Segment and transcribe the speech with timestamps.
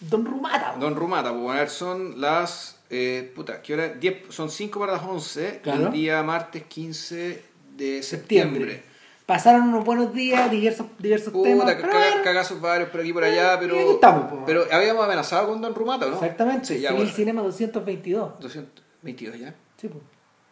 [0.00, 0.76] Don Rumata.
[0.78, 2.78] Don Rumata, pues, a ver, son las.
[2.90, 3.88] Eh, puta, ¿qué hora?
[3.88, 5.86] 10, son 5 para las 11, Claro.
[5.86, 7.42] el día martes 15
[7.76, 8.60] de Septiembre.
[8.60, 8.82] septiembre.
[9.26, 11.64] Pasaron unos buenos días, diversos, diversos temas.
[11.64, 13.80] Puta, pero caga- cagazos varios por aquí por Eh, allá, y pero.
[13.80, 14.44] aquí estamos, po.
[14.46, 16.14] pero habíamos amenazado con Don Rumata, ¿no?
[16.14, 17.16] Exactamente, Sí, ya, Civil bueno.
[17.16, 18.38] Cinema 222.
[18.38, 19.54] 222 ya.
[19.80, 20.02] Sí, pues.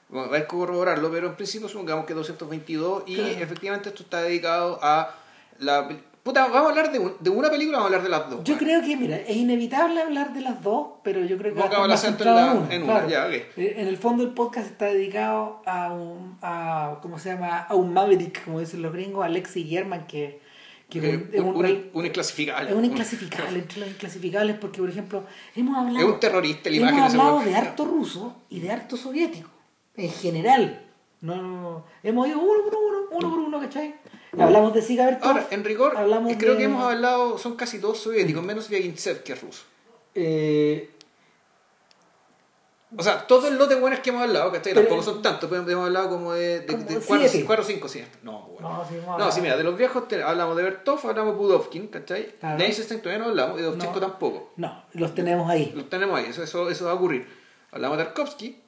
[0.08, 3.30] Bueno, hay que corroborarlo, pero en principio supongamos que 222 y Claro.
[3.30, 5.14] efectivamente esto está dedicado a
[5.60, 5.88] la...
[6.24, 8.44] Puta, vamos a hablar de, un- de una película, vamos a hablar de las dos.
[8.44, 11.66] Yo creo que, mira, es inevitable hablar de las dos, pero yo creo que va
[11.66, 12.92] a Pongamos estar el acento en la- en en una.
[12.94, 13.08] una, claro.
[13.10, 13.58] ya, ok.
[13.58, 17.58] Eh, En el fondo el podcast está dedicado a un, a, ¿cómo se llama?
[17.58, 20.40] A un maverick, como dicen los gringos, Alexi German, que,
[20.88, 22.70] que es Eh, un- es un, un, un- un inclasificable.
[22.70, 25.98] es un inclasificable, entre los inclasificables, porque, por ejemplo, hemos hablado...
[25.98, 29.50] Es un terrorista, la hemos imagen ese hablado de harto ruso y de harto soviético,
[29.94, 30.80] en general.
[31.20, 33.94] No, no, hemos ido uno por uno, uno por uno, ¿cachai?
[34.38, 37.80] Hablamos de Siga Bertov, Ahora, en rigor, hablamos creo de- que hemos hablado, son casi
[37.80, 39.64] todos soviéticos, menos Vyagintsev, que es ruso.
[40.14, 40.90] eh,
[42.96, 44.72] O sea, todos los de buenos que hemos hablado, ¿cachai?
[44.72, 47.04] Pero- Tampoco son tantos, pero hemos hablado como de, de, de siete.
[47.08, 48.04] cuatro, cuatro o cinco, sí.
[48.22, 48.68] No, bueno.
[48.72, 49.32] No, sí, No, hablado.
[49.32, 52.26] sí, mira, de los viejos te- hablamos de Bertov, hablamos de Budovkin, ¿cachai?
[52.38, 52.56] Claro.
[52.56, 54.00] De Eisenstein todavía no hablamos, y de Dovchenko No.
[54.06, 54.52] tampoco.
[54.56, 55.72] No, los tenemos ahí.
[55.74, 57.26] Los tenemos ahí, eso, eso, eso va a ocurrir.
[57.72, 58.60] Hablamos de Tarkovsky,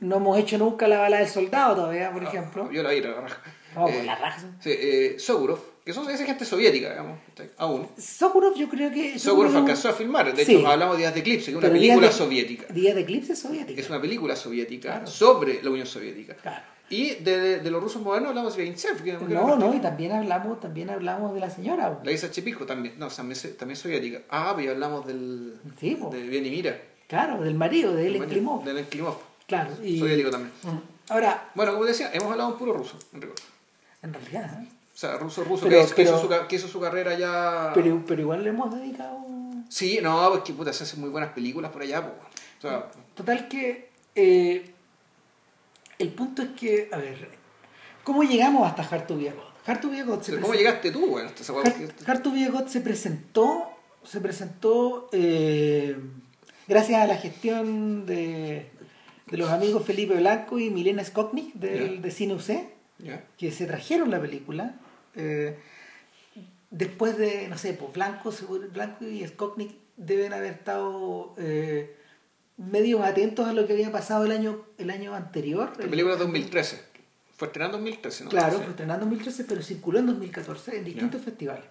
[0.00, 2.70] No hemos hecho nunca la bala del soldado todavía, por ejemplo.
[2.70, 3.40] yo la raja.
[3.74, 4.40] No, Eh, la raja.
[4.60, 7.50] Sí, eh, Sokurov, que son esa gente soviética, digamos, ¿cachai?
[7.58, 7.88] aún.
[7.98, 9.18] Sokurov yo creo que...
[9.18, 10.56] Sokurov alcanzó a filmar, de Sí.
[10.56, 12.72] hecho hablamos de Días de Eclipse, que es una Pero película Días de- soviética.
[12.72, 13.80] Días de Eclipse soviética.
[13.80, 15.06] Es una película soviética Claro.
[15.06, 16.34] sobre la Unión Soviética.
[16.36, 16.64] Claro.
[16.90, 19.78] Y de, de, de los rusos modernos hablamos de Vyagintsev, que que No, no, y
[19.80, 21.98] también hablamos, también hablamos de la señora.
[22.04, 24.20] La Isa Chepilco también, no, también, también soviética.
[24.28, 26.78] Ah, pero hablamos del, Sí, de Bienimira.
[27.08, 28.62] Claro, del marido, de Ellen Klimov.
[28.64, 29.16] Del Klimov.
[29.46, 29.70] Claro.
[29.82, 29.98] Y...
[29.98, 30.52] Soviético también.
[31.08, 33.36] Ahora, Bueno, como decía, hemos hablado un puro ruso, en rigor.
[34.02, 34.68] En realidad, ¿eh?
[34.94, 37.16] O sea, ruso, ruso, Pero- que, hizo- que pero- hizo su, que hizo su carrera
[37.18, 37.70] ya...
[37.74, 39.18] pero, pero igual le hemos dedicado...
[39.68, 42.14] Sí, no, pues que puta, se hacen muy buenas películas por allá, pues.
[42.58, 44.70] O sea, Total que eh,
[45.98, 47.30] el punto es que, a ver,
[48.04, 49.50] ¿cómo llegamos hasta Hartu Viegot?
[49.66, 51.28] Hartu Viegot se ¿cómo llegaste tú, bueno?
[51.28, 53.70] Esta- esa hueá que- Har- Hartu Viegot se presentó,
[54.04, 55.96] se presentó eh,
[56.68, 58.68] gracias a la gestión de,
[59.30, 62.71] de los amigos Felipe Blanco y Milena Skoknik del, de Cine UC,
[63.38, 64.74] Que se trajeron la película.
[65.14, 65.58] eh,
[66.70, 68.32] después de, no sé, pues Blanco,
[68.72, 71.94] Blanco y Skoknik deben haber estado eh,
[72.56, 75.72] medio atentos a lo que había pasado el año, el año anterior.
[75.76, 76.80] La El- película es 2013.
[77.36, 78.30] Fue estrenada en 2013, ¿no?
[78.30, 81.64] Claro, fue estrenado en 2013, pero circuló en 2014 en distintos festivales.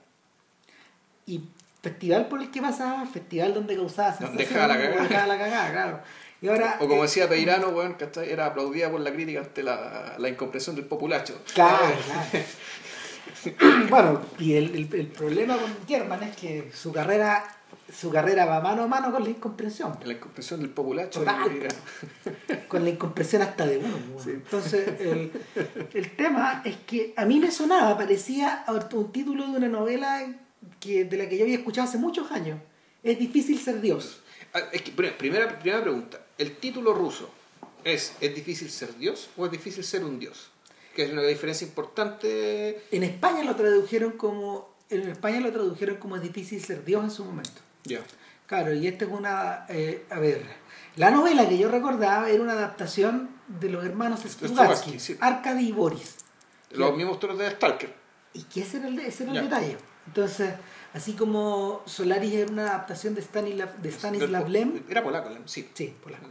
[1.25, 1.41] Y
[1.81, 5.03] festival por el que pasaba, festival donde causaba Donde sensación, dejaba la cagada.
[5.07, 5.99] dejaba la cagada, claro.
[6.41, 8.31] Y ahora, O como eh, decía Peirano, weón, ¿cachai?
[8.31, 11.39] era aplaudida por la crítica ante la, la incomprensión del populacho.
[11.53, 12.45] Claro, claro.
[13.89, 17.43] bueno, y el, el- el problema con German es que su carrera,
[17.93, 19.97] su carrera va mano a mano con la incomprensión.
[20.03, 21.23] La incomprensión del populacho.
[22.67, 23.95] Con la incomprensión hasta de uno.
[24.25, 25.31] Entonces, el,
[25.93, 28.63] el tema es que a mí me sonaba, parecía
[28.93, 30.25] un título de una novela
[30.79, 32.59] que, de la que yo había escuchado hace muchos años.
[33.03, 34.21] Es difícil ser Dios.
[34.53, 36.19] Ah, es que, pri- primera, primera pregunta.
[36.37, 37.29] ¿El título ruso
[37.83, 40.49] es ¿Es difícil ser Dios o es difícil ser un Dios?
[40.95, 42.83] Que es una diferencia importante.
[42.91, 44.69] En España lo tradujeron como.
[44.89, 47.61] En España lo tradujeron como es difícil ser Dios en su momento.
[47.85, 48.01] Ya.
[48.45, 49.65] Claro, y esta es una.
[49.69, 50.43] eh, a ver,
[50.97, 55.17] la novela que yo recordaba era una adaptación de los hermanos Strugatsky, sí.
[55.21, 56.17] Arkady y Boris.
[56.71, 57.93] Los mismos toros de Stalker.
[58.33, 59.77] Y que ese era el, ese era el detalle.
[60.07, 60.53] Entonces,
[60.93, 65.43] así como Solaris era una adaptación de Stanislav, de Stanislav Del- Lem, Era polaco, Lem,
[65.47, 65.69] sí.
[65.73, 66.25] sí, polaco.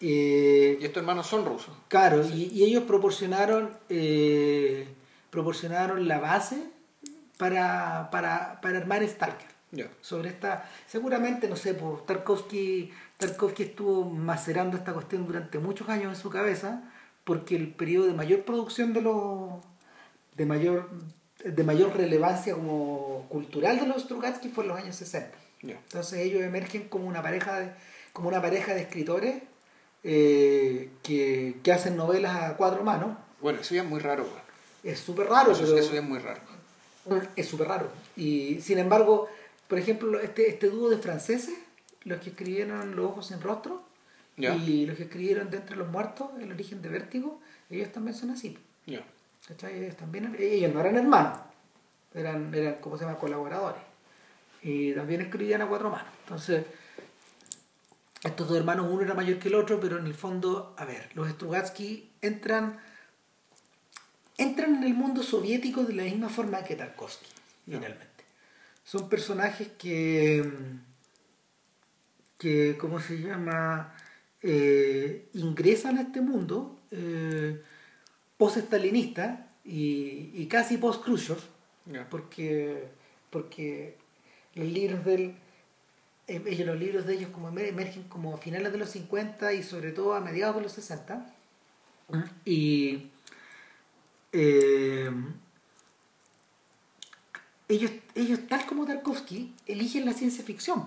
[0.00, 1.74] Eh, Y estos hermanos son rusos.
[1.88, 4.88] claro, y, y ellos proporcionaron eh,
[5.30, 6.62] proporcionaron la base
[7.38, 9.50] para, para, para armar Stalker.
[10.02, 16.14] Sobre esta, seguramente, no sé, pues, Tarkovsky, Tarkovsky estuvo macerando esta cuestión durante muchos años
[16.14, 16.82] en su cabeza,
[17.24, 19.48] porque el periodo de mayor producción de los
[20.36, 20.90] de mayor
[21.44, 25.30] de mayor relevancia como cultural de los Strugatsky fue en los años 60.
[25.62, 25.74] Ya.
[25.74, 27.72] Entonces ellos emergen como una pareja de,
[28.12, 29.42] como una pareja de escritores
[30.04, 33.16] eh, que, que hacen novelas a cuatro manos.
[33.40, 34.26] Bueno, eso ya es muy raro.
[34.82, 36.40] Es súper raro, Eso, pero eso ya es muy raro.
[37.36, 37.88] es súper raro.
[38.16, 39.28] Y sin embargo,
[39.68, 41.54] por ejemplo, este, este dúo de franceses,
[42.04, 43.82] los que escribieron Los Ojos sin Rostro
[44.36, 47.40] y los que escribieron De Entre los Muertos, El Origen de Vértigo,
[47.70, 48.58] ellos también son así.
[49.46, 49.84] ¿Cachai?
[49.84, 51.38] Ellos, también, ellos no eran hermanos,
[52.14, 53.82] eran, eran, ¿cómo se llama?, colaboradores.
[54.62, 56.08] Y también escribían a cuatro manos.
[56.24, 56.64] Entonces,
[58.22, 61.10] estos dos hermanos, uno era mayor que el otro, pero en el fondo, a ver,
[61.14, 62.78] los Strugatsky entran,
[64.38, 67.26] entran en el mundo soviético de la misma forma que Tarkovsky,
[67.66, 67.78] Ya.
[67.78, 68.08] finalmente.
[68.84, 70.50] Son personajes que,
[72.38, 73.94] que ¿cómo se llama?
[74.42, 77.62] Eh, ingresan a este mundo eh,
[78.42, 81.38] post-estalinista y, y casi post-Khrushchev,
[82.10, 82.88] porque,
[83.30, 83.96] porque
[84.54, 85.34] los libros del
[86.26, 89.52] eh, ellos, los libros de ellos como emer- emergen como a finales de los 50
[89.52, 91.24] y sobre todo a mediados de los 60
[92.44, 93.10] y
[94.32, 95.10] eh,
[97.68, 100.86] ellos, ellos tal como Tarkovsky eligen la ciencia ficción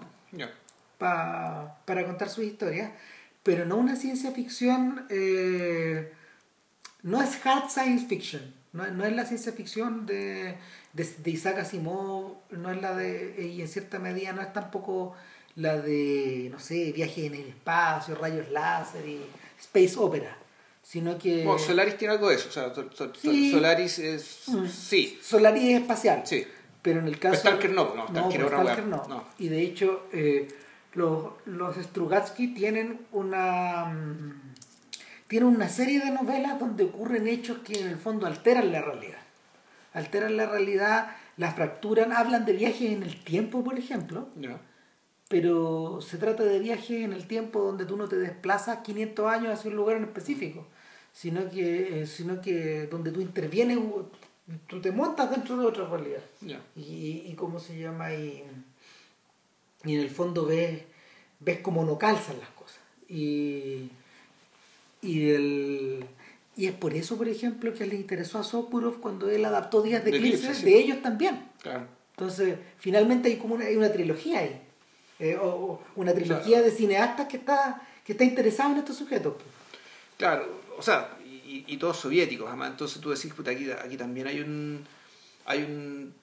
[0.98, 2.92] pa- para contar sus historias,
[3.44, 6.12] pero no una ciencia ficción, eh,
[7.06, 8.42] no es hard science fiction,
[8.74, 10.56] no, no es la ciencia ficción de,
[10.94, 15.16] de, de Isaac Asimov, no es la de, y en cierta medida no es tampoco
[15.56, 19.22] la de, no sé, viaje en el espacio, rayos láser y
[19.60, 20.36] space opera,
[20.84, 21.44] sino que...
[21.46, 22.50] Bueno, Solaris tiene algo de eso.
[22.50, 22.74] O sea,
[23.22, 23.52] Sí.
[23.52, 24.44] Solaris es.
[24.48, 24.68] Mm.
[24.68, 26.22] Sí, Solaris es espacial.
[26.26, 26.46] sí.
[26.82, 27.38] Pero en el caso.
[27.38, 29.08] Stalker no, no, Stalker pues otra Stalker no.
[29.08, 29.24] No.
[29.40, 30.48] Y de hecho, eh,
[30.94, 33.92] los, los Strugatsky tienen una.
[35.28, 39.18] Tienen una serie de novelas donde ocurren hechos que en el fondo alteran la realidad.
[39.94, 44.60] Alteran la realidad, la fracturan, hablan de viajes en el tiempo, por ejemplo, Ya.
[45.30, 49.54] pero se trata de viajes en el tiempo donde tú no te desplazas 500 años
[49.58, 50.68] hacia un lugar en específico,
[51.12, 53.80] sino que, eh, sino que donde tú intervienes,
[54.68, 56.62] tú te montas dentro de otra realidad Ya.
[56.76, 58.44] y, y cómo se llama y,
[59.86, 60.84] y en el fondo ves
[61.40, 62.80] ves cómo no calzan las cosas
[63.10, 63.90] y
[65.06, 66.06] y el
[66.58, 70.04] y es por eso por ejemplo que le interesó a Sokurov cuando él adaptó Días
[70.06, 70.66] de De Eclipse sí.
[70.66, 71.86] de ellos también Claro.
[72.12, 74.62] entonces finalmente hay como una, hay una trilogía ahí
[75.20, 79.34] eh, o, o una trilogía de cineastas que está que está interesado en estos sujetos
[80.18, 80.48] Claro,
[80.78, 82.72] o sea, y, y todos soviéticos, además.
[82.72, 84.86] Entonces tú decís, puta, aquí, aquí también hay un.
[85.46, 86.14] Hay un.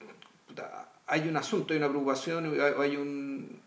[0.47, 3.59] puta, hay un asunto, hay una preocupación, hay un.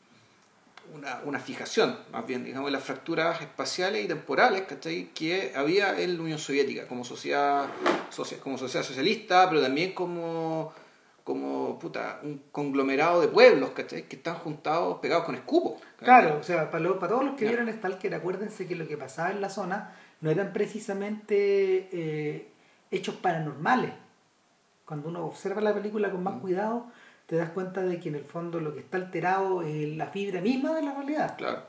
[0.95, 5.11] Una, una fijación, más bien, digamos, las fracturas espaciales y temporales ¿cachai?
[5.15, 7.67] que había en la Unión Soviética como sociedad,
[8.11, 10.73] socia- como sociedad socialista, pero también como,
[11.25, 14.05] como puta, un conglomerado de pueblos ¿cachai?
[14.05, 15.79] que están juntados, pegados con escupo.
[15.99, 18.97] Claro, o sea, para, lo- para todos los que vieron Stalker, acuérdense que lo que
[18.97, 22.49] pasaba en la zona no eran precisamente eh,
[22.91, 23.93] hechos paranormales.
[24.85, 26.41] Cuando uno observa la película con más Mm.
[26.41, 26.87] cuidado,
[27.27, 30.41] te das cuenta de que en el fondo lo que está alterado es la fibra
[30.41, 31.37] misma de la realidad.
[31.37, 31.63] Claro.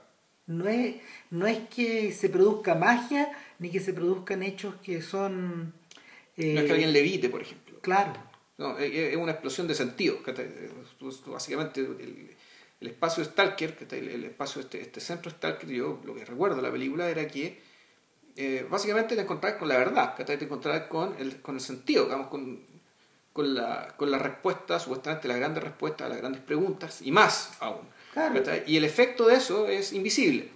[0.48, 0.95] No es,
[1.31, 5.74] no es que se produzca magia, ni que se produzcan hechos que son...
[6.38, 7.80] eh, No es que alguien levite, por ejemplo.
[7.81, 8.13] Claro,
[8.57, 10.19] No, es una explosión de sentido.
[11.25, 12.36] Básicamente, el,
[12.80, 16.62] el espacio Stalker, el, el espacio, este, este centro Stalker, yo lo que recuerdo de
[16.62, 17.59] la película era que
[18.36, 22.27] eh, básicamente te encontrabas con la verdad, te encontrabas con el, con el sentido, digamos,
[22.27, 22.62] con,
[23.38, 27.51] con, la, con la respuesta, supuestamente las grandes respuestas a las grandes preguntas, y más
[27.60, 27.88] aún.
[28.12, 28.42] Claro.
[28.66, 30.50] Y el efecto de eso es invisible.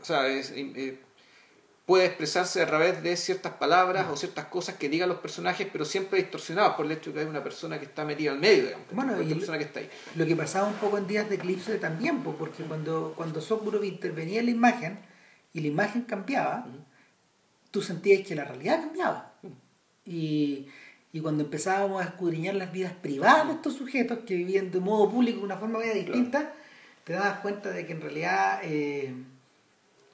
[0.00, 0.98] O sea, es, eh,
[1.84, 5.84] puede expresarse a través de ciertas palabras o ciertas cosas que digan los personajes, pero
[5.84, 8.64] siempre distorsionadas por el hecho de que hay una persona que está metida al medio,
[8.64, 9.90] digamos, Bueno, y- persona que está ahí.
[10.14, 13.84] Lo que pasaba un poco en días de eclipse también, po, porque cuando, cuando Sokurov
[13.84, 15.00] intervenía en la imagen
[15.52, 16.64] y la imagen cambiaba,
[17.70, 19.34] tú sentías que la realidad cambiaba.
[20.06, 20.68] Y,
[21.12, 25.10] y cuando empezábamos a escudriñar las vidas privadas de estos sujetos que vivían de modo
[25.10, 26.52] público de una forma media distinta,
[27.04, 29.12] te dabas cuenta de que en realidad eh,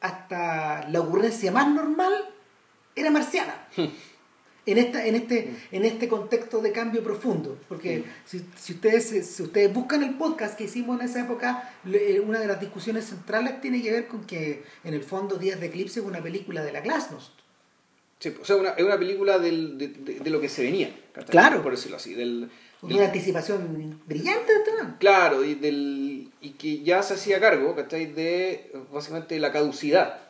[0.00, 2.12] hasta la ocurrencia más normal
[2.94, 3.54] era marciana.
[4.66, 7.58] en, esta, en, este, en este contexto de cambio profundo.
[7.68, 12.20] Porque si, si, ustedes, si ustedes buscan el podcast que hicimos en esa época, le-
[12.20, 15.66] una de las discusiones centrales tiene que ver con que en el fondo Días de
[15.66, 17.32] Eclipse es una película de la Glasnost.
[18.18, 20.90] Sí, o sea, una, es una película del- de, de- de lo que se venía.
[21.28, 21.62] Claro.
[21.62, 22.14] por decirlo así.
[22.14, 22.48] Del,
[22.82, 24.60] del- Una anticipación brillante de
[24.98, 28.06] claro, y, del, y que ya se hacía cargo ¿cachai?
[28.06, 30.20] de básicamente la caducidad.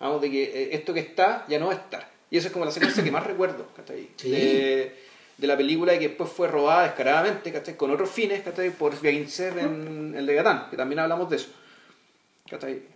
[0.00, 2.10] Vamos, de que eh, esto que está ya no va a estar.
[2.30, 4.08] Y esa es como la secuencia que más recuerdo ¿cachai?
[4.16, 4.30] Sí.
[4.30, 4.94] de,
[5.38, 7.76] de la película y que después fue robada descaradamente ¿cachai?
[7.76, 8.70] con otros fines ¿cachai?
[8.70, 11.48] por Sviagintsev en el Legatán, que también hablamos de eso.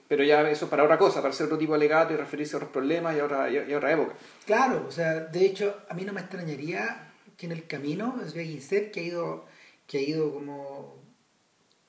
[0.08, 2.54] Pero ya eso es para otra cosa, para hacer otro tipo de alegato y referirse
[2.54, 4.14] a otros problemas y a otra, y a- otra época.
[4.46, 8.90] Claro, o sea, de hecho, a mí no me extrañaría que en el camino Sviagintsev,
[8.90, 9.44] que ha ido,
[9.86, 10.96] que ha ido como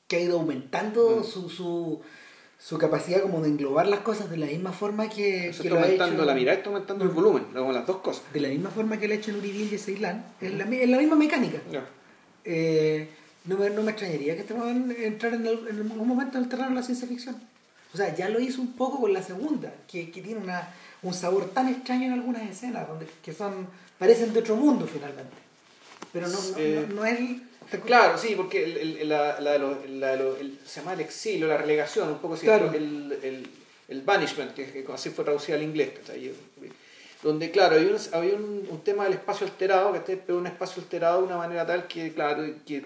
[0.08, 1.24] que ha ido aumentando Mm.
[1.24, 2.02] su, su,
[2.60, 5.70] su capacidad como de englobar las cosas de la misma forma que, Eso que está
[5.70, 8.24] lo ha aumentando hecho, la mirada, está aumentando el volumen, como las dos cosas.
[8.34, 10.98] de la misma forma que lo ha hecho Nuribil y Ceilán, es la, es la
[10.98, 11.60] misma mecánica.
[11.72, 11.86] Ya.
[12.46, 13.10] Eh,
[13.46, 16.44] no, me, no me extrañaría que este weón entrar en, el- en algún momento en
[16.44, 17.36] el terreno de la ciencia ficción.
[17.94, 20.68] O sea, ya lo hizo un poco con la segunda, que, que tiene una,
[21.04, 23.68] un sabor tan extraño en algunas escenas, donde, que son
[24.00, 25.34] parecen de otro mundo finalmente.
[26.12, 27.20] Pero no, no, Eh, no, no es...
[27.86, 32.10] Claro, sí, porque el, el, la, la, la, el, se llama el exilio, la relegación,
[32.10, 32.72] un poco así, Claro.
[32.74, 33.50] el, el,
[33.88, 36.32] el banishment, que, que así fue traducido al inglés, ¿cachai?
[37.24, 40.22] Donde, claro, había un, había un, un tema del espacio alterado, ¿cachai?
[40.26, 42.84] pero un espacio alterado de una manera tal que, claro, que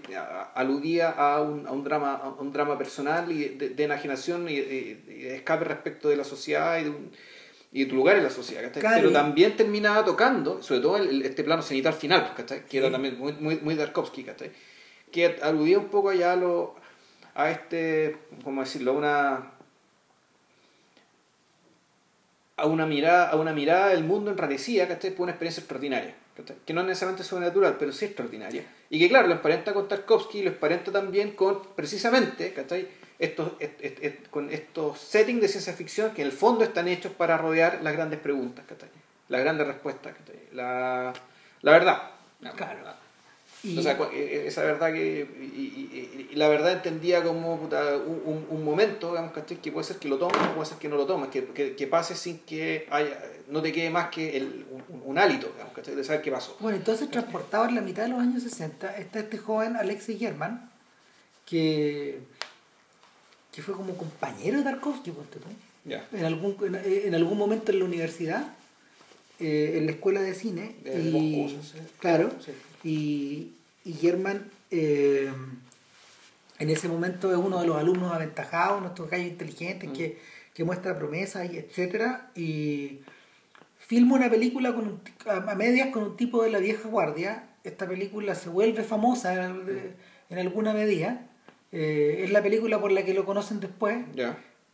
[0.53, 4.60] aludía a un, a un, drama, a un drama personal y de, de enajenación y
[4.60, 7.12] de, escape respecto de la sociedad y de, un-
[7.74, 8.62] y de tu lugar en la sociedad,
[8.96, 12.65] pero también terminaba tocando, sobre todo el- este plano cenital final, pues, ¿cachai?
[12.65, 14.51] que era también muy, muy, muy Tarkovsky, ¿cachai?
[15.12, 16.75] que aludía un poco allá a, lo,
[17.36, 18.94] a este, ¿cómo decirlo?
[18.94, 19.51] Una,
[22.58, 25.12] a una mirada, a una mirada del mundo enrarecida, ¿cachai?
[25.12, 26.58] Por una experiencia extraordinaria, ¿cachai?
[26.66, 28.64] Que no es necesariamente sobrenatural, pero sí extraordinaria.
[28.90, 32.88] Y que claro, lo emparenta con Tarkovsky, lo emparenta también con, precisamente, ¿cachai?
[33.20, 36.88] Estos, est- est- est- con estos settings de ciencia ficción que en el fondo están
[36.88, 38.90] hechos para rodear las grandes preguntas, ¿cachai?
[39.30, 40.40] Las grandes respuestas, ¿cachai?
[40.54, 41.14] La,
[41.62, 42.02] la verdad.
[42.56, 42.87] Claro.
[43.64, 45.28] Y- O sea, cu- eh, esa verdad que.
[45.42, 49.58] Y, y- y- la verdad entendía como puta, un, un- momento, digamos, ¿cachai?
[49.62, 51.76] que puede ser que lo tomes o puede ser que no lo tomes, que, que,
[51.76, 55.74] que pase sin que haya, no te quede más que el, un, un hálito, digamos,
[55.74, 55.96] ¿cachai?
[55.96, 56.56] de saber qué pasó.
[56.60, 60.70] Bueno, entonces transportado en la mitad de los años 60 está este joven Alexei German,
[61.46, 62.20] que,
[63.52, 65.20] que fue como compañero de Tarkovsky, tú.
[65.86, 66.06] Ya.
[66.12, 66.76] en algún, en,
[67.08, 68.54] en algún momento en la universidad,
[69.40, 70.76] eh, en la escuela de cine.
[70.84, 71.78] De y, Moscú, sí.
[72.00, 72.30] Claro.
[72.44, 72.52] Sí.
[72.84, 73.53] Y,
[73.86, 75.31] y German eh,
[76.60, 79.93] en ese momento es uno de los alumnos aventajados, nuestros gallos inteligentes, Mm.
[79.93, 80.19] que,
[80.53, 82.31] que muestra promesas y etcétera.
[82.36, 83.00] Y
[83.79, 87.50] filma una película con un a medias con un tipo de la vieja guardia.
[87.63, 89.93] Esta película se vuelve famosa en,
[90.29, 91.22] en alguna medida.
[91.72, 93.98] Eh, es la película por la que lo conocen después.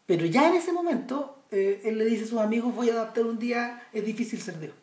[0.06, 3.26] Pero ya en ese momento, eh, él le dice a sus amigos, voy a adaptar
[3.26, 4.74] un día, es difícil ser Dios.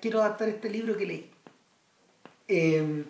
[0.00, 1.30] Quiero adaptar este libro que leí.
[2.48, 3.04] Eh,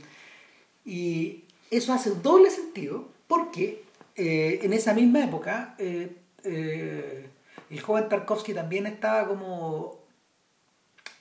[0.85, 3.83] y eso hace un doble sentido porque
[4.17, 6.14] eh, en esa misma época eh,
[6.45, 7.26] eh,
[7.71, 9.99] el joven Tarkovsky también estaba como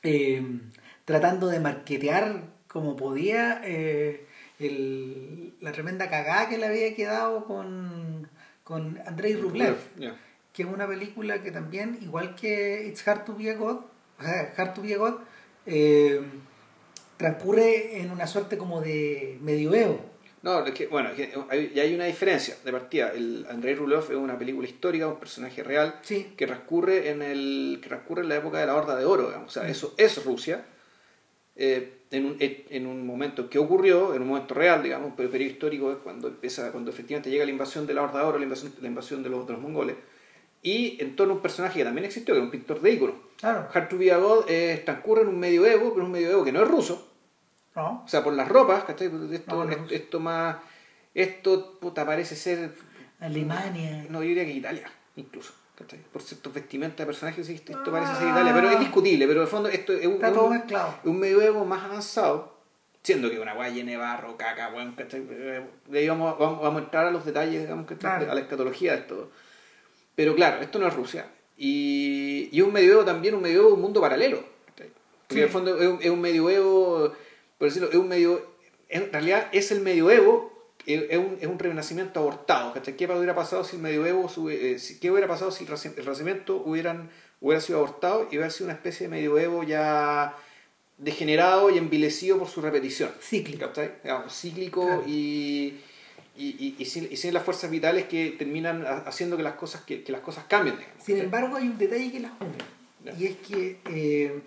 [0.03, 0.43] eh,
[1.05, 4.25] tratando de marquetear como podía eh,
[4.59, 8.27] el- la tremenda cagada que le había quedado con,
[8.63, 10.15] con Andrei Rublev Ya.
[10.51, 13.77] que es una película que también, igual que It's Hard to Be a God,
[14.19, 15.15] o sea, Hard to Be a God,
[15.65, 16.21] eh,
[17.23, 19.97] transcurre en una suerte como de medioevo.
[20.41, 21.33] No, es que, bueno, es que
[21.79, 23.13] hay, una diferencia de partida.
[23.13, 26.33] El Andrei Rublev es una película histórica, un personaje real, Sí.
[26.35, 29.47] que transcurre en el que transcurre en la época de la Horda de Oro, digamos.
[29.47, 30.65] o sea, eso es Rusia,
[31.55, 35.37] eh, en, un, en un momento que ocurrió, en un momento real, digamos, un periodo
[35.37, 38.43] histórico es cuando empieza, cuando efectivamente llega la invasión de la Horda de Oro, la
[38.43, 39.95] invasión, la invasión de, los, de los mongoles,
[40.61, 43.15] y en torno a un personaje que también existió, que era un pintor de íconos.
[43.39, 43.69] Claro.
[43.73, 46.61] Hard to Be a God eh, transcurre en un medioevo, pero un medioevo que no
[46.61, 47.12] es ruso,
[47.75, 48.03] ¿No?
[48.05, 49.07] o sea, por las ropas, ¿cachai?
[49.31, 49.87] Esto, No, no.
[49.89, 50.57] esto, más.
[51.13, 52.73] Esto, puta, parece ser.
[53.19, 54.05] Alemania.
[54.09, 55.53] No, yo diría que Italia, incluso.
[55.77, 55.99] ¿cachai?
[56.11, 58.31] Por ciertos vestimentas de personajes, esto parece ser Ah.
[58.31, 59.25] Italia, pero es discutible.
[59.27, 60.63] Pero en el fondo, esto es un, Está es todo un,
[61.05, 62.57] un medioevo más avanzado,
[63.01, 65.21] siendo que una guay llena de barro, caca, weón, ¿cachai?
[65.21, 67.99] De ahí vamos, vamos, vamos a entrar a los detalles, digamos, ¿cachai?
[68.17, 68.31] Claro.
[68.31, 69.31] a la escatología de esto.
[70.15, 71.25] Pero claro, esto no es Rusia.
[71.57, 74.43] Y, y un medioevo también, un medioevo un mundo paralelo.
[74.67, 74.89] ¿cachai?
[75.27, 75.37] Porque Sí.
[75.39, 77.13] en el fondo es un, es un medioevo,
[77.63, 78.45] por decirlo, es un medio,
[78.89, 80.51] en realidad es el medioevo,
[80.85, 82.73] es un, es un renacimiento abortado.
[82.73, 82.97] ¿cachai?
[82.97, 87.61] ¿Qué hubiera pasado si el medioevo, eh, qué hubiera pasado si el renacimiento hubieran, hubiera
[87.61, 90.35] sido abortado y hubiera sido una especie de medioevo ya
[90.97, 93.11] degenerado y envilecido por su repetición?
[93.21, 93.67] Cíclico.
[93.67, 93.93] ¿cachai?
[94.03, 95.03] Digamos, cíclico Claro.
[95.07, 95.75] y,
[96.35, 99.53] y, y- y sin, y sin las fuerzas vitales que terminan ha- haciendo que las
[99.53, 100.75] cosas, que, que las cosas cambien.
[100.77, 103.13] digamos, Sin embargo, hay un detalle que las une.
[103.17, 104.41] Y es que eh,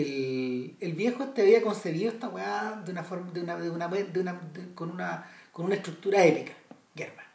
[0.00, 3.88] el, el viejo te había concebido esta weá de una forma, de una, de una,
[3.88, 6.52] de una- de- con una con una estructura épica,
[6.96, 7.26] Germán.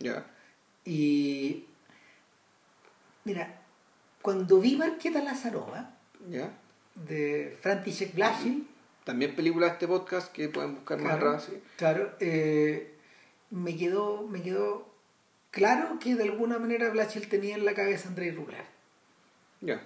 [0.00, 0.26] Ya.
[0.84, 1.64] Y
[3.24, 3.60] mira,
[4.22, 5.94] cuando vi Marqueta Lazarova
[6.28, 6.50] ¿Ya?
[6.94, 8.66] de František Blashin,
[9.04, 11.44] También película de este podcast que pueden buscar más claro, atrás.
[11.50, 11.62] ¿sí?
[11.76, 12.94] claro, eh,
[13.50, 14.92] me quedó me quedó
[15.50, 18.64] claro que de alguna manera Blashin tenía en la cabeza a Andrei Rublev.
[19.60, 19.80] Ya.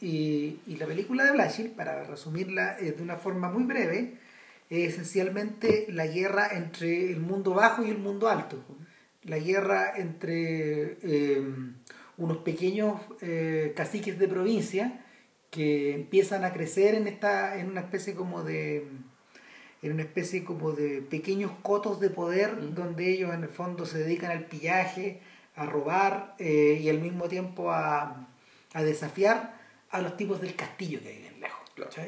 [0.00, 4.18] Y, y la película de Blashin, para resumirla eh, de una forma muy breve,
[4.70, 8.62] es esencialmente la guerra entre el mundo bajo y el mundo alto.
[9.22, 11.42] La guerra entre eh,
[12.16, 15.04] unos pequeños eh, caciques de provincia
[15.50, 18.88] que empiezan a crecer en esta en una especie como de
[19.82, 22.74] en una especie como de pequeños cotos de poder Mm.
[22.74, 25.20] donde ellos en el fondo se dedican al pillaje,
[25.54, 28.28] a robar eh, y al mismo tiempo a,
[28.74, 29.54] a desafiar
[29.90, 31.60] a los tipos del castillo que viven lejos.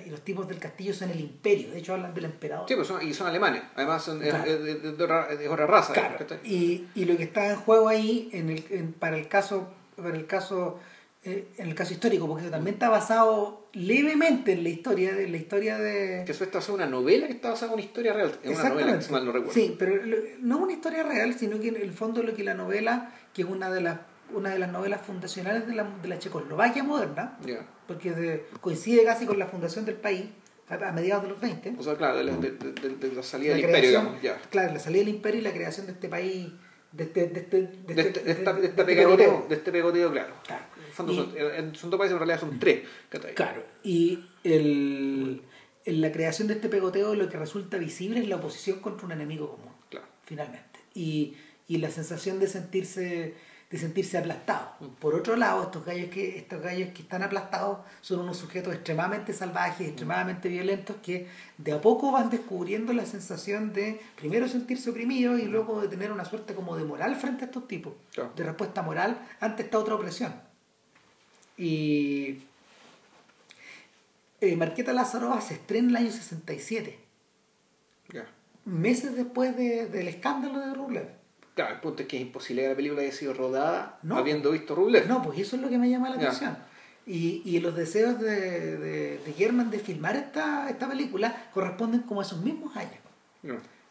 [0.07, 2.67] Y los tipos del castillo son el imperio, de hecho hablan del emperador.
[2.69, 4.45] Sí, pues son, y son alemanes, además son, Claro.
[4.50, 5.93] es, de, otra, de otra raza.
[5.93, 6.17] Claro.
[6.43, 10.17] Y, y lo que está en juego ahí, en el, en- para el caso, para
[10.17, 10.81] el caso,
[11.23, 15.29] eh, en el caso histórico, porque eso también está basado levemente en la historia, de
[15.29, 16.23] la historia de.
[16.25, 18.38] Que eso está basado en una novela que está basada en una historia real.
[18.43, 19.53] Es una novela, si mal no recuerdo.
[19.53, 19.97] Sí, pero
[20.41, 23.43] no es una historia real, sino que en el fondo lo que la novela, que
[23.43, 23.99] es una de las
[24.32, 27.38] una de las novelas fundacionales de la, de la Checoslovaquia moderna,
[27.87, 30.25] porque de- coincide casi con la fundación del país
[30.68, 31.75] a, a mediados de los 20.
[31.78, 34.23] O sea, claro, de la, de, la salida la del imperio, digamos.
[34.23, 34.37] Ya.
[34.50, 36.49] Claro, la salida del imperio y la creación de este país,
[36.92, 40.12] de este, de este, de este- este, de esta, de este pegoteo, de este pegoteo,
[40.12, 40.35] claro.
[40.47, 42.82] Y- son, en- son dos países, en realidad son tres.
[43.35, 45.42] Claro, y el,
[45.85, 49.12] en la creación de este pegoteo lo que resulta visible es la oposición contra un
[49.12, 50.06] enemigo común, Claro.
[50.25, 50.80] finalmente.
[50.94, 51.35] Y,
[51.68, 53.35] y la sensación de sentirse
[53.71, 54.73] de sentirse aplastado.
[54.81, 54.87] Mm.
[54.99, 59.33] Por otro lado, estos gallos que estos gallos que están aplastados son unos sujetos extremadamente
[59.33, 59.37] Mm.
[59.37, 65.39] salvajes, extremadamente violentos que de a poco van descubriendo la sensación de primero sentirse oprimidos
[65.41, 68.33] y luego de tener una suerte como de moral frente a estos tipos, Claro.
[68.35, 70.35] de respuesta moral ante esta otra opresión.
[71.59, 72.43] Y
[74.41, 76.99] eh, Marqueta Lázaro se estrena en el año 67,
[78.13, 78.27] Ya.
[78.65, 81.18] meses después de- del escándalo de Rublev.
[81.59, 84.17] Claro, el punto es que es imposible que la película haya sido rodada No.
[84.17, 85.09] habiendo visto Rublev.
[85.09, 86.57] No, pues eso es lo que me llama la atención.
[87.05, 92.21] Y, y los deseos de, de, de German de filmar esta, esta película corresponden como
[92.21, 92.93] a esos mismos años.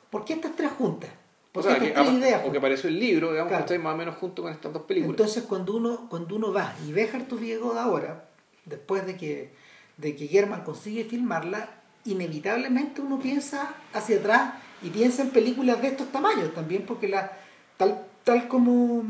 [0.10, 1.10] ¿Por qué estas tres juntas?
[1.10, 2.44] O ¿Por sea, que, ideas?
[2.46, 3.66] o que apareció el libro, digamos, Claro.
[3.66, 5.12] que está más o menos junto con estas dos películas.
[5.20, 8.30] Entonces cuando uno, cuando uno va y ve Harto Viego de ahora,
[8.64, 9.52] después de que,
[9.98, 11.70] de que German consigue filmarla,
[12.06, 17.38] inevitablemente uno piensa hacia atrás y piensa en películas de estos tamaños también, porque la,
[17.78, 19.06] tal, tal como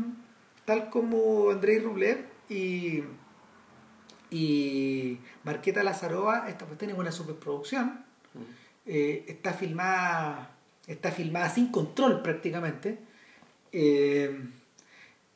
[0.64, 3.02] tal como Andrei Rublev y,
[4.30, 8.40] y Marqueta Lazarova, esta cuestión es una superproducción, Mm.
[8.84, 10.50] eh, está filmada
[10.86, 12.98] está filmada sin control prácticamente.
[13.72, 14.38] Eh,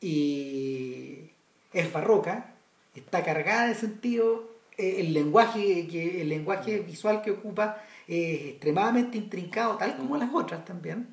[0.01, 1.29] y
[1.71, 2.53] es barroca
[2.95, 9.17] está cargada de sentido eh, el lenguaje que el lenguaje visual que ocupa es extremadamente
[9.17, 11.07] intrincado tal como las otras también.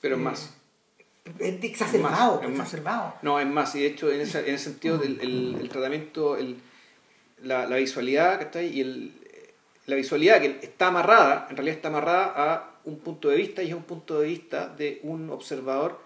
[0.00, 0.56] Pero es más.
[1.38, 5.02] Es exacerbado Es exacerbado No, es más, y de hecho, en ese, en ese sentido,
[5.02, 6.56] el, el- el tratamiento, el,
[7.42, 8.68] la, la visualidad, ¿cachai?
[8.68, 9.12] Y el,
[9.86, 13.68] la visualidad que está amarrada, en realidad está amarrada a un punto de vista y
[13.68, 16.00] es un punto de vista de un observador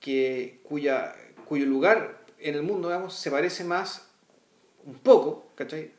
[0.00, 1.14] que, cuya,
[1.46, 4.06] cuyo lugar en el mundo, digamos, se parece más,
[4.84, 5.92] un poco, ¿cachai?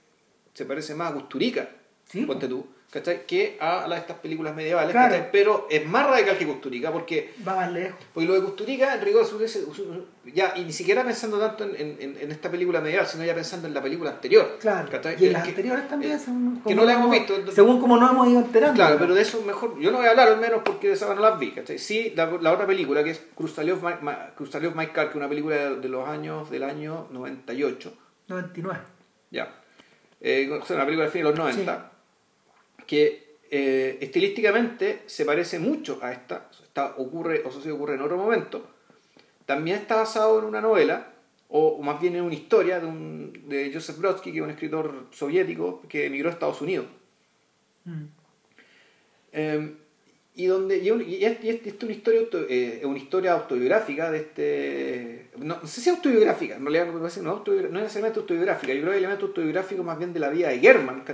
[0.54, 1.70] Se parece más a Gusturica,
[2.08, 3.26] Sí, ponte tú, ¿cachai?
[3.28, 5.28] Que a las, estas películas medievales, Claro.
[5.32, 9.02] Pero es más radical que Gusturica porque va más lejos porque lo de Custurica, en
[9.02, 9.26] rigor,
[10.34, 13.68] ya, y ni siquiera pensando tanto en, en- en esta película medieval, sino ya pensando
[13.68, 14.58] en la película anterior.
[14.60, 15.16] claro ¿cachai?
[15.20, 17.52] y en las Que- anteriores también eh, según que como no la hemos visto.
[17.52, 20.12] según como nos hemos ido enterando Claro, pero de eso mejor, yo no voy a
[20.12, 21.78] hablar al menos porque de esa no las vi, ¿cachai?
[21.78, 25.16] Sí, la, la otra película que es Krustalev My, My- Krustalev My Car, que es
[25.18, 27.94] una película de, de los años, del año 98,
[28.30, 28.80] 99
[29.32, 29.62] ya.
[30.22, 31.92] Eh, o sea, una película del fin de los 90,
[32.86, 38.18] que eh, estilísticamente se parece mucho a esta, está, ocurre, o sí ocurre en otro
[38.18, 38.68] momento,
[39.46, 41.14] también está basado en una novela,
[41.50, 44.50] o, o más bien en una historia de, un, de Joseph Brodsky, que es un
[44.50, 46.88] escritor soviético que emigró a Estados Unidos.
[47.86, 48.04] Mm.
[49.34, 49.72] Eh,
[50.38, 51.50] y donde y, y es, y
[51.84, 56.66] una historia auto- eh, una historia autobiográfica de este no, no sé si autobiográfica en
[56.66, 57.00] realidad no,
[57.38, 60.30] autobiogra- no es necesariamente autobiográfica yo creo que el elemento autobiográfico más bien de la
[60.30, 61.14] vida de German que,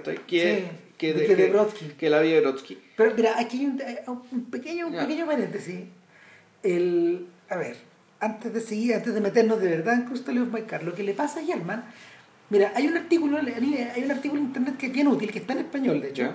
[0.57, 0.63] Sí,
[1.01, 1.85] que, de- que de Brodsky.
[1.99, 5.25] que la vida de Brodsky Pero mira, aquí hay un, eh, un pequeño, un pequeño
[5.25, 5.81] paréntesis.
[6.63, 7.75] El, a ver,
[8.19, 11.03] antes de seguir, antes de meternos de verdad en Crustáceo of My Car, lo que
[11.03, 11.83] le pasa a German,
[12.49, 15.53] mira, hay un artículo, hay un artículo en internet que es bien útil, que está
[15.53, 16.33] en español, de hecho,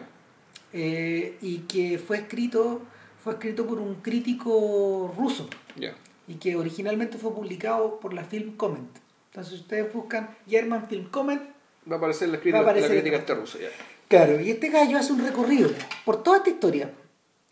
[0.73, 2.83] eh, y que fue escrito,
[3.23, 5.95] fue escrito por un crítico ruso ya
[6.29, 8.91] y que originalmente fue publicado por la Film Comment.
[9.31, 11.41] Entonces, si ustedes buscan German Film Comment,
[11.89, 13.33] va a aparecer la, Va a crítica, aparecer la crítica esto.
[13.33, 13.69] este ruso ya
[14.09, 15.71] Claro, y este gallo hace un recorrido
[16.05, 16.93] por toda esta historia.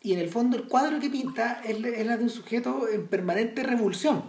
[0.03, 3.07] Y en el fondo el cuadro que pinta es es la de un sujeto en
[3.09, 4.23] permanente revolución.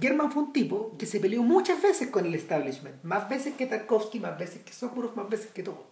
[0.00, 2.96] German fue un tipo que se peleó muchas veces con el establishment.
[3.04, 5.84] Más veces que Tarkovsky, más veces que Sokurov, más veces que todo.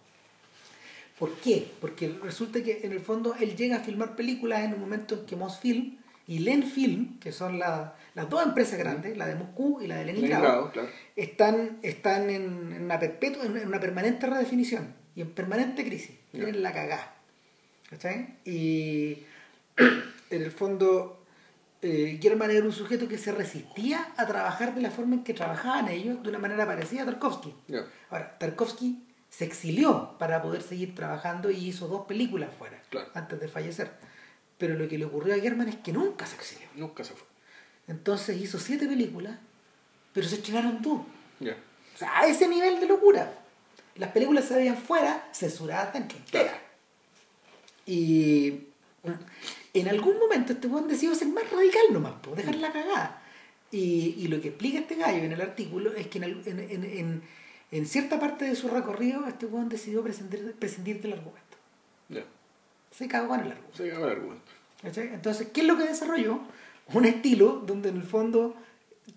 [1.17, 1.71] ¿Por qué?
[1.79, 5.25] Porque resulta que en el fondo él llega a filmar películas en un momento en
[5.25, 9.87] que Mosfilm y Lenfilm, que son la- las dos empresas grandes, la de Moscú y
[9.87, 10.89] la de Leningrado, Leningrado, claro.
[11.15, 16.15] están, están en, en una perpetua, en una permanente redefinición y en permanente crisis.
[16.31, 17.13] Tienen la cagada.
[17.89, 18.35] ¿Cachai?
[18.45, 19.19] Y
[19.77, 21.23] en el fondo,
[21.81, 25.33] eh, German era un sujeto que se resistía a trabajar de la forma en que
[25.33, 27.53] trabajaban ellos, de una manera parecida a Tarkovsky.
[28.09, 33.09] Ahora, Tarkovsky se exilió para poder seguir trabajando y hizo dos películas fuera Claro.
[33.13, 33.91] antes de fallecer.
[34.57, 36.67] Pero lo que le ocurrió a German es que nunca se exilió.
[36.75, 37.27] Nunca se fue.
[37.87, 39.37] Entonces hizo siete películas,
[40.13, 41.01] pero se estrenaron dos.
[41.39, 41.57] Ya.
[41.95, 43.33] O sea, a ese nivel de locura.
[43.95, 46.17] Las películas se veían fuera, censuradas dentro.
[46.31, 46.49] Claro.
[47.85, 48.61] Y
[49.73, 53.21] en algún momento este weón decidió ser más radical nomás, por dejar la cagada.
[53.71, 56.83] Y, y lo que explica este gallo en el artículo es que en, en, en-
[56.83, 57.21] en-
[57.71, 61.57] en cierta parte de su recorrido este weón decidió prescindir, prescindir del argumento.
[62.09, 62.23] Ya.
[62.91, 63.77] Se cagó en el argumento.
[63.77, 64.51] Se acabó el argumento.
[64.83, 66.39] Entonces, ¿qué es lo que desarrolló?
[66.93, 68.55] Un estilo donde en el fondo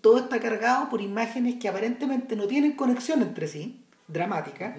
[0.01, 4.75] todo está cargado por imágenes que aparentemente no tienen conexión entre sí, dramáticas,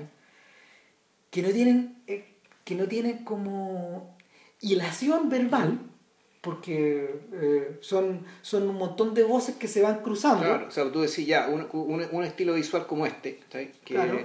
[1.31, 2.25] que no tienen, eh,
[2.65, 4.17] que no tienen como
[4.61, 5.79] hilación verbal,
[6.41, 10.45] porque eh, son, son un montón de voces que se van cruzando.
[10.45, 13.71] Claro, o sea, tú decís ya, un, un, un estilo visual como este, ¿sabes?
[13.85, 14.21] Que Claro.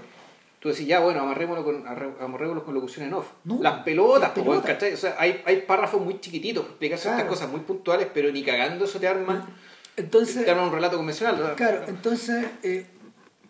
[0.60, 3.28] tú decís ya, bueno, amarrémoslo con, amarrémoslo con locución en off.
[3.44, 4.66] No, las pelotas, las pelotas.
[4.66, 4.94] ¿cachai?
[4.94, 7.28] O sea, hay, hay párrafos muy chiquititos ciertas Claro.
[7.28, 9.50] cosas muy puntuales, pero ni cagando eso te arma,
[9.98, 11.54] Entonces, te arma un relato convencional.
[11.56, 12.86] Claro, entonces, eh,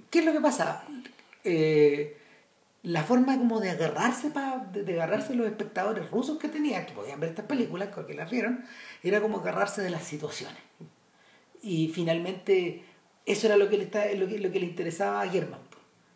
[0.10, 0.86] ¿qué es lo que pasa?
[1.44, 2.18] Eh,
[2.84, 6.94] la forma como de agarrarse pa, de, de agarrarse los espectadores rusos que tenían, que
[6.94, 8.66] podían ver estas películas, porque las vieron,
[9.02, 10.60] era como agarrarse de las situaciones.
[11.62, 12.84] Y finalmente,
[13.26, 15.62] eso era lo que le, está, lo que, lo que le interesaba a Germán.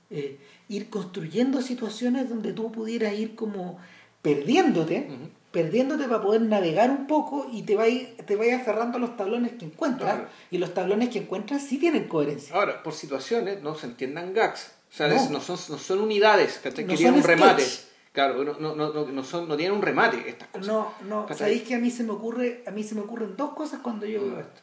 [0.09, 0.37] Eh,
[0.69, 3.77] ir construyendo situaciones donde tú pudieras ir como
[4.21, 5.07] perdiéndote,
[5.51, 9.53] perdiéndote para poder navegar un poco y te vayas te vayas aferrando a los tablones
[9.53, 10.23] que encuentras.
[10.51, 12.55] Y los tablones que encuentras sí tienen coherencia.
[12.55, 14.71] Ahora, por situaciones no se entiendan gags.
[14.89, 15.15] O sea, No.
[15.15, 16.85] es- no, son, no son unidades, ¿cachai?
[16.85, 17.61] No que tienen un remate.
[17.63, 17.87] sketch.
[18.13, 20.65] Claro, no, no, no, no, no son, no tienen un remate estas cosas.
[20.67, 23.53] No, no, sabéis que a mí se me ocurre, a mí se me ocurren dos
[23.53, 24.61] cosas cuando yo veo esto.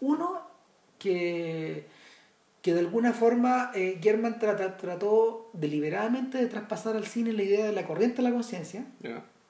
[0.00, 0.40] Uno,
[0.98, 1.86] que,
[2.62, 7.66] que de alguna forma eh, German trata- trató deliberadamente de traspasar al cine la idea
[7.66, 8.86] de la corriente de la conciencia,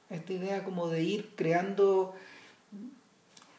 [0.09, 2.15] esta idea como de ir creando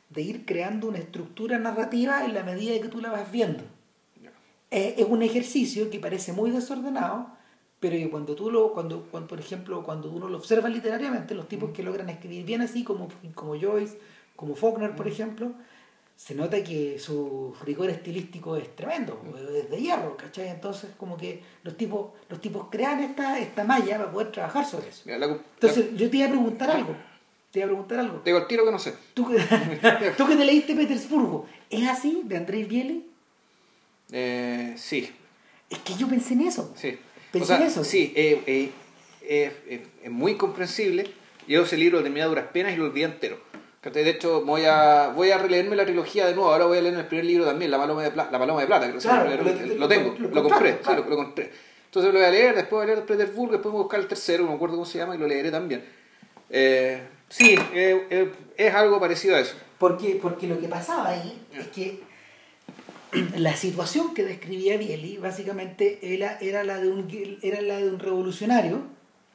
[0.10, 3.64] de ir creando una estructura narrativa en la medida que tú la vas viendo.
[4.76, 4.90] Ya.
[5.02, 7.28] es, un ejercicio que parece muy desordenado,
[7.80, 11.48] pero que cuando tú lo, cuando, cuando por ejemplo, cuando uno lo observa literariamente, los
[11.48, 13.98] tipos que logran escribir bien así, como, como Joyce,
[14.36, 15.52] como Faulkner, por ejemplo,
[16.16, 19.22] se nota que su rigor estilístico es tremendo,
[19.54, 20.48] es de hierro, ¿cachai?
[20.48, 24.90] Entonces, como que los tipos, los tipos crean esta, esta malla para poder trabajar sobre
[24.90, 25.02] eso.
[25.06, 26.96] Mira, la- Entonces, yo te iba a preguntar algo,
[27.52, 28.18] te iba a preguntar algo.
[28.18, 28.94] la- te digo al tiro que no sé.
[29.14, 29.28] Tú
[30.18, 33.10] tú que te leíste Petersburgo, ¿es así de Andrés Bieli?
[34.12, 35.12] Eh, sí,
[35.70, 36.74] Es que yo pensé en eso.
[36.76, 36.98] Sí.
[37.32, 37.84] Pensé O sea, en eso.
[37.84, 38.72] Sí, eh, eh,
[39.24, 41.10] eh, eh, es muy comprensible.
[41.48, 43.40] Yo ese libro lo terminé a duras penas y lo olvidé entero.
[43.84, 46.52] De hecho, voy a, voy a releerme la trilogía de nuevo.
[46.52, 48.66] Ahora voy a leer el primer libro también, La Paloma de, Pla- la Paloma de
[48.68, 48.92] Plata.
[48.92, 49.44] que Claro, primero.
[49.44, 50.72] lo- lo, tengo, lo- lo, lo compré.
[50.72, 51.04] compraste, sí, claro.
[51.04, 51.52] lo, lo compré.
[51.86, 54.08] Entonces lo voy a leer, después voy a leer Petersburg, después voy a buscar el
[54.08, 55.86] tercero, no me acuerdo cómo se llama, y lo leeré también.
[56.50, 57.56] Eh, sí,
[58.58, 59.56] es algo parecido a eso.
[59.78, 62.00] Porque, porque lo que pasaba ahí es que
[63.38, 67.08] la situación que describía Bieli básicamente era, era, la, de un,
[67.42, 68.82] era la de un revolucionario,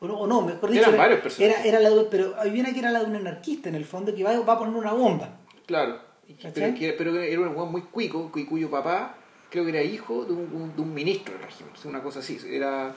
[0.01, 1.65] o no, o no, mejor dicho, Eran era, varios personajes.
[1.65, 3.85] era, era la de, pero hay una que era la de un anarquista en el
[3.85, 5.39] fondo que va, va a poner una bomba.
[5.67, 5.99] Claro.
[6.43, 9.17] Pero, era un weón muy cuico, cuyo papá
[9.51, 12.39] creo que era hijo de un, de un ministro del régimen, una cosa así.
[12.49, 12.95] Era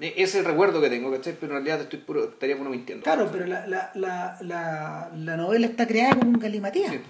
[0.00, 1.34] e- es el recuerdo que tengo, ¿cachai?
[1.38, 3.04] Pero en realidad estoy puro, estaría puro mintiendo.
[3.04, 6.92] Claro, pero la, la, la, la, la novela está creada como un galimatías.
[6.92, 7.00] Sí.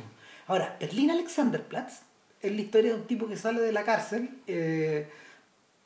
[0.46, 2.02] Ahora, Berlín Alexanderplatz
[2.42, 5.08] es la historia de un tipo que sale de la cárcel, eh,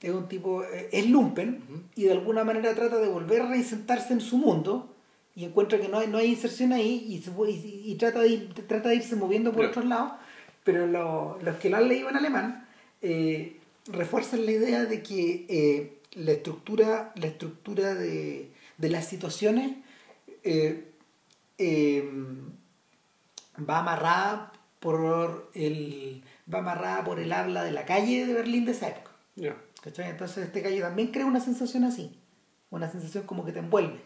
[0.01, 1.63] es un tipo, eh, es lumpen,
[1.97, 4.91] y de alguna manera trata de volver a reinsentarse en su mundo,
[5.37, 8.21] y encuentra que no hay, no hay inserción ahí, y, se, fue- y, y trata,
[8.21, 10.13] de ir- trata de irse moviendo por otros lados,
[10.63, 12.69] pero lo- los que lo han leído en alemán
[13.03, 13.57] eh,
[13.89, 19.73] refuerzan la idea de que eh, la estructura, la estructura de, de las situaciones
[23.59, 28.73] va amarrada por el va amarrada por el habla de la calle de Berlín de
[28.73, 29.11] esa época.
[29.83, 30.11] ¿cachai?
[30.11, 32.19] Entonces este calle también crea una sensación así,
[32.71, 34.01] una sensación como que te envuelve.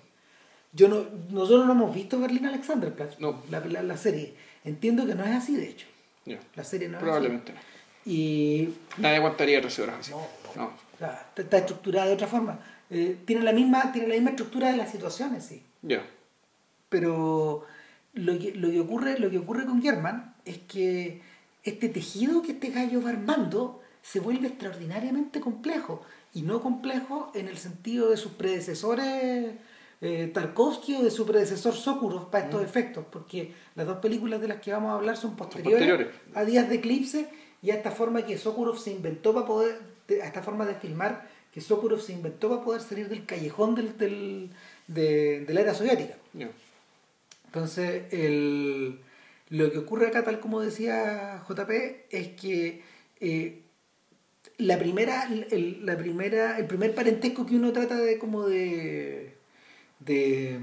[0.73, 3.43] Yo no, nosotros no hemos visto Berlín Alexanderplatz, No.
[3.51, 4.35] la, la, la serie.
[4.65, 5.87] Entiendo que no es así, de hecho.
[6.27, 6.39] Ya.
[6.57, 7.59] La serie no Probablemente no.
[7.59, 7.75] es así.
[8.11, 10.11] Y Nadie aguantaría 13 horas así.
[10.11, 10.67] no, No.
[10.67, 12.61] o sea, está, estructurada de otra forma.
[12.91, 15.63] Eh, tiene, la misma, tiene la misma estructura de las situaciones, sí.
[15.83, 16.03] Ya.
[16.89, 17.65] Pero
[18.15, 21.23] lo que, lo que, ocurre, lo que ocurre con German es que
[21.69, 26.03] este tejido que este gallo va armando se vuelve extraordinariamente complejo.
[26.35, 29.53] Y no complejo en el sentido de sus predecesores
[30.01, 34.49] eh, Tarkovsky o de su predecesor Sokurov para estos efectos, porque las dos películas de
[34.49, 36.09] las que vamos a hablar son posteriores, posteriores.
[36.35, 37.29] a Días de Eclipse
[37.63, 40.75] y a esta forma que Sokurov se inventó para poder, de- a esta forma de
[40.75, 44.51] filmar que Sokurov se inventó para poder salir del callejón del, del,
[44.87, 46.15] de, de la era soviética.
[47.47, 49.01] Entonces, el,
[49.51, 51.71] lo que ocurre acá, tal como decía JP,
[52.11, 52.83] es que
[53.21, 53.63] eh,
[54.59, 59.37] la primera, el, la primera, el primer parentesco que uno trata de como de,
[60.01, 60.59] de,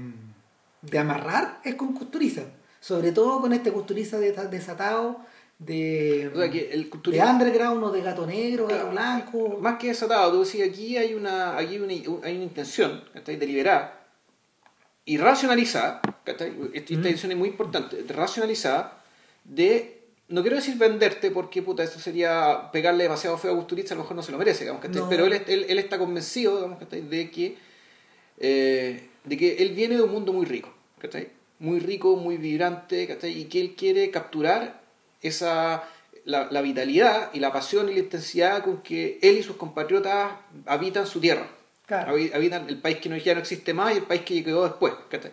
[0.82, 2.42] de amarrar es con Custuriza.
[2.80, 5.18] Sobre todo con este Custuriza de- desatado
[5.58, 9.58] de, O sea, que el de underground o de gato negro, gato blanco.
[9.60, 11.92] Más que desatado, tú decís, aquí hay una, aquí hay una,
[12.24, 13.36] hay una intención, ¿cachai?
[13.36, 14.06] Deliberada
[15.04, 16.02] y racionalizada.
[16.32, 16.46] Esta,
[16.92, 19.02] intención es muy importante, racionalizada
[19.44, 23.96] de, no quiero decir venderte porque, puta, esto sería pegarle demasiado feo a Gusturiza, a
[23.96, 24.82] lo mejor no se lo merece, digamos.
[24.88, 25.08] No.
[25.08, 26.78] Pero él, él, él está convencido, digamos.
[26.90, 27.56] De que,
[28.38, 30.72] eh, de que él viene de un mundo muy rico.
[31.58, 33.02] Muy rico, muy vibrante.
[33.28, 34.80] Y que él quiere capturar
[35.22, 35.84] esa
[36.24, 40.32] la, la vitalidad y la pasión y la intensidad con que él y sus compatriotas
[40.66, 41.46] habitan su tierra.
[41.86, 42.16] Claro.
[42.16, 44.64] Habi- Habitan el país que no, ya no existe más y el país que quedó
[44.64, 44.92] después.
[45.08, 45.30] ¿cachai?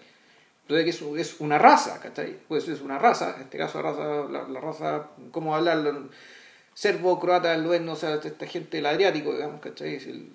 [0.64, 0.90] Entonces que
[1.22, 2.40] es, es una raza, ¿cachai?
[2.48, 6.10] Pues es una raza, en este caso raza, la, la raza, ¿cómo hablarlo?
[6.74, 9.96] Serbo, croata, lueno, o sea, esta gente del Adriático, digamos, ¿cachai?
[9.96, 10.32] Es el-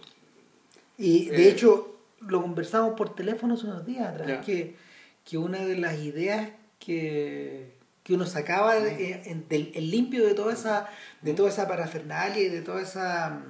[0.98, 4.76] Y de Eh, hecho, lo conversamos por teléfono hace unos días atrás, que,
[5.24, 10.26] que una de las ideas que, que uno sacaba de- eh, en- del el limpio
[10.26, 10.88] de toda esa,
[11.22, 13.42] de toda esa parafernalia y de toda esa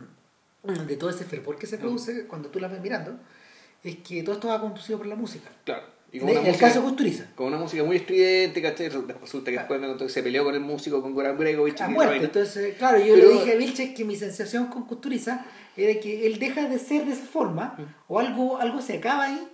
[0.63, 3.19] mm, de todo ese fervor que se produce cuando tú la ves mirando,
[3.85, 5.51] es que todo esto va conducido por la música.
[5.65, 5.98] claro.
[6.11, 7.27] Y una el música- caso Custuriza.
[7.35, 8.89] con una música muy estridente, ¿cachai?
[8.89, 11.81] Resulta que después me contó que se peleó con el músico, con Goran Bregovic.
[11.83, 12.25] A muerte.
[12.25, 15.45] Entonces, claro, yo Pero- le dije a Vilches que mi sensación con Custuriza
[15.77, 17.83] era que él deja de ser de esa forma, Mm.
[18.13, 19.49] o algo, algo se acaba ahí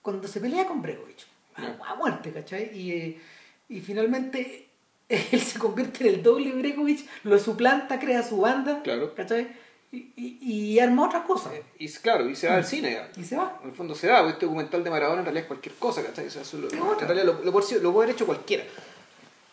[0.00, 1.18] cuando se pelea con Bregovic.
[1.56, 2.70] A muerte, ¿cachai?
[2.76, 3.18] Y, eh,
[3.68, 4.66] y finalmente
[5.08, 9.14] él se convierte en el doble Bregovic, lo suplanta, crea su banda, Claro.
[9.14, 9.48] ¿cachai?
[9.92, 10.38] Y, y,
[10.72, 11.52] y arma otras cosas.
[11.78, 12.92] Y claro, y se va al cine.
[12.92, 13.10] ya.
[13.20, 13.58] Y se va.
[13.62, 16.02] En el fondo se da, porque este documental de Maradona en realidad es cualquier cosa,
[16.02, 16.26] ¿cachai?
[16.26, 18.64] O sea, eso lo- en realidad lo, lo, puede- lo puede haber hecho cualquiera,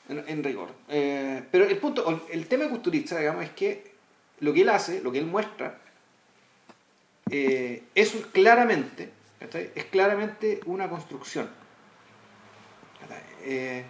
[0.08, 0.70] en, en rigor.
[0.88, 3.92] Eh, pero el punto, el tema de Custuriza, digamos, es que
[4.40, 5.78] lo que él hace, lo que él muestra,
[7.32, 9.10] eh, es claramente,
[9.42, 9.72] ¿cachai?
[9.76, 11.50] Es claramente una construcción.
[13.44, 13.84] Eh,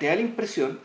[0.00, 0.80] te da la impresión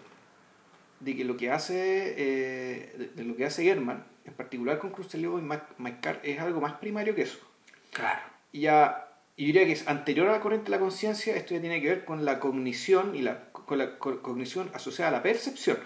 [1.00, 4.92] de que lo que hace, eh, de, de lo que hace German, en particular con
[4.92, 7.40] Crusteleo y McCart, es algo más primario que eso.
[7.92, 8.22] Claro.
[8.52, 11.62] Y ya, y diría que es anterior a la corriente de la conciencia, esto ya
[11.62, 15.24] tiene que ver con la cognición y la, con la co- cognición asociada a la
[15.24, 15.78] percepción.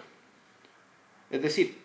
[1.31, 1.77] Es decir,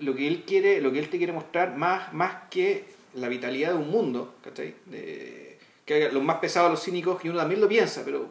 [0.00, 3.70] lo que él quiere, lo que él te quiere mostrar más, más que la vitalidad
[3.70, 4.74] de un mundo, ¿cachai?
[4.86, 8.28] De- que los más pesados, los cínicos, y uno también lo piensa, pero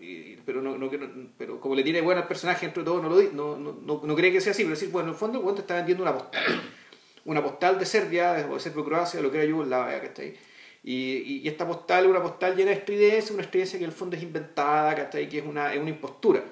[0.00, 0.90] y- pero no, no,
[1.38, 4.14] pero como le tiene bueno al personaje dentro de todo, no, lo, no, no, no,
[4.16, 6.14] cree que sea así, pero decir, bueno, en el fondo el te está vendiendo una
[6.14, 6.42] postal.
[7.24, 10.34] Una postal de Serbia, o de Serbio-Croacia, lo que era Yugoslavia, ¿cachai?
[10.84, 13.90] Y, y, y esta postal es una postal llena de estridencia, una estridencia que en
[13.90, 15.28] el fondo es inventada, ¿cachai?
[15.28, 16.42] Que es una, es una impostura.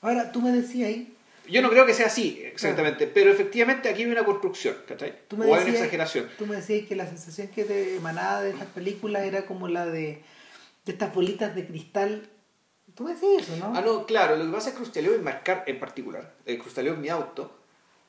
[0.00, 1.14] Ahora, tú me decías ahí,
[1.48, 5.14] Yo no creo que sea así, exactamente, pero efectivamente aquí hay una construcción, ¿cachai?
[5.28, 6.28] Tú me o hay una decías- exageración.
[6.38, 9.84] Tú me decías que la sensación que te emanaba de estas películas era como la
[9.86, 10.22] de,
[10.86, 12.28] de estas bolitas de cristal.
[12.94, 13.74] Tú me decías eso, ¿no?
[13.76, 16.94] Ah, no, claro, lo que pasa es que Crustaleo en Marcar en particular, el Crustaleo
[16.94, 17.59] en mi auto,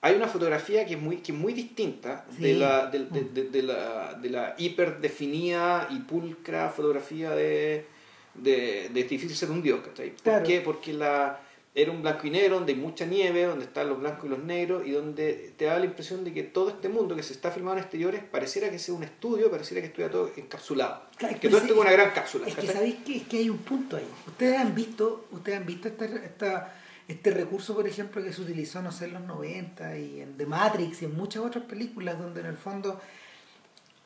[0.03, 3.61] hay una fotografía que es muy, que es muy distinta de, la, de, de- de-
[3.63, 7.85] la, de la hiperdefinida y pulcra fotografía de,
[8.33, 10.11] de, de Difícil ser un dios, ¿cachai?
[10.11, 10.45] ¿Por Claro.
[10.45, 10.61] qué?
[10.61, 11.39] Porque la,
[11.75, 14.39] era un blanco y negro donde hay mucha nieve, donde están los blancos y los
[14.43, 17.51] negros, y donde te da la impresión de que todo este mundo que se está
[17.51, 21.03] filmando en exteriores pareciera que sea un estudio, pareciera que estuviera todo encapsulado.
[21.15, 22.47] Claro, que todo sí, esto es una gran cápsula.
[22.47, 24.07] Es que sabéis que, es que hay un punto ahí.
[24.27, 26.77] Ustedes han visto, ustedes han visto esta, esta-
[27.11, 30.45] este recurso, por ejemplo, que se utilizó, no sé, en los 90 y en The
[30.45, 32.99] Matrix y en muchas otras películas donde en el fondo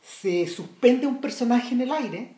[0.01, 2.35] se suspende un personaje en el aire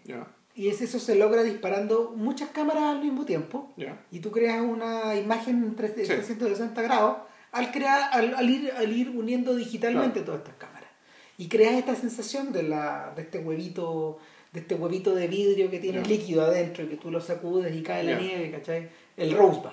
[0.56, 3.72] y es eso se logra disparando muchas cámaras al mismo tiempo
[4.12, 6.04] y tú creas una imagen en tres- Sí.
[6.08, 7.18] 360 grados
[7.52, 10.90] al crear al, al ir al ir uniendo digitalmente todas estas cámaras.
[11.38, 14.18] Y creas esta sensación de la de este huevito
[14.54, 17.84] de este huevito de vidrio que tiene líquido adentro y que tú lo sacudes y
[17.84, 18.90] cae la nieve ¿cachai?
[19.18, 19.70] el rosebud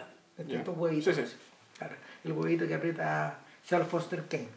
[0.47, 0.59] Ya.
[0.59, 1.33] estos huevitos Sí, sí.
[1.79, 1.94] Claro,
[2.25, 4.49] el huevito que aprieta Charles Foster Kane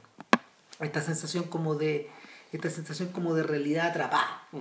[0.79, 2.09] esta sensación como de
[2.51, 4.59] esta sensación como de realidad atrapada Mm.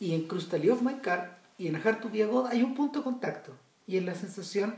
[0.00, 2.74] y en Crustal of My Car y en Hard to Be a God hay un
[2.74, 3.52] punto de contacto.
[3.86, 4.74] Y es la sensación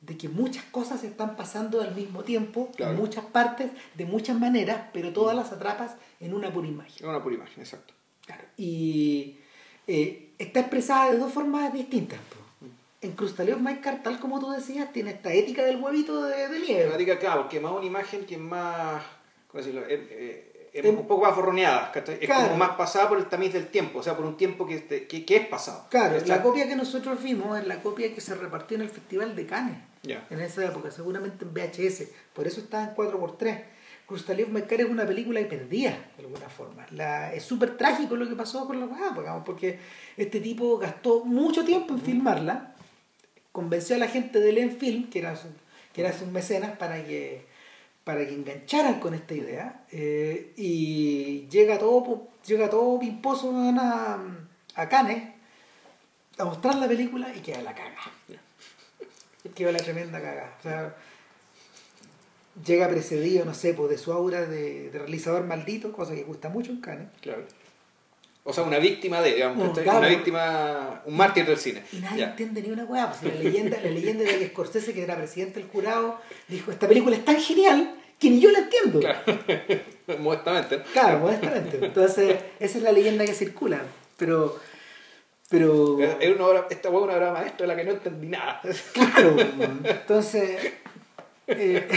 [0.00, 2.92] de que muchas cosas están pasando al mismo tiempo, Claro.
[2.92, 6.92] en muchas partes, de muchas maneras, pero todas las atrapas en una pura imagen.
[6.96, 7.94] Es una pura imagen, exacto.
[8.26, 8.42] Claro.
[8.56, 9.38] Y
[9.86, 12.18] eh, está expresada de dos formas distintas.
[13.06, 16.48] En Crustal of My Car, tal como tú decías, tiene esta ética del huevito de,
[16.48, 16.84] de nieve.
[16.84, 19.02] Temática, claro, porque más una imagen que es más,
[19.48, 19.86] ¿cómo decirlo?
[19.86, 22.16] Es, es Em- un poco más borroneada, ¿cachai?
[22.20, 22.46] Es Claro.
[22.48, 25.06] como más pasada por el tamiz del tiempo, o sea, por un tiempo que, este-
[25.06, 25.86] que, que es pasado.
[25.88, 29.34] Claro, la copia que nosotros vimos es la copia que se repartió en el Festival
[29.36, 30.26] de Cannes Ya.
[30.28, 33.62] en esa época, seguramente en VHS, por eso estaba en 4x3.
[34.06, 36.86] Krustaliev Mercar es una película que perdía de alguna forma.
[36.90, 39.78] La, es súper trágico lo que pasó con la digamos, porque
[40.16, 42.75] este tipo gastó mucho tiempo en filmarla,
[43.56, 45.50] convenció a la gente de Len Film, que eran sus,
[45.94, 47.46] que eran sus mecenas, para que,
[48.04, 54.22] para que engancharan con esta idea, eh, y llega todo, llega todo pimposo a,
[54.74, 55.22] a Cannes
[56.36, 58.12] a mostrar la película y queda la caga.
[59.54, 60.54] Queda la tremenda caga.
[60.58, 60.94] O sea,
[62.62, 66.50] llega precedido, no sé, pues, de su aura de, de realizador maldito, cosa que gusta
[66.50, 67.08] mucho en Cannes.
[68.48, 69.82] O sea, una víctima de, digamos, No, ¿cachai?
[69.84, 69.98] claro.
[69.98, 71.82] una víctima, un mártir del cine.
[71.92, 72.30] Y nadie Ya.
[72.30, 73.10] entiende ni una weá.
[73.10, 76.86] Pues, la, leyenda, la leyenda de que Scorsese, que era presidente del jurado, dijo, esta
[76.86, 79.00] película es tan genial que ni yo la entiendo.
[79.00, 79.20] Claro.
[80.20, 80.82] Modestamente.
[80.92, 81.84] Claro, modestamente.
[81.84, 83.80] Entonces, esa es la leyenda que circula.
[84.16, 84.56] Pero,
[85.50, 85.98] pero...
[86.00, 88.60] Es- una obra, esta hueá es una obra maestra de la que no entendí nada.
[88.92, 89.36] Claro,
[89.84, 90.72] entonces,
[91.48, 91.88] eh,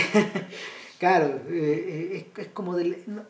[0.99, 2.97] claro, eh, es, es como del...
[3.07, 3.21] no,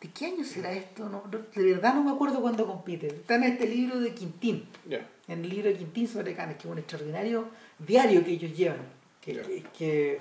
[0.00, 1.08] ¿De qué año será esto?
[1.08, 3.08] No, no, de verdad no me acuerdo cuándo compite.
[3.08, 4.66] Está en este libro de Quintín,
[5.28, 8.78] en el libro de Quintín sobre Canes, que es un extraordinario diario que ellos llevan,
[9.20, 10.20] que, que, que-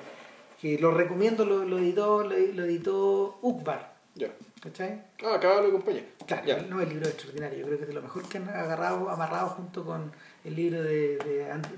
[0.59, 4.27] que lo recomiendo, lo, lo editó, lo, lo editó Ukbar, Ya.
[4.61, 5.01] ¿cachai?
[5.23, 6.03] Ah, acaba de acompañar.
[6.27, 8.49] Claro, no el libro es extraordinario, yo creo que es de lo mejor que han
[8.49, 10.11] agarrado, amarrado junto con
[10.43, 11.17] el libro de,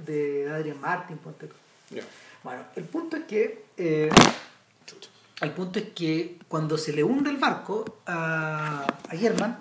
[0.07, 1.47] de, Adrian Martin, ponte.
[2.43, 4.09] Bueno, el punto es que eh,
[5.41, 9.57] el punto es que cuando se le hunde el barco a, a German,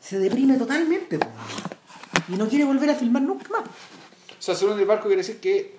[0.00, 1.18] se deprime totalmente
[2.28, 3.62] y no quiere volver a filmar nunca más.
[3.62, 5.76] O sea, según el barco quiere decir que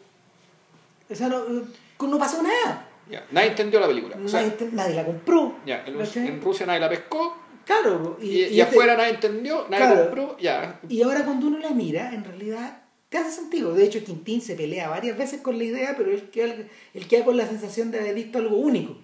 [1.10, 1.64] O sea, no, eh,
[2.02, 2.88] no pasó nada.
[3.10, 4.18] ya, nadie entendió la película.
[4.24, 5.56] O sea, nadie, la compró.
[5.66, 10.02] ya, en, Rusia nadie la pescó Claro, y, y, este- afuera nadie entendió, nadie Claro.
[10.06, 10.80] compró, ya.
[10.88, 13.74] Y ahora cuando uno la mira, en realidad te hace sentido.
[13.74, 16.56] De hecho, Quintín se pelea varias veces con la idea, pero él queda,
[16.94, 18.96] él queda con la sensación de haber visto algo único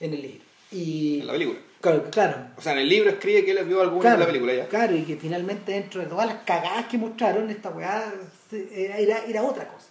[0.00, 0.44] en el libro.
[0.72, 1.58] Y, En la película.
[1.80, 2.36] Claro, claro.
[2.56, 4.66] O sea, en el libro escribe que él vio algo Claro, en la película ya.
[4.68, 8.12] claro, y que finalmente dentro de todas las cagadas que mostraron, esta weá
[8.50, 9.86] era, era, era otra cosa.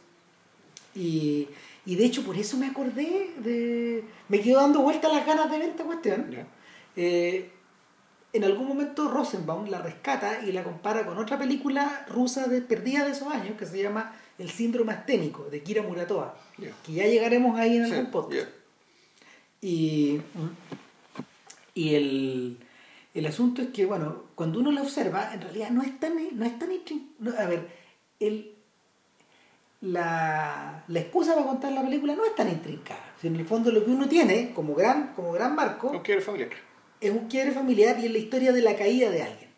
[0.93, 1.47] Y,
[1.85, 4.03] y de hecho por eso me acordé de...
[4.29, 6.35] Me quedó dando vueltas las ganas de ver esta cuestión.
[6.95, 7.51] Eh,
[8.33, 13.05] en algún momento Rosenbaum la rescata y la compara con otra película rusa de, perdida
[13.05, 16.69] de esos años que se llama El síndrome asténico de Kira Muratoa, Ya.
[16.85, 18.43] que ya llegaremos ahí en Sí, algún podcast.
[18.43, 18.54] ya.
[19.65, 20.21] Y,
[21.73, 22.57] y el,
[23.15, 26.45] el asunto es que, bueno, cuando uno la observa, en realidad no es tan, no
[26.45, 26.69] es tan
[27.17, 27.67] no, a ver,
[28.19, 28.53] el,
[29.81, 33.15] la, la excusa para contar la película no es tan intrincada.
[33.19, 36.21] Si en el fondo lo que uno tiene como gran, como gran marco No quiere
[36.21, 36.51] familiar.
[37.01, 39.49] es un quiebre familiar y es la historia de la caída de alguien.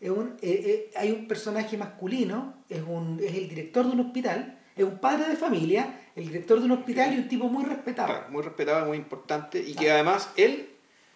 [0.00, 4.00] Es un, eh, eh, hay un personaje masculino, es, un, es el director de un
[4.00, 7.64] hospital, es un padre de familia, el director de un hospital y un tipo muy
[7.64, 8.08] respetado.
[8.08, 10.68] Claro, muy respetado, muy importante y que además él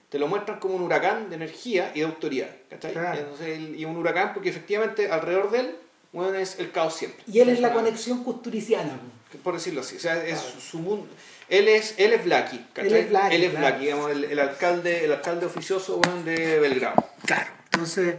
[0.08, 2.48] te lo muestran como un huracán de energía y de autoridad.
[2.68, 2.92] ¿cachai?
[2.92, 3.20] Claro.
[3.20, 5.76] Entonces, él- y un huracán porque efectivamente alrededor de él
[6.12, 7.22] bueno, es el caos siempre.
[7.30, 8.98] Y él es la conexión custuriciana.
[9.44, 9.94] Por decirlo así.
[9.96, 11.06] O sea, es su mundo.
[11.48, 12.90] Él es, él es Blackie, ¿cachai?
[12.92, 13.66] Él es Blackie, Él es claro.
[13.66, 17.04] Blackie, digamos, el, el alcalde, el alcalde oficioso de Belgrado.
[17.24, 17.50] Claro.
[17.72, 18.16] Entonces,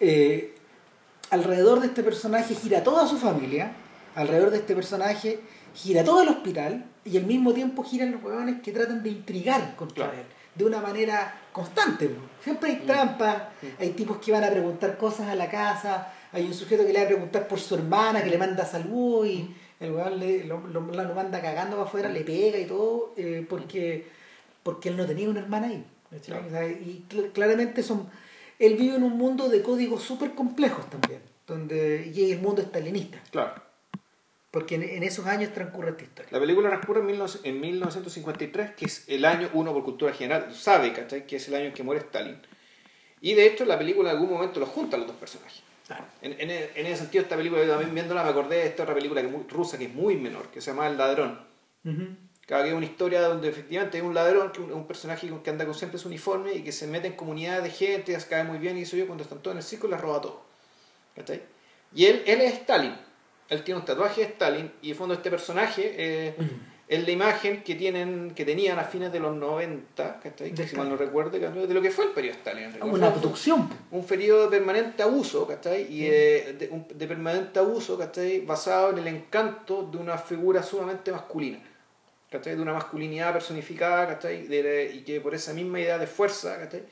[0.00, 0.54] eh,
[1.30, 3.72] alrededor de este personaje gira toda su familia,
[4.14, 5.40] alrededor de este personaje
[5.74, 9.74] gira todo el hospital y al mismo tiempo giran los huevones que tratan de intrigar
[9.76, 10.20] contra Claro.
[10.20, 12.10] él de una manera constante.
[12.44, 13.42] Siempre hay trampas,
[13.78, 16.98] hay tipos que van a preguntar cosas a la casa, hay un sujeto que le
[16.98, 19.48] va a preguntar por su hermana, que le manda salud y
[19.80, 23.46] el huevón le, lo, lo- lo manda cagando para afuera, le pega y todo, eh,
[23.48, 24.06] porque,
[24.62, 25.84] porque él no tenía una hermana ahí.
[26.10, 26.26] ¿cachai?
[26.26, 26.46] Claro.
[26.46, 28.08] O sea, y cl- claramente son
[28.58, 33.18] él vive en un mundo de códigos súper complejos también, donde y el mundo estalinista,
[33.30, 33.54] Claro.
[34.52, 36.28] Porque en, en esos años transcurre esta historia.
[36.30, 40.54] La película transcurre en, 19- en 1953, que es el año, uno por cultura general,
[40.54, 41.26] sabe, ¿cachai?
[41.26, 42.40] Que es el año en que muere Stalin.
[43.20, 45.62] Y de hecho, la película en algún momento los junta a los dos personajes.
[45.86, 46.04] Claro.
[46.20, 48.94] En, en, en ese sentido, esta película, yo también viéndola, me acordé de esta otra
[48.94, 51.40] película que es muy- rusa que es muy menor, que se llama El Ladrón.
[51.84, 52.08] Ujú.
[52.46, 55.50] Cada que es una historia donde efectivamente hay un ladrón, que un, un personaje que
[55.50, 58.44] anda con siempre su uniforme y que se mete en comunidades de gente, las cae
[58.44, 60.42] muy bien y eso yo cuando están todos en el circo les roba todo.
[61.14, 61.40] ¿Cachai?
[61.94, 62.94] Y él, él es Stalin.
[63.52, 66.34] Él tiene un tatuaje de Stalin y en fondo este personaje eh,
[66.88, 70.50] es la imagen que tienen que tenían a fines de los 90, ¿cachai?
[70.50, 72.64] De si mal no recuerdo, de lo que fue el periodo de Stalin.
[72.74, 72.82] en.
[72.82, 73.68] Una abducción.
[73.90, 75.82] un periodo de permanente abuso, ¿cachai?
[75.92, 78.40] Y eh, de, un- de permanente abuso, ¿cachai?
[78.40, 81.58] Basado en el encanto de una figura sumamente masculina.
[82.30, 82.56] ¿cachai?
[82.56, 84.46] De una masculinidad personificada, ¿cachai?
[84.46, 86.82] De- y que por esa misma idea de fuerza, ¿cachai?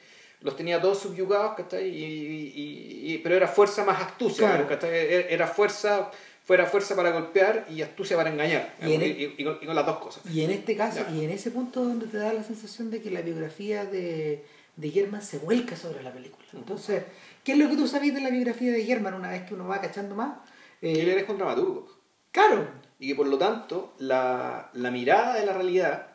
[0.43, 1.87] Los tenía todos subyugados, ¿cachai?
[1.89, 4.67] Y, y- y- pero era fuerza más astucia, Claro.
[4.69, 4.91] ¿cachai?
[4.91, 6.11] Era era fuerza,
[6.51, 8.75] fuera fuerza para golpear y astucia para engañar.
[8.83, 10.25] Y en el- y- y con, y con las dos cosas.
[10.35, 11.15] Y en este caso, Ya.
[11.15, 14.45] y en ese punto donde te da la sensación de que la biografía de,
[14.75, 16.45] de German se vuelca sobre la película.
[16.53, 17.05] Entonces,
[17.45, 19.69] ¿qué es lo que tú sabes de la biografía de German una vez que uno
[19.69, 20.39] va cachando más?
[20.81, 21.87] Que Eh, él era un dramaturgo.
[22.33, 22.67] claro,
[22.99, 26.09] Y que por lo tanto, la, la mirada de la realidad,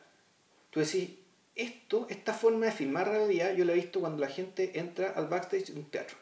[0.69, 1.11] tú decís,
[1.55, 5.27] esto, esta forma de filmar realidad, yo la he visto cuando la gente entra al
[5.27, 6.17] backstage de un teatro.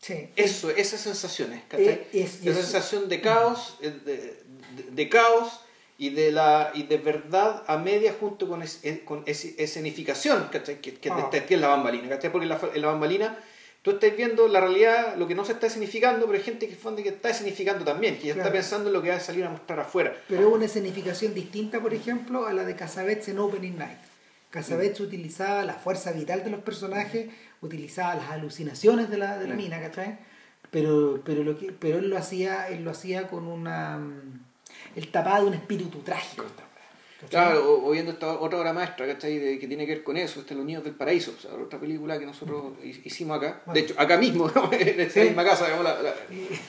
[0.00, 0.28] Sí.
[0.36, 1.88] Eso, esas sensaciones, ¿cachai?
[1.88, 5.60] Eh, es- Esa es- sensación de caos, eh, de, de- de caos
[5.98, 10.48] y de la y de verdad a media junto con, es- eh, con es- escenificación,
[10.52, 10.80] ¿cachai?
[10.80, 11.30] Que, que, Ah.
[11.30, 12.30] que es la bambalina, ¿cachai?
[12.30, 13.38] Porque en la, en la bambalina
[13.82, 16.76] tú estás viendo la realidad, lo que no se está escenificando, pero hay gente que,
[17.02, 18.52] que está escenificando también, que ya está Claro.
[18.56, 20.14] pensando en lo que va a salir a mostrar afuera.
[20.28, 23.98] Pero es una escenificación distinta, por ejemplo, a la de Casabets en Opening Night.
[24.50, 27.28] Casabets utilizaba la fuerza vital de los personajes,
[27.60, 29.56] utilizaba las alucinaciones de la, de la Mm.
[29.56, 30.18] mina, ¿cachai?
[30.70, 33.98] Pero, pero, lo que, pero él lo hacía, él lo hacía con una.
[33.98, 34.40] mm,
[34.96, 36.44] el tapado de un espíritu trágico.
[36.44, 37.28] ¿cachai?
[37.30, 39.38] Claro, o, o viendo esta otra obra maestra, ¿cachai?
[39.38, 41.80] De, que tiene que ver con eso, este Los Niños del Paraíso, o sea, otra
[41.80, 43.62] película que nosotros hi- hicimos acá.
[43.66, 43.74] Bueno.
[43.74, 45.26] De hecho, acá mismo, en esta Sí.
[45.28, 46.14] misma casa, digamos, la- la-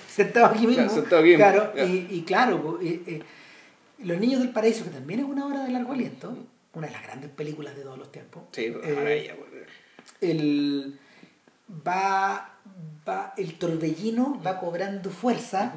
[0.08, 0.76] sentado aquí mismo.
[0.86, 3.22] Claro, sentado aquí mismo, Claro, y, y claro, eh, eh,
[4.00, 6.36] Los Niños del Paraíso, que también es una obra de largo aliento,
[6.74, 8.44] una de las grandes películas de todos los tiempos.
[8.54, 9.49] Sí, Eh, maravilla, pues.
[10.22, 11.00] El
[11.88, 12.50] va,
[13.08, 15.74] va el torbellino va cobrando fuerza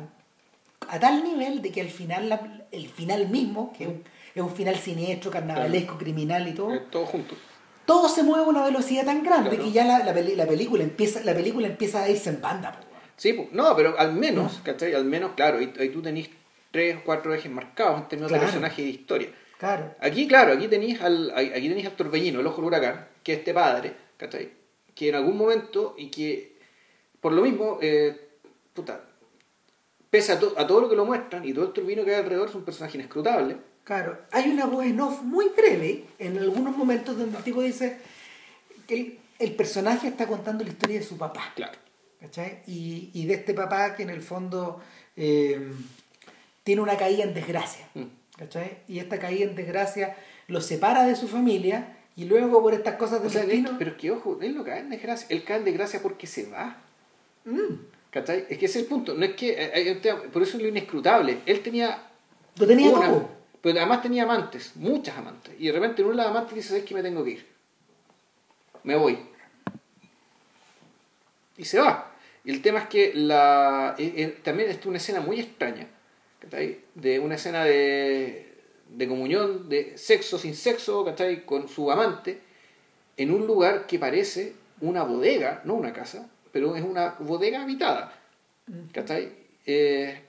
[0.88, 4.04] a tal nivel de que al final la- el final mismo que es un,
[4.34, 7.34] es un final siniestro carnavalesco criminal y todo Eh, todo junto.
[7.86, 9.64] todo se mueve a una velocidad tan grande Claro.
[9.64, 12.86] que ya la, la, la película empieza la película empieza a irse en banda po.
[13.16, 14.94] Sí, no, pero al menos, ¿cachai?
[14.94, 16.28] Al menos, claro, ahí, ahí tú tenés
[16.72, 18.40] tres o cuatro ejes marcados en términos Claro.
[18.40, 19.28] de personaje y de historia.
[19.58, 23.34] claro Aquí, claro, aquí tenéis al, aquí tenéis al torbellino, el ojo del huracán, que
[23.34, 23.92] es este padre,
[24.22, 24.52] ¿cachai?
[24.94, 26.56] Que en algún momento, y que
[27.20, 28.28] por lo mismo, eh,
[28.72, 29.04] puta,
[30.10, 32.20] pese a, to- a todo lo que lo muestran y todo el torbellino que hay
[32.20, 33.56] alrededor, es un personaje inescrutable.
[33.82, 37.98] Claro, hay una voz en off muy breve en algunos momentos donde el tipo dice
[38.86, 41.52] que el, el personaje está contando la historia de su papá.
[41.56, 41.78] Claro.
[42.20, 42.62] ¿cachai?
[42.68, 44.80] Y, y de este papá que en el fondo
[45.16, 45.72] eh,
[46.62, 47.88] tiene una caída en desgracia.
[47.94, 48.04] Mm.
[48.38, 48.78] ¿cachai?
[48.86, 50.16] Y esta caída en desgracia
[50.46, 53.76] lo separa de su familia y luego por estas cosas O del sea, destino...
[53.78, 56.48] pero es que, ojo, él no cae en desgracia, él cae en desgracia porque se
[56.50, 56.76] va.
[57.44, 57.74] Mm,
[58.10, 58.46] ¿Cachai?
[58.50, 59.14] Es que ese es el punto.
[59.14, 61.38] No es que, eh, hay un tema- por eso es lo inescrutable.
[61.46, 62.02] Él tenía
[62.56, 63.30] lo tenía una, todo.
[63.62, 65.54] pero además tenía amantes, muchas amantes.
[65.58, 67.46] Y de repente en una de las amantes dice, ¿sabes que me tengo que ir?
[68.84, 69.18] Me voy.
[71.56, 72.10] Y se va.
[72.44, 75.86] Y el tema es que la, eh, eh, también es una escena muy extraña.
[76.40, 76.80] ¿cachai?
[76.94, 78.51] De una escena de,
[78.96, 81.44] de comunión, de sexo sin sexo, ¿cachai?
[81.44, 82.40] Con su amante,
[83.16, 88.18] en un lugar que parece una bodega, no una casa, pero es una bodega habitada.
[88.92, 89.32] ¿Cachai?
[89.66, 90.20] Eh,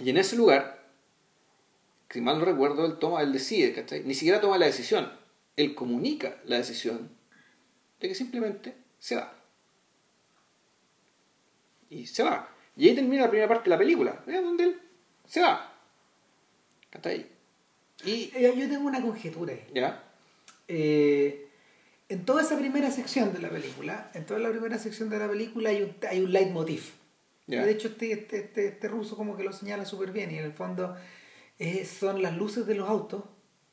[0.00, 0.88] y en ese lugar,
[2.10, 4.02] si mal no recuerdo, él toma, él decide, ¿cachai?
[4.04, 5.12] Ni siquiera toma la decisión.
[5.56, 7.10] Él comunica la decisión
[8.00, 9.32] de que simplemente se va.
[11.90, 12.48] Y se va.
[12.76, 14.40] Y ahí termina la primera parte de la película, ¿eh?
[14.40, 14.80] donde él
[15.26, 15.72] se va.
[16.90, 17.39] ¿Cachai?
[18.04, 18.30] Y.
[18.34, 19.64] Eh, Yo tengo una conjetura ahí.
[19.74, 20.04] ¿Ya?
[20.68, 21.48] Eh,
[22.08, 25.28] en toda esa primera sección de la película, en toda la primera sección de la
[25.28, 26.90] película hay un, hay un leitmotiv.
[27.46, 27.64] Ya.
[27.64, 30.44] De hecho, este, este, este, este ruso como que lo señala súper bien y en
[30.44, 30.96] el fondo
[31.58, 33.24] eh, son las luces de los autos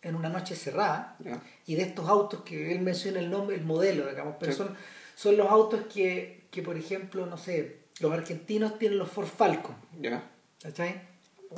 [0.02, 1.42] en una noche cerrada Ya.
[1.66, 4.58] y de estos autos que él menciona el nombre, el modelo, digamos, pero Sí.
[4.60, 4.76] son,
[5.16, 9.76] son los autos que, que, por ejemplo, no sé, los argentinos tienen los Ford Falcon,
[10.00, 10.24] ¿Ya?
[10.62, 11.02] ¿cachai?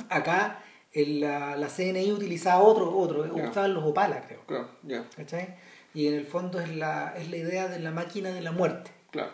[0.08, 0.62] Acá
[0.92, 4.40] en la, la CNI utilizaba otro, otro, usaban los Opala, creo.
[4.46, 5.04] Claro, ya.
[5.16, 5.54] ¿cachai?
[5.94, 8.90] Y en el fondo es la, es la idea de la máquina de la muerte,
[9.10, 9.30] Claro.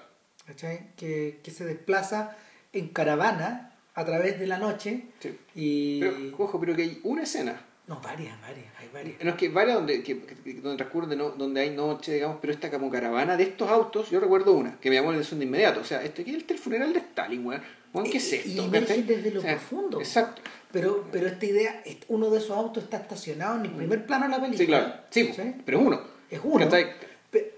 [0.47, 0.95] ¿cachai?
[0.97, 2.37] Que, que se desplaza
[2.73, 5.39] en caravana a través de la noche Sí.
[5.55, 6.01] y...
[6.01, 9.23] Pero, ojo, pero que hay una escena No, varias, varias, hay varias.
[9.25, 10.15] No, es que varias donde, que,
[10.61, 14.21] donde transcurre, no- donde hay noche, digamos, pero esta como caravana de estos autos, yo
[14.21, 15.81] recuerdo una, que me llamó la atención de inmediato.
[15.81, 17.63] O sea, este, ¿qué es el funeral de Stalin, weón?
[18.11, 18.67] ¿Qué es Y- esto?
[18.67, 19.03] y ¿cachai?
[19.05, 19.99] desde lo O sea, profundo.
[20.01, 20.43] Exacto.
[20.73, 24.31] Pero, pero esta idea, uno de esos autos está estacionado en el primer plano de
[24.31, 25.07] la película.
[25.11, 25.45] Sí, claro.
[25.45, 26.01] Sí, pero es uno.
[26.31, 26.69] Es uno.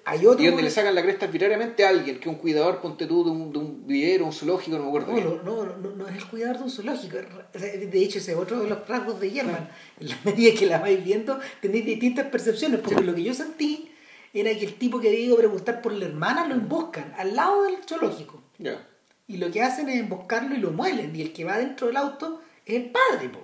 [0.05, 0.43] Hay otro.
[0.43, 3.31] Y donde le sacan la cresta arbitrariamente a alguien, que un cuidador, ponte tú, de
[3.31, 5.09] un, de un vivero, un zoológico, no me acuerdo.
[5.09, 5.27] No, bien.
[5.45, 7.17] no, no, no, no es el cuidador de un zoológico.
[7.53, 9.69] De hecho, ese es otro de los rasgos de German.
[10.01, 12.81] En la medida que la vais viendo, tenéis distintas percepciones.
[12.81, 13.91] Porque lo que yo sentí
[14.33, 17.37] era que el tipo que había ido a preguntar por la hermana lo emboscan al
[17.37, 18.43] lado del zoológico.
[18.59, 18.87] Ya.
[19.27, 21.15] Y lo que hacen es emboscarlo y lo muelen.
[21.15, 22.41] Y el que va dentro del auto
[22.77, 23.41] es el padre, po.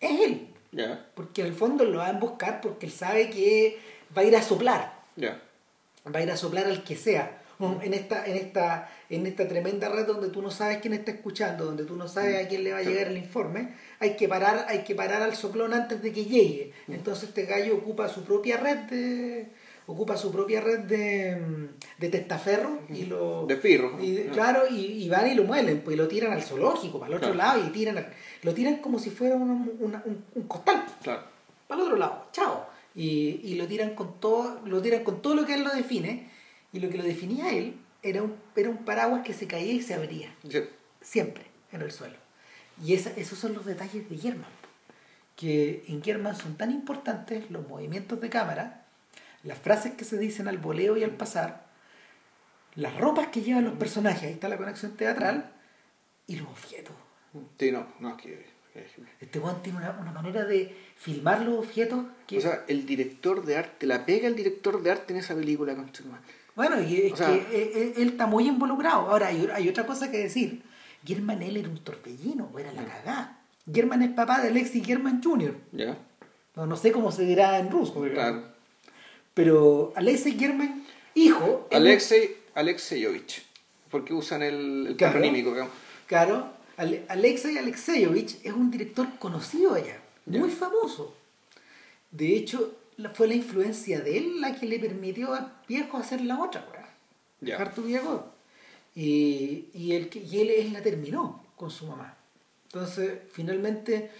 [0.00, 0.48] Es él.
[1.14, 3.78] Porque en el fondo lo va a emboscar porque él sabe que
[4.16, 5.02] va a ir a soplar.
[6.14, 7.38] Va a ir a soplar al que sea.
[7.82, 11.64] En esta, en esta, en esta tremenda red donde tú no sabes quién está escuchando,
[11.64, 14.66] donde tú no sabes a quién le va a llegar el informe, hay que parar,
[14.68, 16.72] hay que parar al soplón antes de que llegue.
[16.88, 19.46] Entonces este gallo ocupa su propia red de.
[19.86, 21.68] Ocupa su propia red de,
[21.98, 23.46] de testaferro y lo.
[23.46, 23.98] De pirro.
[24.00, 24.30] y, Ya.
[24.30, 27.16] Claro, y, y van y lo muelen, pues y lo tiran al zoológico, para el
[27.18, 27.56] otro Claro.
[27.58, 28.06] lado, y tiran
[28.42, 31.22] lo tiran como si fuera un, una- un, un costal Claro.
[31.66, 32.66] para el otro lado, chao.
[32.94, 36.28] Y, y lo tiran con todo, lo tiran con todo lo que él lo define,
[36.72, 39.80] y lo que lo definía él era un, era un paraguas que se caía y
[39.82, 40.60] se abría, Sí.
[41.00, 42.16] siempre, en el suelo.
[42.84, 44.50] Y esa- esos son los detalles de German,
[45.36, 48.81] que en German son tan importantes los movimientos de cámara,
[49.44, 51.66] las frases que se dicen al voleo y al pasar,
[52.74, 55.52] las ropas que llevan los personajes, ahí está la conexión teatral,
[56.26, 56.94] y los objetos.
[57.58, 58.52] Sí, no, no, es que.
[59.20, 62.38] Este weón tiene una, una manera de filmar los objetos que...
[62.38, 65.74] O sea, el director de arte, la pega el director de arte en esa película,
[65.74, 65.92] madre.
[66.56, 69.10] Bueno, y es O sea- que él, él- él está muy involucrado.
[69.10, 70.62] Ahora, hay, hay otra cosa que decir.
[71.04, 73.40] German él era un torbellino, era la cagada.
[73.70, 75.54] German es papá de Alexis German Jr.
[75.72, 75.98] Ya,
[76.56, 78.00] No, no sé cómo se dirá en ruso.
[78.00, 78.51] claro.
[79.34, 81.66] Pero Alexis German, hijo...
[81.72, 83.42] Alexei, Alexeyovich.
[83.90, 85.18] Porque usan el, el Claro.
[86.06, 91.14] Claro, Ale- Alexei Alexeyevich es un director conocido allá, muy famoso.
[92.10, 92.74] De hecho,
[93.14, 96.66] fue la influencia de él la que le permitió al viejo hacer la otra,
[97.74, 98.26] tu viejo.
[98.94, 102.16] Y, y, él, que- y él, él la terminó con su mamá.
[102.66, 104.10] Entonces, finalmente,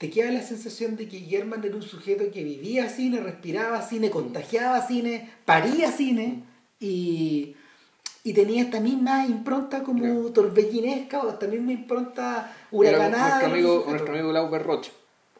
[0.00, 4.08] te queda la sensación de que German era un sujeto que vivía cine, respiraba cine,
[4.08, 6.42] contagiaba cine, paría cine
[6.80, 7.54] y,
[8.24, 13.28] y tenía esta misma impronta como torbellinesca o esta misma impronta huracanada.
[13.28, 14.90] nuestro amigo, nuestro amigo Lauber Rocha.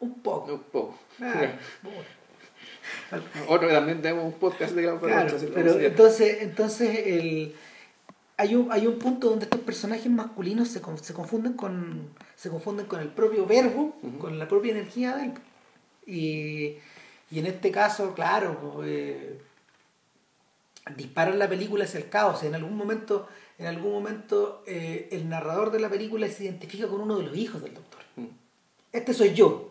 [0.00, 0.52] Un poco.
[0.52, 0.94] Un poco.
[1.22, 5.46] Ah, Otro que también tenemos un podcast de Lauber Claro, Rocha.
[5.54, 7.54] pero entonces, entonces el,
[8.40, 12.48] hay, un, hay un punto donde estos personajes masculinos se, con- se confunden con se
[12.48, 15.32] confunden con el propio verbo, con la propia energía de él.
[16.06, 16.76] Y,
[17.30, 19.38] y en este caso, claro, eh,
[20.96, 22.42] disparan la película hacia el caos.
[22.42, 23.28] En algún momento,
[23.58, 27.36] en algún momento eh, el narrador de la película se identifica con uno de los
[27.36, 28.00] hijos del doctor.
[28.92, 29.68] Este soy yo.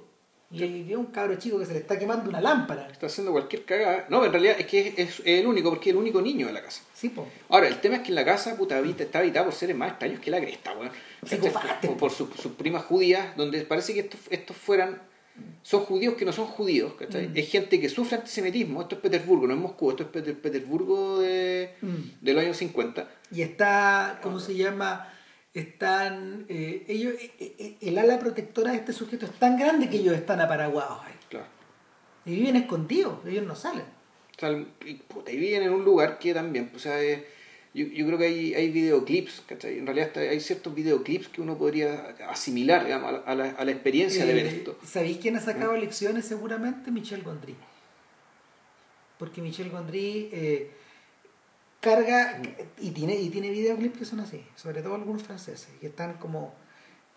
[0.51, 2.87] Y hay un cabro chico que se le está quemando una lámpara.
[2.91, 4.05] Está haciendo cualquier cagada.
[4.09, 6.53] No, en realidad es que es, es el único, porque es el único niño de
[6.53, 6.81] la casa.
[6.95, 7.27] Sí, po.
[7.49, 9.91] Ahora, el tema es que en la casa puta, habita- está habitada por seres más
[9.91, 10.91] extraños que la cresta, weón.
[11.81, 15.01] Por, por sus, primas judías, donde parece que estos, estos fueran.
[15.61, 17.29] Son judíos que no son judíos, ¿cachai?
[17.29, 17.37] Mm.
[17.37, 18.81] Es gente que sufre antisemitismo.
[18.81, 21.95] Esto es Petersburgo, no es Moscú, esto es Peter- Petersburgo de, Mm.
[22.21, 23.07] de los años 50.
[23.31, 25.13] Y está, ¿cómo se llama?
[25.53, 29.97] Están, eh, ellos, eh, eh, el ala protectora de este sujeto es tan grande que
[29.97, 31.13] ellos están aparaguados ahí.
[31.29, 31.47] Claro.
[32.25, 33.85] Y viven escondidos, ellos no salen.
[34.37, 34.51] Sea,
[34.85, 37.25] y, puta, y viven en un lugar que también, o sea, eh,
[37.73, 39.79] yo, yo creo que hay, hay videoclips, ¿cachai?
[39.79, 44.25] En realidad hay ciertos videoclips que uno podría asimilar digamos, a, la, a la- experiencia
[44.25, 44.77] de ver Eh, esto.
[44.85, 46.91] ¿Sabéis quién ha sacado lecciones seguramente?
[46.91, 47.55] Michel Gondry.
[49.17, 50.71] Porque Michel Gondry eh,
[51.79, 52.41] carga
[52.79, 56.53] y tiene, y tiene videoclips que son así, sobre todo algunos franceses, que están como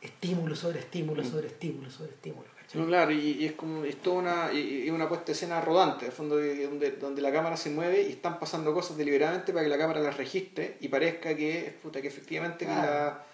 [0.01, 2.49] estímulo sobre estímulo sobre estímulo sobre estímulo.
[2.61, 2.81] ¿cachai?
[2.81, 5.61] No, claro, y, y es como es toda una, y- y una puesta de escena
[5.61, 9.53] rodante, de fondo de- donde, donde la cámara se mueve y están pasando cosas deliberadamente
[9.53, 12.91] para que la cámara las registre y parezca que, puta, que efectivamente que Claro.
[12.91, 13.25] la...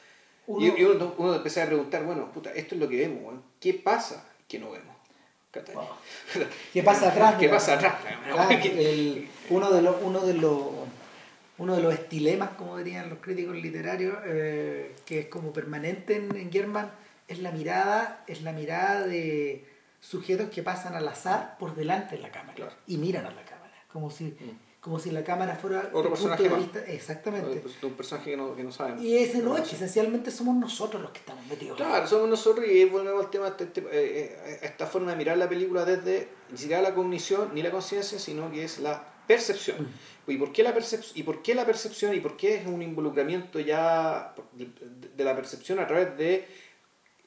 [0.47, 3.35] Uno- y, y uno, uno empieza a preguntar, bueno, puta, esto es lo que vemos.
[3.61, 4.97] ¿qué pasa que no vemos?
[5.75, 5.85] Wow.
[6.73, 7.35] ¿Qué pasa atrás?
[7.41, 7.95] ¿Qué pasa atrás?
[8.31, 10.78] Claro, el- uno de los uno de los
[11.59, 16.35] uno de los estilemas como dirían los críticos literarios eh, que es como permanente en,
[16.37, 16.91] en German
[17.27, 19.65] es la mirada es la mirada de
[20.01, 22.73] sujetos que pasan al azar por delante de la cámara Claro.
[22.87, 24.37] y miran a la cámara como si
[24.81, 26.59] como si la cámara fuera Otro punto personaje de más.
[26.61, 29.03] vista exactamente un personaje que no, que no sabemos.
[29.03, 32.65] y ese no es que esencialmente somos nosotros los que estamos metidos Claro, somos nosotros
[32.69, 35.85] y volvemos al tema de este- este- eh, eh, esta forma de mirar la película
[35.85, 39.87] desde ni siquiera la cognición ni la conciencia, sino que es la percepción.
[40.27, 42.15] ¿Y por, qué la percep- ¿Y por qué la percepción?
[42.15, 46.47] ¿Y por qué es un involucramiento ya de, la percepción a través de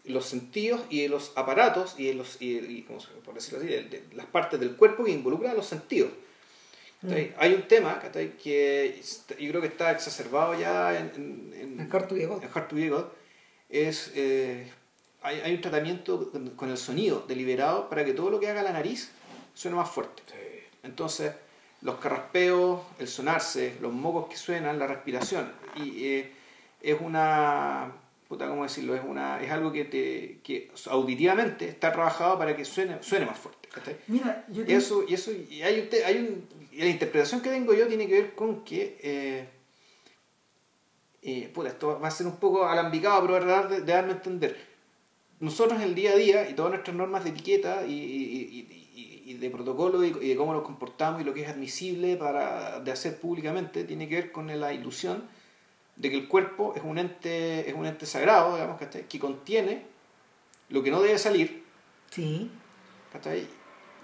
[0.06, 3.60] los sentidos y de los aparatos y de los y, y, ¿cómo se- por decirlo
[3.60, 6.12] así, de, de las partes del cuerpo que involucran los sentidos?
[7.02, 7.34] ¿Cachai?
[7.38, 8.00] Hay un tema
[8.44, 9.02] que
[9.40, 12.44] yo creo que está exacerbado ya en, en, en- Hard to Be God.
[12.44, 13.06] en Hard to Be God,
[13.70, 14.72] es eh,
[15.24, 18.62] hay, hay un tratamiento con, con el sonido deliberado para que todo lo que haga
[18.62, 19.10] la nariz
[19.56, 20.22] suene más fuerte.
[20.84, 21.32] Entonces,
[21.82, 25.52] los carraspeos, el sonarse, los mocos que suenan, la respiración.
[25.76, 26.32] Y eh,
[26.82, 27.92] es una.
[28.28, 28.96] puta, ¿cómo decirlo?
[28.96, 33.38] Es, una, es algo que, te, que auditivamente está trabajado para que suene, suene más
[33.38, 33.68] fuerte.
[34.08, 37.42] Mira, yo Y eso, y eso, y hay, un te- hay un, y la interpretación
[37.42, 39.50] que tengo yo tiene que ver con que, eh,
[41.24, 44.16] eh, puta, esto va a ser un poco alambicado, pero tratar de, de darme a
[44.16, 44.58] entender.
[45.40, 48.81] Nosotros en el día a día y todas nuestras normas de etiqueta y, y- y-
[49.32, 52.80] y- de protocolo y, y de cómo nos comportamos y lo que es admisible para
[52.80, 55.24] de hacer públicamente tiene que ver con la ilusión
[55.96, 59.08] de que el cuerpo es un ente, es un ente sagrado, digamos, ¿cachai?
[59.08, 59.86] que contiene
[60.70, 61.64] lo que no debe salir
[62.10, 62.50] Sí.
[63.14, 63.48] ¿Cachai?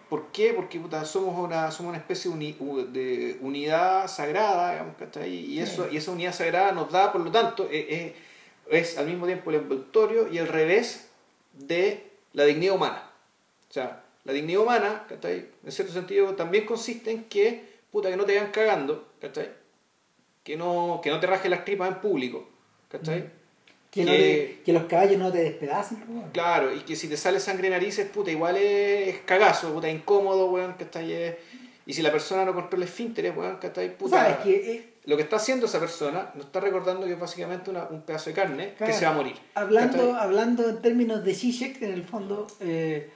[0.10, 0.54] ¿Por qué?
[0.54, 2.56] Porque puta, somos, una, somos una especie uni-
[2.94, 5.30] de unidad sagrada, digamos, ¿cachai?
[5.34, 8.16] Y, eso, y esa unidad sagrada nos da, por lo tanto, e-
[8.70, 11.10] e- es, al mismo tiempo el envoltorio y el revés
[11.54, 13.12] de la dignidad humana.
[13.70, 15.48] O sea, la dignidad humana, ¿cachai?
[15.66, 19.50] En cierto sentido, también consiste en que, puta, que no te vayan cagando, ¿cachai?
[20.44, 22.48] Que no, que no te rajes las tripas en público,
[22.90, 23.26] ¿cachai?
[23.90, 26.04] Que, no Que- te- que los caballos no te despedacen.
[26.34, 30.52] Claro, y que si te sale sangre en narices, puta, igual es cagazo, puta, incómodo,
[30.52, 31.12] weón, ¿cachai?
[31.14, 31.36] Es-
[31.86, 33.98] Y si la persona no controla esfínteres, weón, ¿cachai?
[33.98, 37.20] Puta, ¿Sabes que eh, lo que está haciendo esa persona nos está recordando que es
[37.20, 38.92] básicamente una- un pedazo de carne Claro.
[38.92, 39.36] que se va a morir.
[39.56, 40.22] Hablando, ¿cachai?
[40.22, 43.10] hablando en términos de Zizek, en el fondo, eh,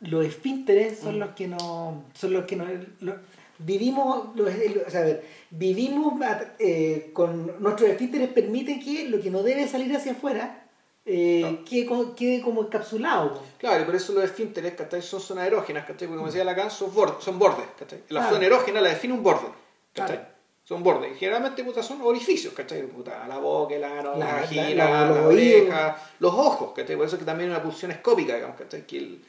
[0.00, 1.02] los esfínteres Mm.
[1.04, 2.04] son los que no.
[2.14, 2.64] Son los que no.
[3.00, 3.16] lo-
[3.58, 4.36] vivimos.
[4.36, 4.48] los-
[4.86, 6.14] o sea, a ver, vivimos
[6.58, 7.60] eh, con.
[7.60, 10.64] Nuestros esfínteres permite que lo que no debe salir hacia afuera
[11.10, 11.64] eh, Claro.
[11.64, 13.42] quede, como, quede como encapsulado.
[13.56, 15.00] Claro, y por eso los esfínteres, ¿cachai?
[15.00, 16.06] Son zonas erógenas, ¿cachai?
[16.06, 18.00] Porque como decía Lacan, son bordes, son bordes, ¿cachai?
[18.10, 18.34] La Claro.
[18.34, 19.48] zona erógena la define un borde,
[19.94, 20.16] ¿cachai?
[20.18, 20.30] Claro.
[20.64, 21.12] Son bordes.
[21.12, 22.82] Y generalmente, puta, son orificios, ¿cachai?
[22.82, 26.94] Puta, la boca, el ano, la, La- la- vagina, la- los oreja, los ojos, ¿cachai?
[26.94, 28.86] Por eso es que también hay una pulsión escópica, digamos, ¿cachai?
[28.86, 29.24] Que el,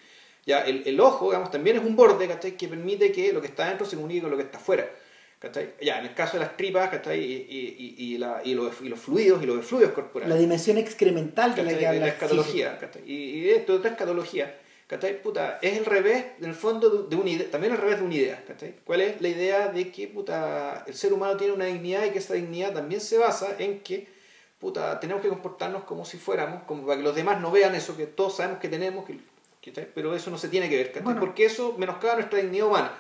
[0.50, 2.58] ya, el, el ojo, digamos, también es un borde, ¿cachai?
[2.58, 4.90] Que permite que lo que está dentro se comunique con lo que está afuera.
[5.40, 5.76] ¿cachai?
[5.82, 7.20] Ya, en el caso de las tripas, ¿cachai?
[7.20, 10.34] Y, y, y, y, la, y, los, y los fluidos y los fluidos corporales.
[10.34, 13.04] La dimensión excremental de la que habla la escatología, ¿cachai?
[13.06, 15.22] Y, y esto de la escatología, ¿cachai?
[15.22, 18.16] Puta, es el revés, en el fondo, de, una idea, también el revés de una
[18.16, 18.76] idea, ¿cachai?
[18.84, 22.20] ¿Cuál es la idea de que, puta, el ser humano tiene una dignidad y que
[22.20, 24.08] esa dignidad también se basa en que,
[24.60, 27.96] puta, tenemos que comportarnos como si fuéramos, como para que los demás no vean eso
[27.96, 29.18] que todos sabemos que tenemos, que.
[29.94, 31.02] Pero eso no se tiene que ver.
[31.04, 31.20] Bueno.
[31.20, 32.94] Porque eso menoscaba nuestra dignidad humana.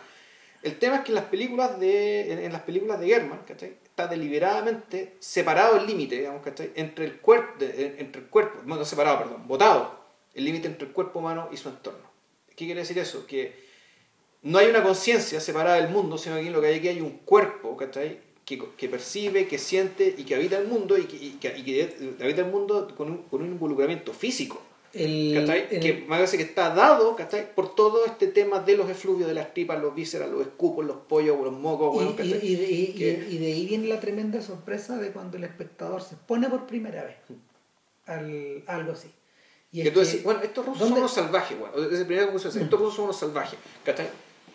[0.62, 3.78] El tema es que en las películas de, en, las películas de German, ¿cachai?
[3.84, 6.72] está deliberadamente separado el límite, digamos, ¿cachai?
[6.76, 9.97] entre el cuerpo, de- entre el cuerpo, no, no separado, perdón, botado,
[10.34, 12.10] el límite entre el cuerpo humano y su entorno.
[12.49, 13.26] ¿Qué quiere decir eso?
[13.26, 13.53] Que
[14.41, 17.20] no hay una conciencia separada del mundo, sino que lo que hay aquí hay un
[17.20, 18.20] cuerpo, ¿cachai?
[18.43, 21.64] Que, que percibe, que siente y que habita el mundo y que, y que- y
[21.64, 24.62] que habita el mundo con un, con un involucramiento físico.
[24.94, 27.54] El, en Que el- me parece que está dado ¿cachai?
[27.54, 30.98] por todo este tema de los efluvios, de las tripas, los vísceras, los escupos, los
[30.98, 32.40] pollos, los mocos, y, weón, y- ¿cachai?
[32.48, 36.16] y de, y- y de ahí viene la tremenda sorpresa de cuando el espectador se
[36.16, 37.18] pone por primera vez
[38.08, 39.12] al, a algo así.
[39.72, 41.94] Y que tú que- decís, bueno, estos rusos ¿dónde- son unos salvajes, weón.
[41.94, 42.64] Es primera conclusión, Mm.
[42.64, 44.08] estos rusos son unos salvajes, ¿cachai?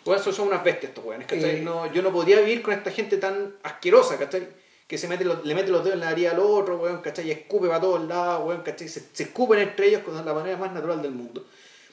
[0.03, 1.57] Bueno, son unas bestias estos weones, ¿cachai?
[1.57, 1.61] Eh.
[1.61, 4.47] No, yo no podría vivir con esta gente tan asquerosa, ¿cachai?
[4.87, 7.27] Que se mete los- le mete los dedos en la nariz al otro, weón, ¿cachai?
[7.27, 8.87] Y escupe para todos lados, weón, ¿cachai?
[8.87, 11.45] Se, se escupen entre ellos con la manera más natural del mundo.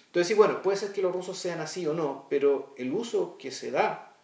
[0.07, 3.39] Entonces, sí, bueno, puede ser que los rusos sean así o no, pero el uso
[3.39, 4.15] que se da,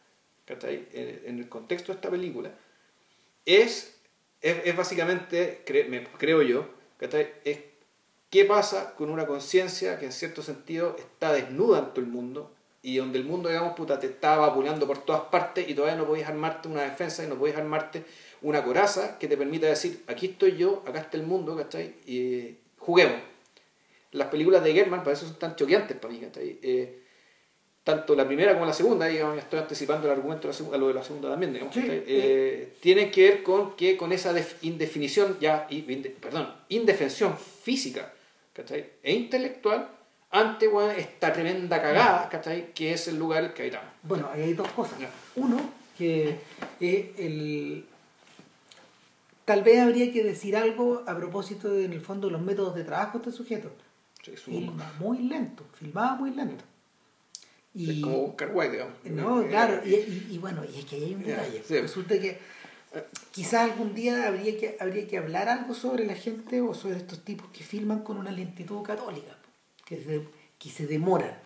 [0.44, 0.86] ¿cachai?
[0.92, 2.50] En, en el contexto de esta película,
[3.46, 3.94] es,
[4.42, 6.66] es, básicamente, cre- creo yo,
[6.98, 7.32] ¿cachai?
[7.44, 7.60] Es
[8.30, 12.52] qué pasa con una conciencia que en cierto sentido está desnuda ante el mundo
[12.82, 16.06] y donde el mundo, digamos, puta, te está vapuleando por todas partes y todavía no
[16.06, 18.04] podías armarte una defensa y no podías armarte
[18.42, 21.94] una coraza que te permita decir, aquí estoy yo, acá está el mundo, ¿cachai?
[22.06, 23.16] Y juguemos.
[24.12, 26.58] Las películas de German para eso son tan choqueantes para mí, ¿cachai?
[26.62, 27.02] Eh,
[27.84, 30.88] tanto la primera como la segunda, digamos, estoy anticipando el argumento de la segunda, lo
[30.88, 32.04] de la segunda también, digamos, Sí, eh.
[32.06, 38.12] Eh, tienen que ver con que con esa def- indefinición ya, inde- perdón, indefensión física,
[38.52, 38.84] ¿cachai?
[39.02, 39.88] E intelectual
[40.30, 40.68] ante
[40.98, 42.72] esta tremenda cagada, ¿cachai?
[42.74, 43.88] Que es el lugar en el que habitamos.
[44.02, 44.98] Bueno, ahí hay dos cosas.
[45.36, 45.58] Uno,
[45.96, 46.36] que
[46.80, 47.86] es el...
[49.48, 52.84] Tal vez habría que decir algo a propósito de, en el fondo, los métodos de
[52.84, 53.70] trabajo de este sujeto.
[54.22, 56.64] Sí, es un- Filma muy lento, filmaba muy lento.
[57.74, 58.94] es Y, como Oscar Wilde, digamos.
[59.04, 61.62] no, Eh, claro, y, y- y bueno, y es que ahí hay un detalle.
[61.66, 61.80] sí.
[61.80, 62.30] Resulta que
[62.94, 66.96] eh, quizás algún día habría que, habría que hablar algo sobre la gente o sobre
[66.98, 69.34] estos tipos que filman con una lentitud católica,
[69.86, 70.22] que se,
[70.58, 71.38] que se demoran.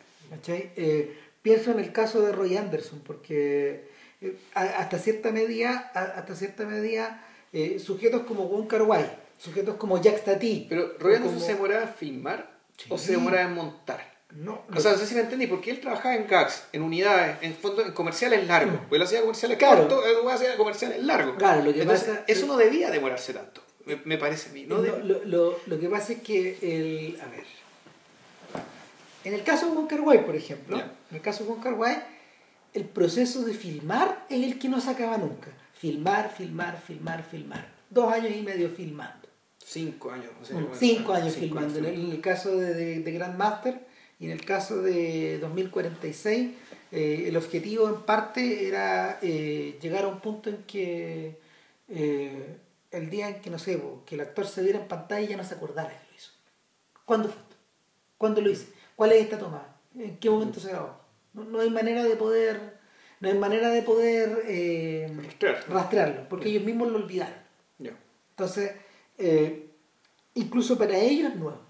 [0.49, 3.89] Eh, pienso en el caso de Roy Anderson, porque
[4.21, 10.01] eh, hasta cierta medida, hasta cierta medida eh, sujetos como Wong Kar Wai, sujetos como
[10.01, 10.67] Jack Stati.
[10.69, 12.51] Pero Roy como- se demoraba en filmar
[12.89, 14.13] o se demoraba en montar.
[14.35, 17.37] No, O sea, no sé si me entendí, porque él trabajaba en gags, en unidades,
[17.43, 18.77] en fondo, en comerciales largos.
[18.81, 18.89] Mm.
[18.89, 19.77] Pues él hacía comerciales Claro.
[19.89, 21.37] cortos, él hacía comerciales largos.
[21.37, 23.61] Claro, lo que Entonces, pasa- eso no debía demorarse tanto.
[23.85, 24.65] Me, me parece a mí.
[24.67, 24.77] ¿no?
[24.77, 27.21] Lo, De- lo, lo- lo que pasa es que el.
[27.21, 27.45] A ver.
[29.25, 30.85] En el caso de Wong Kar Wai, por ejemplo, Ya.
[31.11, 32.03] en el caso de Wong Kar Wai,
[32.75, 35.49] el proceso de filmar es el que no se acaba nunca.
[35.83, 37.67] Filmar, filmar, filmar, filmar.
[37.91, 39.27] Dos años y medio filmando.
[39.59, 40.31] Cinco años.
[40.49, 41.79] Mm, bueno, Cinco años cinco filmando.
[41.81, 43.81] En el, en el caso de, de, de Grandmaster
[44.21, 46.51] y en el caso de 2046,
[46.93, 51.41] eh, el objetivo en parte era eh, llegar a un punto en que
[51.89, 52.57] eh,
[52.93, 55.37] el día en que, no sé, que el actor se viera en pantalla y ya
[55.37, 56.31] no se acordara que lo hizo.
[57.05, 57.43] ¿Cuándo fue?
[58.19, 58.69] ¿Cuándo lo hice?
[58.95, 59.67] ¿Cuál es esta toma?
[59.97, 61.01] ¿En qué momento se grabó?
[61.33, 62.72] No, no hay manera de poder,
[63.23, 65.65] no hay manera de poder eh, Rastrear.
[65.71, 67.41] rastrearlo, porque ellos mismos lo olvidaron.
[68.31, 68.73] Entonces,
[69.19, 69.69] eh,
[70.35, 71.61] incluso para ellos es nuevo.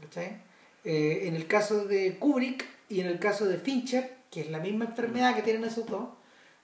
[0.00, 0.40] ¿Cachai?
[0.84, 4.58] Eh, en el caso de Kubrick y en el caso de Fincher, que es la
[4.60, 6.08] misma enfermedad que tienen esos dos,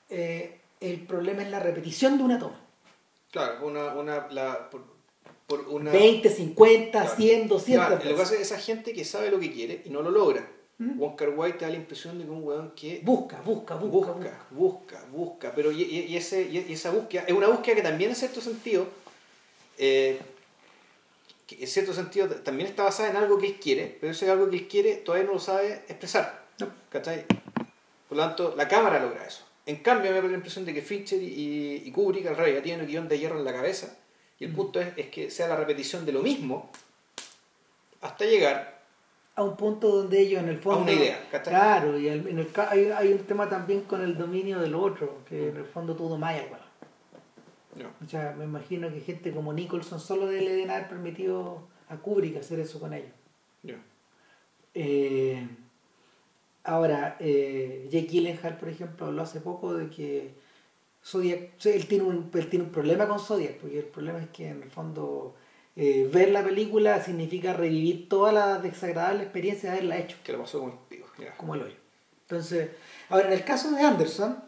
[0.09, 2.59] eh, el problema es la repetición de una toma.
[3.33, 4.83] Claro, una, una, la, por,
[5.47, 5.91] por una...
[5.91, 7.17] 20, 50, Claro.
[7.17, 9.91] 100, 200 Claro, lo que pasa es esa gente que sabe lo que quiere y
[9.91, 10.49] no lo logra.
[10.79, 11.01] ¿Mm?
[11.01, 14.39] Wai te da la impresión de que un weón que Busca, busca, busca, busca, busca.
[14.51, 18.17] busca, busca, pero y, y- ese, y, esa búsqueda es una búsqueda que también en
[18.17, 18.89] cierto sentido,
[19.79, 20.19] eh,
[21.47, 24.51] que en cierto sentido también está basada en algo que él quiere, pero ese algo
[24.51, 26.45] que él quiere todavía no lo sabe expresar.
[26.59, 26.69] No.
[26.91, 27.25] ¿Cachai?
[28.09, 29.45] Por lo tanto, la cámara logra eso.
[29.67, 32.63] En cambio, me da la impresión de que Fincher y, y Kubrick al revés ya
[32.63, 33.97] tienen un guion de hierro en la cabeza
[34.41, 34.57] y el Mm.
[34.57, 36.71] punto es, es que sea la repetición de lo mismo
[38.01, 38.74] hasta llegar
[39.37, 40.83] A un punto donde ellos en el fondo...
[40.83, 41.53] una idea, ¿cachai?
[41.55, 45.19] Claro, y el- en el, hay, hay un tema también con el dominio del otro,
[45.29, 46.65] que en el fondo todo maya, weón.
[47.77, 48.07] No.
[48.07, 52.37] O sea, me imagino que gente como Nicholson solo le deben haber permitido a Kubrick
[52.37, 53.11] hacer eso con ellos.
[54.75, 55.47] Eh,
[56.65, 60.31] ahora, eh, Jake Gyllenhaal, por ejemplo, habló hace poco de que
[61.05, 64.49] Zodiac, él tiene, un, él tiene un problema con Zodiac, porque el problema es que
[64.49, 65.35] en el fondo
[65.77, 70.39] eh, ver la película significa revivir toda la desagradable experiencia de haberla hecho, ¿Qué le
[70.39, 70.99] pasó con el?
[71.25, 71.37] Ya.
[71.37, 71.75] como el hoyo.
[72.23, 72.71] Entonces,
[73.09, 74.39] ahora en el caso de Anderson,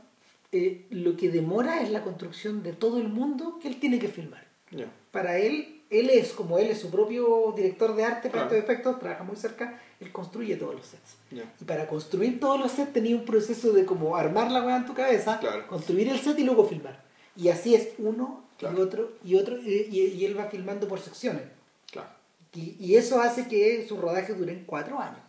[0.53, 4.09] eh, lo que demora es la construcción de todo el mundo que él tiene que
[4.09, 4.87] filmar Ya.
[5.11, 8.99] para él, él es como él es su propio director de arte para estos efectos,
[8.99, 11.17] trabaja muy cerca, él construye todos los sets.
[11.31, 11.45] Ya.
[11.61, 14.87] Y para construir todos los sets tenía un proceso de como armar la weá en
[14.87, 15.67] tu cabeza, Claro.
[15.69, 17.05] construir el set y luego filmar.
[17.37, 21.01] Y así es uno y otro y otro, y, y- y él va filmando por
[21.01, 21.43] secciones.
[21.91, 22.09] Claro.
[22.55, 25.21] Y, y eso hace que sus rodajes duren cuatro años.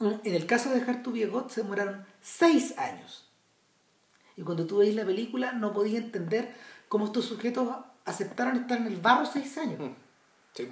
[0.00, 3.28] En el caso de Be a God se demoraron seis años.
[4.36, 6.52] Y cuando tú veis la película no podías entender
[6.88, 7.68] cómo estos sujetos
[8.04, 9.78] aceptaron estar en el barro seis años.
[9.78, 9.94] Mm.
[10.54, 10.68] Sí.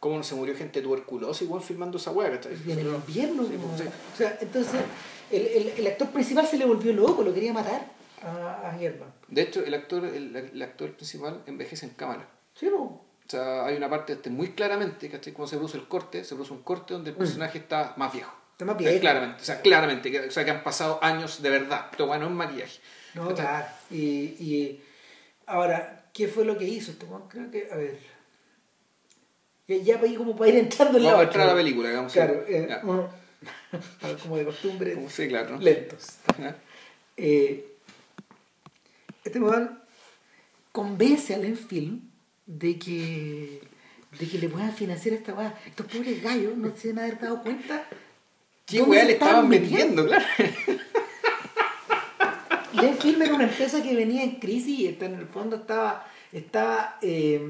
[0.00, 2.28] ¿Cómo no se murió gente de tuberculosis igual filmando esa hueá?
[2.28, 3.44] en el invierno.
[3.44, 3.84] Sí, sí.
[4.14, 4.80] O sea, entonces
[5.30, 8.78] el, el- el actor principal se le volvió loco, lo quería matar a, a.
[9.28, 12.28] De hecho, el actor, el, el actor principal envejece en cámara.
[12.54, 12.76] Sí, po.
[13.26, 15.32] O sea, hay una parte este, muy claramente, ¿cachai?
[15.34, 18.32] Cuando se produce el corte, se produce un corte donde el personaje está más viejo.
[18.52, 19.00] Está más sea, viejo.
[19.00, 21.88] claramente, o sea, claramente, que, o sea, que han pasado años de verdad.
[21.90, 22.80] Pero bueno, no es maquillaje.
[23.14, 23.44] No, ¿Cachai?
[23.46, 23.66] claro.
[23.90, 24.84] Y, y
[25.46, 27.06] ahora, ¿qué fue lo que hizo este?
[27.28, 27.98] Creo que, a ver.
[29.68, 31.42] Ya, ya como para ir entrando en la Vamos a otra.
[31.42, 32.12] entrar a la película, digamos.
[32.12, 33.10] Claro, eh, bueno,
[34.22, 35.50] como de costumbre, Como- Sí, claro.
[35.56, 35.58] ¿no?
[35.60, 36.18] lentos.
[37.20, 37.74] Eh,
[39.28, 39.78] este weón
[40.72, 42.00] convence a Film
[42.46, 43.60] de que,
[44.18, 45.54] de que le puedan financiar esta weá.
[45.66, 47.84] Estos pobres gallos no se deben haber dado cuenta.
[48.66, 50.06] ¿Qué weá le estaban metiendo.
[50.06, 50.24] claro?
[52.72, 56.06] Len Film era una empresa que venía en crisis y esta- en el fondo estaba,
[56.32, 57.40] estaba eh,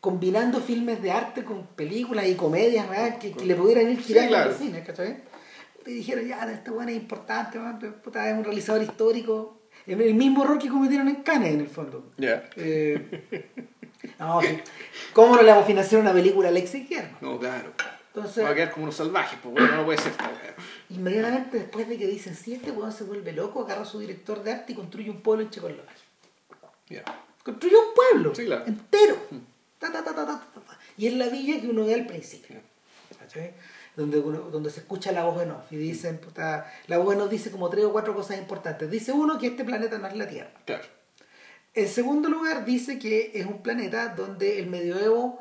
[0.00, 3.18] combinando filmes de arte con películas y comedias ¿verdad?
[3.18, 4.50] que, que le pudieran ir Sí, girando claro.
[4.50, 5.16] al cine, ¿cachai?
[5.86, 7.58] Y dijeron, ya, este weón es importante,
[8.04, 9.59] puta, es un realizador histórico.
[9.86, 12.12] El mismo error que cometieron en Cannes, en el fondo.
[12.16, 12.48] Ya.
[12.56, 13.46] Eh,
[14.18, 14.60] no, sí.
[15.12, 17.16] ¿cómo no le vamos a financiar una película a Alexis Guillermo?
[17.20, 17.72] No, claro.
[18.14, 20.12] Entonces, Va a quedar como unos salvajes, pues bueno, no puede ser.
[20.88, 24.42] inmediatamente después de que dicen, si este weón se vuelve loco, agarra a su director
[24.42, 25.94] de arte y construye un pueblo en Checoslovaquia.
[26.88, 27.04] Ya.
[27.44, 28.64] Construyó un pueblo Sí, claro.
[28.66, 29.16] entero.
[29.78, 30.78] Ta, ta, ta, ta, ta, ta, ta.
[30.96, 32.56] Y es la villa que uno ve al principio.
[33.18, 33.52] ¿cachai?
[33.96, 37.20] Donde, uno- donde se escucha la voz en off y dicen, puta, la voz en
[37.22, 38.90] off dice como tres o cuatro cosas importantes.
[38.90, 40.52] Dice uno que este planeta no es la Tierra.
[40.64, 40.84] Claro.
[41.74, 45.40] En segundo lugar dice que es un planeta donde el medioevo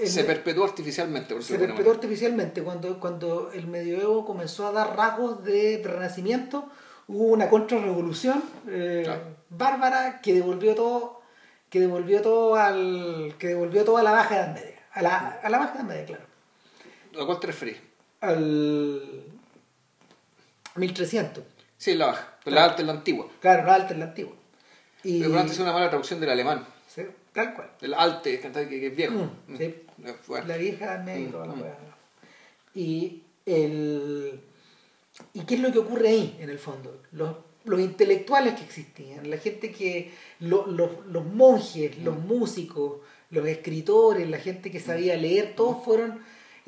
[0.00, 2.62] el Se perpetuó artificialmente, por se perpetuó artificialmente.
[2.64, 6.68] Cuando, cuando el medioevo comenzó a dar rasgos de renacimiento,
[7.06, 9.22] hubo una contrarrevolución eh, Claro.
[9.50, 11.20] bárbara que devolvió todo,
[11.70, 14.78] que devolvió todo al, que devolvió todo a la baja edad media.
[14.92, 16.24] A la, a la baja edad media, claro.
[17.18, 17.76] ¿A cuál te referís?
[18.20, 19.24] Al
[20.76, 21.44] 1300.
[21.76, 22.34] Sí, la baja.
[22.44, 22.66] Pero Claro.
[22.66, 23.28] la alta es la antigua.
[23.40, 24.34] Claro, la alta es la antigua.
[25.04, 26.66] Y, Pero antes es una mala traducción del alemán.
[26.88, 27.02] sí,
[27.32, 27.70] tal cual.
[27.80, 29.30] El alte, que, que es viejo.
[29.46, 29.74] Mm, sí.
[30.26, 30.46] Bueno.
[30.46, 31.64] La vieja media y Mm, la mm.
[32.74, 34.40] Y el.
[35.34, 37.02] ¿Y qué es lo que ocurre ahí, en el fondo?
[37.12, 40.12] Los, los intelectuales que existían, la gente que.
[40.40, 42.26] lo- los- los monjes, los Mm.
[42.26, 43.00] músicos,
[43.30, 46.22] los escritores, la gente que sabía leer, todos fueron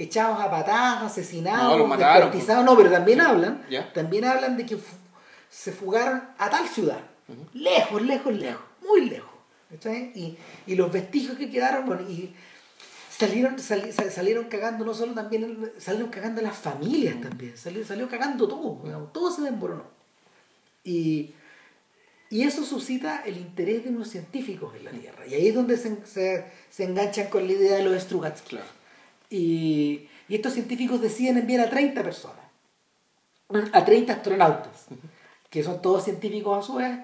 [0.05, 2.64] echados a patadas, No, asesinados, mataron, descuartizados.
[2.64, 3.24] No, pero también Sí.
[3.26, 3.66] hablan.
[3.94, 4.78] También hablan de que
[5.48, 7.01] se fugaron a tal ciudad.
[7.53, 8.62] Lejos, lejos, lejos.
[8.86, 9.30] Muy lejos.
[10.14, 10.36] Y,
[10.66, 12.34] y los vestigios que quedaron, bueno, y
[13.16, 18.09] salieron, sali- sal- salieron cagando, no solo también, salieron cagando las familias también, salió, salió
[18.09, 19.84] cagando todo, digamos, todo se desmoronó.
[20.82, 21.34] Y,
[22.30, 25.26] y eso suscita el interés de unos científicos en la Tierra.
[25.26, 28.48] Y ahí es donde se, se, se enganchan con la idea de los Strugatsky.
[28.57, 28.66] Claro.
[29.31, 32.37] Y, y estos científicos deciden enviar a 30 personas,
[33.72, 34.87] a 30 astronautas,
[35.49, 36.99] que son todos científicos a su vez,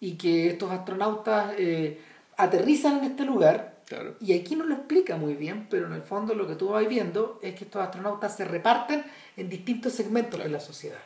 [0.00, 2.00] y que estos astronautas eh,
[2.36, 3.74] aterrizan en este lugar.
[3.86, 4.14] Claro.
[4.20, 6.86] Y aquí no lo explica muy bien, pero en el fondo lo que tú vas
[6.88, 9.04] viendo es que estos astronautas se reparten
[9.36, 10.98] en distintos segmentos de la sociedad.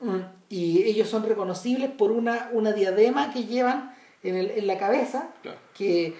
[0.00, 4.78] Mm, Y ellos son reconocibles por una, una diadema que llevan en, el- en la
[4.78, 5.58] cabeza, Claro.
[5.74, 6.14] que,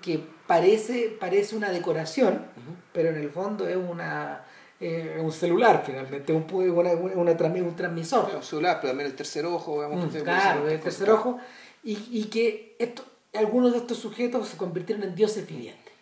[0.00, 2.44] que parece, parece una decoración,
[2.92, 4.44] pero en el fondo es una
[4.80, 8.30] eh, un celular finalmente, un, una, una un transmisor.
[8.34, 10.12] Un celular, pero también el tercer ojo, digamos.
[10.12, 11.38] Mm, claro, se- el tercer ojo,
[11.84, 15.92] y, y que esto, algunos de estos sujetos se convirtieron en dioses vivientes.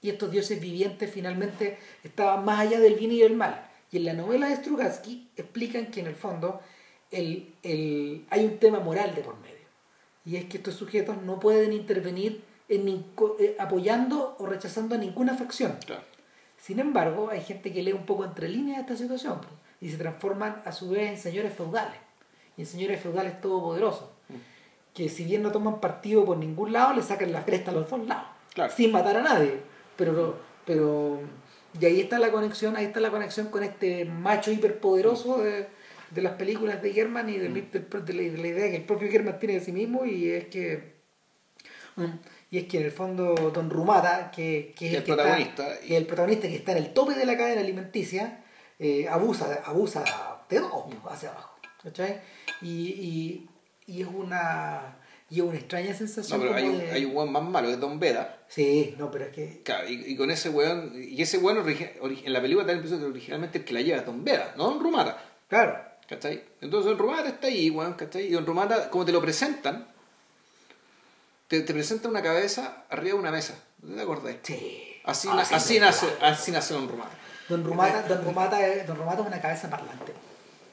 [0.00, 3.68] Y estos dioses vivientes finalmente estaban más allá del bien y del mal.
[3.90, 6.60] Y en la novela de Strugatsky explican que en el fondo
[7.10, 9.56] el, el- hay un tema moral de por medio.
[10.24, 13.04] Y es que estos sujetos no pueden intervenir en
[13.38, 15.76] eh, apoyando o rechazando a ninguna facción.
[15.86, 16.02] Claro.
[16.60, 19.40] Sin embargo, hay gente que lee un poco entre líneas esta situación
[19.80, 21.98] y se transforman a su vez en señores feudales
[22.56, 24.08] y en señores feudales todopoderosos
[24.94, 27.88] que si bien no toman partido por ningún lado, le sacan la cresta a los
[27.88, 28.72] dos lados Claro.
[28.74, 29.60] sin matar a nadie.
[29.96, 31.20] Pero, pero
[31.80, 35.68] y ahí está la conexión, ahí está la conexión con este macho hiperpoderoso de,
[36.10, 38.84] de las películas de German y del- del- de, la, de la idea que el
[38.84, 40.94] propio German tiene de sí mismo y es que
[42.50, 45.86] y es que en el fondo Don Rumata, que, que es el, que protagonista, está,
[45.86, 48.44] y- el protagonista que está en el tope de la cadena alimenticia,
[48.78, 50.04] eh, abusa, abusa
[50.48, 51.56] de todo hacia abajo.
[51.82, 52.20] ¿cachai?
[52.62, 53.48] Y, y,
[53.86, 54.96] y es una
[55.30, 57.68] y es una extraña No, sensación pero hay un, de- hay un weón más malo,
[57.68, 58.38] que es Don Veda.
[58.48, 62.22] Sí, no, pero es que Claro, y, y con ese weón, y ese weón origi-
[62.24, 64.64] en la película la impresión que originalmente el que la lleva es Don Veda, no
[64.70, 65.22] Don Rumata.
[65.48, 65.76] Claro.
[66.08, 66.42] ¿Cachai?
[66.62, 68.24] Entonces Don Rumata está ahí, weón, ¿cachai?
[68.26, 69.86] Y Don Rumata, como te lo presentan,
[71.48, 73.54] te, te presentan una cabeza arriba de una mesa.
[73.82, 74.36] ¿No te acordás?
[74.42, 74.84] Sí.
[75.04, 76.12] Así, Ah, na- sí, así, sí, nace, sí.
[76.20, 77.10] así nace Don Rumata.
[77.48, 80.12] Don Rumata, Don Rumata, es, Don Rumata es una cabeza parlante.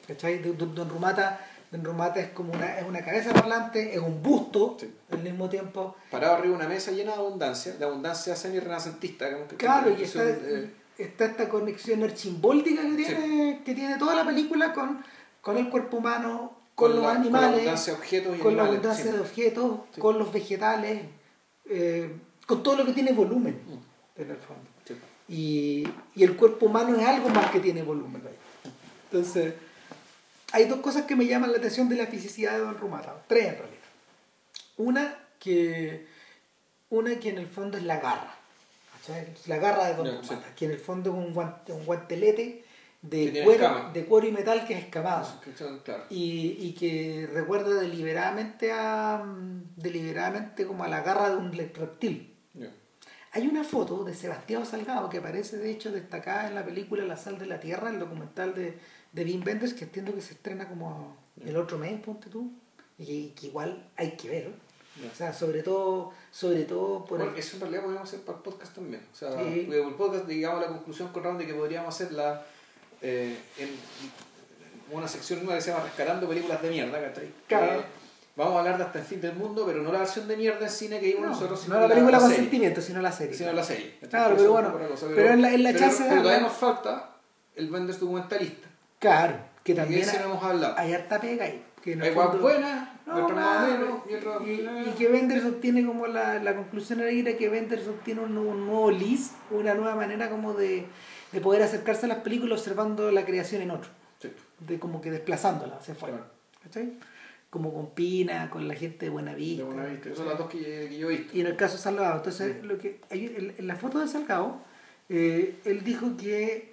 [0.06, 0.38] ¿Cachai?
[0.38, 4.76] Don, Don- Rumata, Don Rumata es como una, es una cabeza parlante, es un busto
[4.78, 4.92] Sí.
[5.10, 5.96] al mismo tiempo.
[6.10, 9.26] Parado arriba de una mesa llena de abundancia, de abundancia semi-renacentista.
[9.56, 14.72] Claro, y está, eh, está esta conexión archimbóltica que tiene, que tiene toda la película
[14.74, 15.02] con,
[15.40, 18.56] con el cuerpo humano, con, los la- Con la animales, abundancia de objetos y con
[18.56, 19.10] la abundancia sí.
[19.12, 20.00] de objetos, Sí.
[20.00, 21.02] con los vegetales,
[21.68, 22.14] eh,
[22.46, 24.20] con todo lo que tiene volumen, Mm.
[24.20, 24.62] en el fondo.
[24.86, 24.94] Sí.
[25.28, 28.22] Y, y el cuerpo humano es algo más que tiene volumen.
[29.10, 29.54] Entonces,
[30.52, 33.24] hay dos cosas que me llaman la atención de la fisicidad de Don Rumata.
[33.26, 33.80] Tres en realidad.
[34.76, 36.06] Una que,
[36.90, 38.34] una que en el fondo es la garra.
[39.46, 42.64] La garra de Don Rumata, que en el fondo es un, guante- un guantelete
[43.08, 45.26] de cuero, de cuero y metal que es escamado.
[45.42, 46.04] que son- Claro.
[46.10, 52.34] Y, y que recuerda deliberadamente a mm, deliberadamente como a la garra de un reptil.
[52.54, 52.72] Ya.
[53.32, 57.16] Hay una foto de Sebastián Salgado que aparece de hecho destacada en la película La
[57.16, 58.78] sal de la tierra, el documental de,
[59.12, 62.50] de Wim Wenders, que entiendo que se estrena como el otro mes, ponte tú,
[62.98, 64.50] y que, igual hay que ver.
[65.02, 65.10] Ya.
[65.12, 68.38] O sea, sobre todo, sobre todo por Bueno, el- eso en realidad podríamos hacer para
[68.38, 69.02] el podcast también.
[69.12, 69.68] O sea, Sí.
[69.70, 72.46] el podcast, digamos, la conclusión con de que podríamos hacer la,
[73.06, 73.68] eh, en
[74.90, 77.30] una sección nueva que se llama Rescatando Películas de Mierda, ¿cachai?
[77.48, 77.80] Claro.
[77.80, 77.84] Eh,
[78.36, 80.64] vamos a hablar de Hasta el fin del mundo, pero no la versión de mierda
[80.66, 82.42] en cine que vimos no, nosotros, no la película con serie.
[82.42, 83.34] sentimiento, sino la serie.
[83.34, 83.98] Sino la serie.
[84.08, 87.10] Claro, pero bueno, cosa, pero en la- en la pero- pero todavía nos falta
[87.56, 88.68] el Wenders documentalista.
[88.98, 90.74] Claro, que Y de también ese no hemos hablado.
[90.78, 91.62] hay harta pega ahí.
[91.82, 94.36] Que Hay fondo- buenas, No, otras más menos, y otras...
[94.44, 94.50] y,
[94.88, 98.66] y que Wenders obtiene como la, la conclusión era que Wenders obtiene un nuevo, un
[98.66, 100.86] nuevo lis, una nueva manera como de,
[101.32, 104.30] de poder acercarse a las películas observando la creación en otro, Sí.
[104.60, 106.16] de como que desplazándola hacia afuera.
[106.16, 106.30] Claro.
[106.62, 106.92] ¿cachai?
[107.50, 109.64] Como con Pina, con la gente de Buena De Vista.
[109.64, 110.06] buena vista.
[110.08, 110.58] Esas son las dos que,
[110.88, 111.36] que yo he visto.
[111.36, 114.58] Y en el caso de Salgado, entonces lo que en, la foto de Salgado,
[115.08, 116.70] eh, él dijo que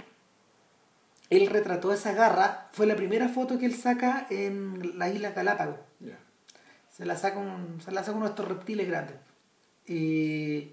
[1.29, 5.77] él retrató esa garra, fue la primera foto que él saca en la isla Galápagos.
[5.99, 6.17] Ya.
[6.91, 9.15] se la saca, un, se la saca uno de estos reptiles grandes.
[9.87, 10.71] Y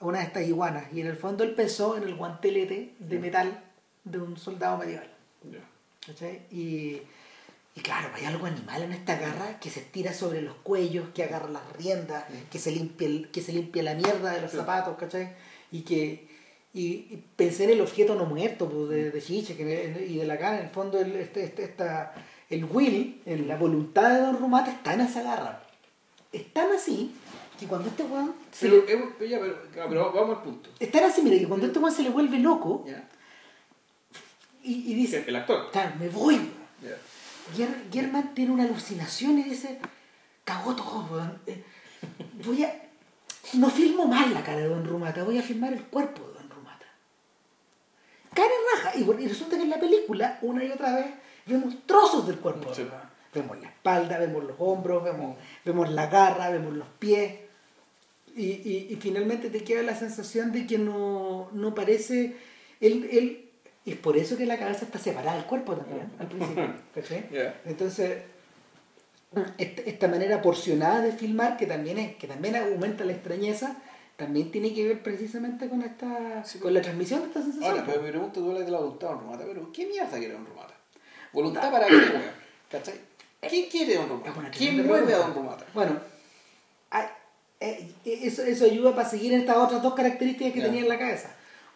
[0.00, 0.84] una de estas iguanas.
[0.92, 3.62] Y en el fondo él pensó en el guantelete de metal
[4.04, 5.10] de un soldado medieval.
[6.06, 6.40] ¿cachai?
[6.50, 7.02] Y,
[7.74, 11.22] y claro, hay algo animal en esta garra que se estira sobre los cuellos, que
[11.24, 14.96] agarra las riendas, que, se limpia el- que se limpia la mierda de los zapatos,
[14.98, 15.34] ¿cachai?
[15.70, 16.26] Y que
[16.74, 20.26] y, y pensé en el objeto no muerto pues, de, de Chiche que y de
[20.26, 22.14] la cara, en el fondo el, este, este, esta-
[22.50, 25.62] el will, el- la voluntad de Don Rumata está en esa garra.
[26.32, 27.14] Es tan así
[27.58, 28.92] que cuando este weón se Pero, le-
[29.24, 30.70] eh, ya, pero, claro, pero vamos al punto.
[30.78, 32.84] es tan así, mira, que cuando este weón se le vuelve loco
[34.62, 35.70] y, y dice, El actor.
[35.70, 36.52] claro, me voy, weón".
[36.82, 36.96] Ya.
[37.56, 39.78] Ger- Germán tiene una alucinación y dice,
[40.44, 41.38] cagó todo, weón.
[41.46, 41.64] Eh,
[42.44, 42.82] Voy a...
[43.54, 46.50] No filmo mal la cara de Don Rumata, voy a filmar el cuerpo de Don
[46.50, 46.86] Rumata.
[48.34, 48.96] Cara raja.
[48.98, 51.06] Y, resulta que en la película, una y otra vez,
[51.46, 52.68] vemos trozos del cuerpo.
[52.68, 52.82] de Sí.
[52.82, 53.10] Don Rumata.
[53.34, 57.38] Vemos la espalda, vemos los hombros, vemos, vemos la garra, vemos los pies.
[58.38, 62.36] Y, y, y finalmente te queda la sensación de que no, no parece...
[62.80, 63.44] Él, él,
[63.84, 66.74] es por eso que la cabeza está separada del cuerpo también, al principio.
[67.32, 67.60] Ya.
[67.64, 68.22] Entonces,
[69.56, 73.76] esta, esta manera porcionada de filmar, que también, es, que también aumenta la extrañeza,
[74.16, 77.70] también tiene que ver precisamente con esta Sí, con la transmisión de esta sensación.
[77.70, 80.46] Ahora, pero me pregunto, tú hablas de la voluntad Romata, pero ¿qué mierda quiere Don
[80.46, 80.74] Romata?
[81.32, 81.94] ¿Voluntad para qué?
[82.70, 82.94] ¿Cachai?
[83.40, 84.32] ¿Qué quiere Romata?
[84.32, 85.34] tremenda ¿Quién mueve a pregunta.
[85.34, 85.66] Romata?
[85.72, 86.00] Bueno,
[87.60, 91.34] eh, eso, eso ayuda para seguir estas otras dos características que tenía en la cabeza.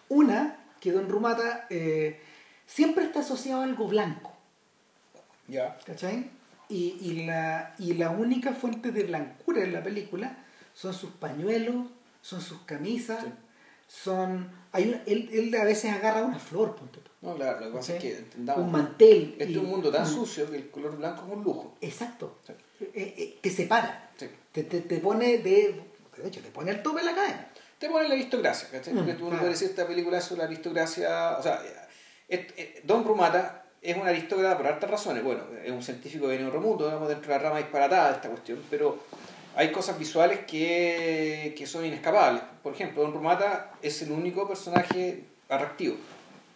[0.08, 2.20] Una, que Don Rumata eh,
[2.66, 4.32] siempre está asociado a algo blanco.
[5.48, 5.76] Ya.
[5.84, 6.30] ¿Cachai?
[6.68, 10.38] Y, y, la, y la única fuente de blancura en la película
[10.74, 11.86] son sus pañuelos,
[12.22, 13.30] son sus camisas, Sí.
[13.88, 14.50] son...
[14.74, 17.76] Hay una- él, él a veces agarra una flor, ponte tú, No, claro, lo que
[17.76, 18.64] pasa es que entendamos.
[18.64, 19.36] un mantel.
[19.38, 21.76] Este es un mundo tan un- sucio que el color blanco es un lujo.
[21.82, 22.38] Exacto.
[22.46, 22.54] Sí.
[22.94, 24.10] Eh, eh, te separa.
[24.16, 24.28] Sí.
[24.52, 25.80] Te, te, te pone de...
[26.16, 27.48] De hecho, te pone al tope en la cadena.
[27.78, 28.92] Te pone la aristocracia, ¿cachai?
[28.94, 31.36] Mm, Porque tú no puedes decir esta película es la aristocracia.
[31.38, 31.60] O sea,
[32.28, 35.24] et- et- Don Rumata es un aristócrata por hartas razones.
[35.24, 38.28] Bueno, es un científico de otro mundo, digamos, dentro de la rama disparatada de esta
[38.28, 38.98] cuestión, pero
[39.56, 42.42] hay cosas visuales que, que son inescapables.
[42.62, 45.96] Por ejemplo, Don Rumata es el único personaje atractivo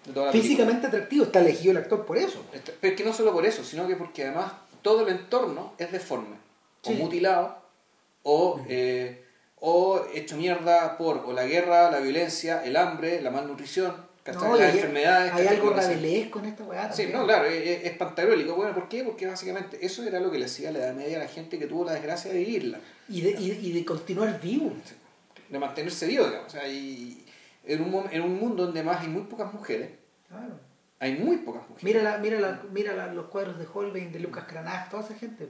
[0.05, 0.49] de toda la película.
[0.49, 2.45] Físicamente atractivo, está elegido el actor por eso.
[2.53, 5.73] Este- Pero es que no solo por eso, sino que porque además todo el entorno
[5.79, 6.37] es deforme,
[6.85, 7.66] o mutilado,
[8.29, 9.25] o, eh,
[9.61, 13.95] o hecho mierda por o la guerra, la violencia, el hambre, la malnutrición.
[14.35, 15.33] No, las hay, enfermedades.
[15.35, 16.93] hay algo rabelesco en esta weá.
[16.93, 18.57] Sí, no, claro, es, es- es pantagruélico.
[18.57, 19.05] Bueno, ¿por qué?
[19.05, 21.67] Porque básicamente eso era lo que le hacía la Edad Media a la gente que
[21.69, 24.73] tuvo la desgracia de vivirla, Y de, y, y de continuar vivo.
[25.49, 26.49] de mantenerse vivo, digamos.
[26.49, 27.25] O sea, y
[27.65, 29.91] en un, en un mundo donde más hay muy pocas mujeres,
[30.29, 30.59] Claro.
[30.99, 31.85] hay muy pocas mujeres.
[31.85, 35.15] Mira, la, mira, la, mira la- los cuadros de Holbein, de Lucas Cranach, toda esa
[35.15, 35.49] gente.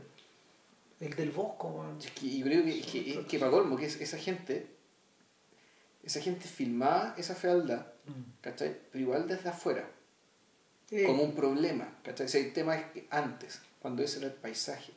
[1.01, 1.99] El del Bosco, weón.
[2.01, 4.67] Es que, y creo que, que, que para colmo, que es- esa gente,
[6.03, 7.87] esa gente filmaba esa fealdad,
[8.41, 8.77] ¿cachai?
[8.93, 9.89] Pero igual desde afuera,
[10.91, 12.27] Eh, como un problema, ¿cachai?
[12.27, 14.93] O sea, el tema es que antes, cuando ese era el paisaje,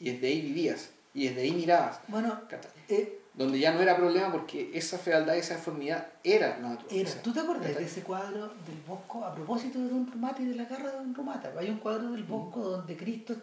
[0.00, 2.40] y desde ahí vivías, y desde ahí mirabas, Bueno,
[2.88, 7.20] eh, Donde ya no era problema porque esa fealdad, esa deformidad era la era, naturaleza.
[7.22, 7.82] ¿tú te acuerdas ¿cachai?
[7.84, 10.96] de ese cuadro del Bosco a propósito de Don Romata y de la garra de
[10.98, 11.52] Don Romata?
[11.58, 13.34] Hay un cuadro del Bosco donde Cristo.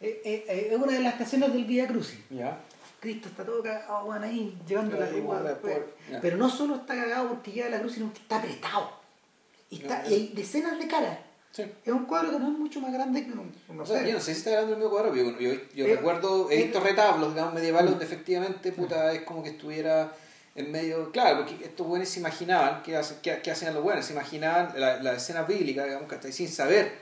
[0.00, 2.18] Eh, eh, eh, es una de las estaciones del Vía Crucis.
[2.30, 2.58] ¿Ya?
[3.00, 5.74] Cristo está todo cagado, bueno, ahí, la Ahí, bueno, después.
[5.78, 6.20] por- ya.
[6.20, 8.90] Pero no solo está cagado porque lleva la cruz, sino que está apretado.
[9.70, 11.18] Y, está, Ya, y hay decenas de caras.
[11.52, 11.62] Sí.
[11.84, 13.52] Es un cuadro que no es mucho más grande que un.
[13.74, 14.06] No O sea, sé.
[14.08, 16.60] yo no sé si está hablando del mismo cuadro, yo, yo, yo Eh, recuerdo, he
[16.60, 17.92] eh, visto retablos, digamos, medievales mm.
[17.92, 20.12] donde efectivamente, puta, es como que estuviera
[20.54, 21.10] en medio...
[21.10, 24.04] Claro, porque estos buenos se imaginaban, ¿qué, hace- qué, qué hacían los buenos?
[24.04, 26.32] Se imaginaban la, la escena bíblica, digamos, ¿cachai?
[26.32, 26.92] Sin saber.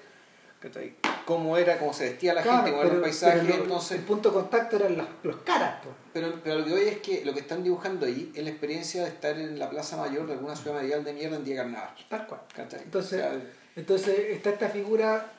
[1.25, 3.99] Cómo era, cómo se vestía la Claro, gente, cómo era el paisaje, pero lo- entonces...
[3.99, 5.95] El punto de contacto eran los, los caras, pues.
[6.13, 9.03] Pero, pero lo que hoy es que lo que están dibujando ahí es la experiencia
[9.03, 11.91] de estar en la plaza mayor de alguna ciudad medieval de mierda en día carnaval,
[12.09, 12.41] Tal cual.
[12.55, 12.81] ¿cachai?
[12.83, 13.41] Entonces, O sea,
[13.77, 15.31] entonces está esta figura,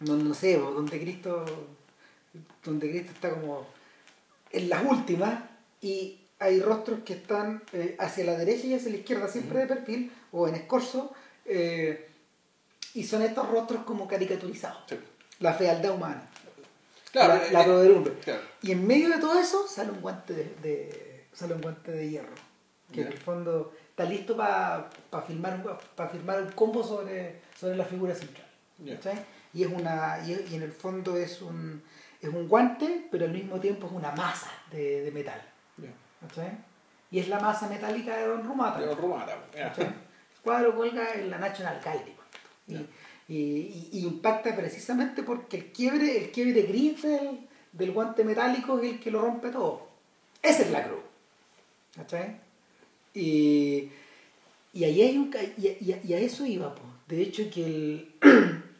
[0.00, 1.44] no, no sé, donde Cristo,
[2.64, 3.66] donde Cristo está como
[4.50, 5.42] en las últimas
[5.80, 9.66] y hay rostros que están eh, hacia la derecha y hacia la izquierda, siempre de
[9.66, 11.14] perfil o en escorzo,
[11.46, 12.08] eh,
[12.94, 14.98] y son estos rostros como caricaturizados, sí.
[15.40, 16.28] la fealdad humana,
[17.12, 18.40] Claro, la, eh, la eh, claro.
[18.62, 22.08] Y en medio de todo eso sale un guante de, de- sale un guante de
[22.08, 22.34] hierro,
[22.92, 24.88] que en el fondo está listo para
[25.26, 28.46] filmar, un- pa firmar un combo sobre, sobre la figura central.
[29.54, 31.82] Y es una y, y en el fondo es un
[32.20, 35.42] es un guante, pero al mismo tiempo es una masa de, de metal.
[37.10, 38.80] Y es la masa metálica de Don Rumata.
[38.80, 39.36] De los Rumata.
[39.52, 39.84] ¿cachai?
[39.86, 42.16] El cuadro cuelga en la National Gallery.
[42.66, 48.92] Y, y, impacta precisamente porque el quiebre, el quiebre gris del, del guante metálico es
[48.92, 49.88] el que lo rompe todo.
[50.42, 51.00] Esa es la cruz.
[51.94, 52.40] ¿Cachai?
[53.14, 53.90] Y,
[54.72, 55.30] y ahí hay un...
[55.56, 56.88] Y, a eso iba, pues.
[57.08, 58.14] De hecho, que el...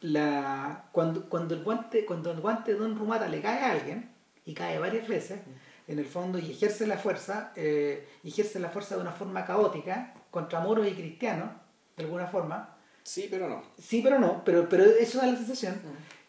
[0.00, 4.10] la, cuando, cuando, el guante, cuando el guante de Don Rumata le cae a alguien,
[4.44, 5.40] y cae varias veces,
[5.86, 9.44] en el fondo, y ejerce la fuerza, eh, y ejerce la fuerza de una forma
[9.44, 11.50] caótica, contra moros y cristianos,
[11.96, 12.76] de alguna forma,
[13.08, 13.62] Sí, pero no.
[13.80, 15.80] Sí, pero no, pero, pero eso da la sensación.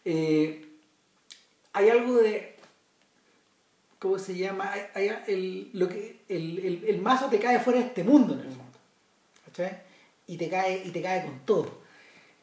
[0.04, 0.66] Eh,
[1.74, 2.56] hay algo de.
[3.98, 4.72] ¿Cómo se llama?
[4.72, 8.32] Hay, hay el, lo que, el, el, el mazo te cae fuera de este mundo,
[8.32, 8.78] en el fondo.
[9.44, 9.78] ¿Cachai?
[10.26, 11.80] Y te cae, y te cae con todo.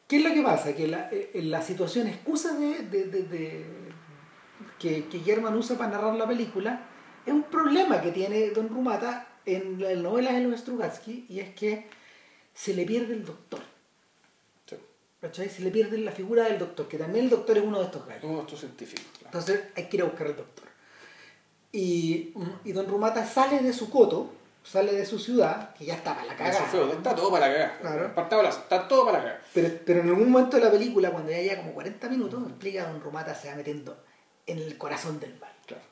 [0.06, 0.72] ¿Qué es lo que pasa?
[0.76, 3.64] Que la, eh, la situación excusa de, de, de- de-
[4.78, 6.86] que, que German usa para narrar la película
[7.26, 11.52] es un problema que tiene Don Rumata en las novelas de los Strugatsky y es
[11.56, 11.86] que
[12.54, 13.60] se le pierde el doctor.
[15.20, 15.48] ¿Cachai?
[15.48, 18.06] Se le pierde la figura del doctor, que también el doctor es uno de estos
[18.06, 18.24] gallos.
[18.24, 19.02] Un monstruo científico.
[19.18, 19.26] claro.
[19.26, 20.68] Entonces hay que ir a buscar al doctor.
[21.72, 22.32] Y,
[22.64, 24.30] y Don Rumata sale de su coto,
[24.64, 26.64] sale de su ciudad, que ya está para la cagada.
[26.66, 27.78] fue, está todo para cagar.
[27.80, 28.14] Claro.
[28.14, 29.42] Partamos la- está todo para cagar.
[29.52, 32.84] Pero, pero en algún momento de la película, cuando ya lleva como 40 minutos, explica
[32.86, 33.98] que Don Rumata se va metiendo
[34.46, 35.52] en el corazón del mal.
[35.66, 35.82] Claro.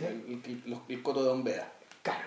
[0.00, 1.72] El, el- el coto de Don Beda.
[2.02, 2.24] Claro.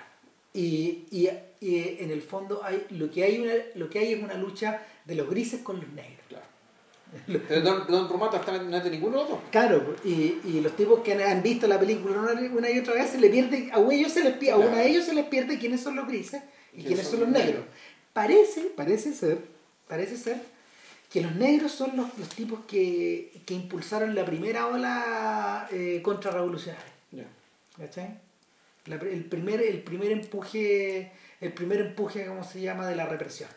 [0.53, 1.29] Y, y,
[1.59, 4.81] y en el fondo hay, lo, que hay una, lo que hay es una lucha
[5.05, 6.19] de los grises con los negros.
[6.29, 6.45] Claro.
[7.47, 9.39] Pero Don, Don está- no es de ninguno de los dos.
[9.51, 13.19] Claro, y, y los tipos que han visto la película una, y otra vez se
[13.19, 15.81] le pierde, a ellos se les pierde, a uno de ellos se les pierde quiénes
[15.81, 16.41] son los grises
[16.73, 17.47] y ¿Quiénes son son los negros.
[17.47, 17.65] negros?
[18.11, 19.37] Parece, parece ser,
[19.87, 20.41] parece ser
[21.11, 26.91] que los negros son los, los tipos que, que impulsaron la primera ola eh, contrarrevolucionaria.
[27.11, 27.25] Ya.
[27.77, 28.19] ¿Cachai?
[28.87, 33.49] La el, primer, el primer empuje, el primer empuje, ¿cómo se llama?, de la represión.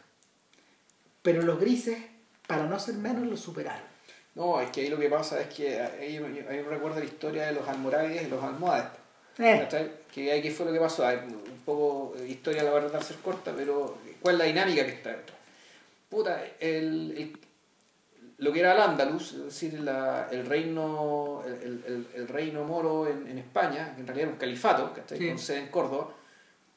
[1.29, 1.99] Pero los grises,
[2.47, 3.83] para no ser menos, los superaron.
[4.35, 7.45] No, es que ahí lo que pasa es que ahí, ahí me recuerda la historia
[7.49, 8.87] de los almorávides y los almohades.
[9.39, 9.69] Eh.
[10.11, 11.07] Que ahí qué fue lo que pasó.
[11.07, 14.93] Hay un poco historia la va a ser corta, pero ¿cuál es la dinámica que
[14.93, 15.37] está detrás?
[16.09, 17.39] Puta, el, el-
[18.39, 23.27] lo que era el Andalus, es decir, la- el reino el, el- reino moro en,
[23.29, 25.19] en España, que en realidad era un califato, ¿cachai?
[25.19, 25.29] Sí.
[25.29, 26.09] con sede en Córdoba.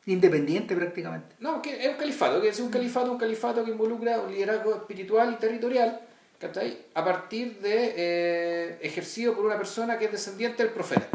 [0.05, 1.35] Independiente prácticamente.
[1.39, 4.75] No, que es un califato, que es un califato, un califato que involucra un liderazgo
[4.75, 6.01] espiritual y territorial,
[6.39, 6.85] ¿cachai?
[6.93, 11.09] A partir de eh, ejercido por una persona que es descendiente del profeta.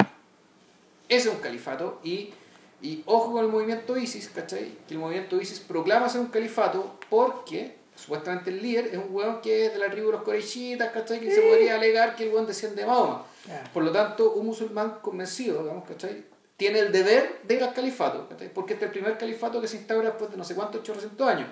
[1.09, 2.33] Ese es un califato y,
[2.81, 4.73] y ojo con el movimiento ISIS, ¿cachai?
[4.87, 9.41] Que el movimiento ISIS proclama ser un califato porque supuestamente el líder es un hueón
[9.41, 11.19] que es de la tribu de los corechitas, ¿cachai?
[11.19, 13.25] Que se podría alegar que el hueón desciende de Mahoma.
[13.49, 13.65] Ya.
[13.73, 16.25] Por lo tanto, un musulmán convencido, digamos, ¿cachai?
[16.57, 18.29] Tiene el deber de ir al califato.
[18.55, 21.29] Porque este es el primer califato que se instaura después de no sé cuántos 800
[21.29, 21.49] años.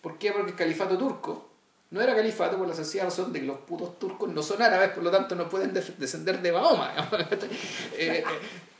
[0.00, 0.32] ¿Por qué?
[0.32, 1.48] Porque el califato turco
[1.90, 4.90] no era califato por la sencilla razón de que los putos turcos no son árabes,
[4.90, 6.52] por lo tanto no pueden descender de
[7.30, 7.48] ¿cachai?
[7.96, 8.22] Eh,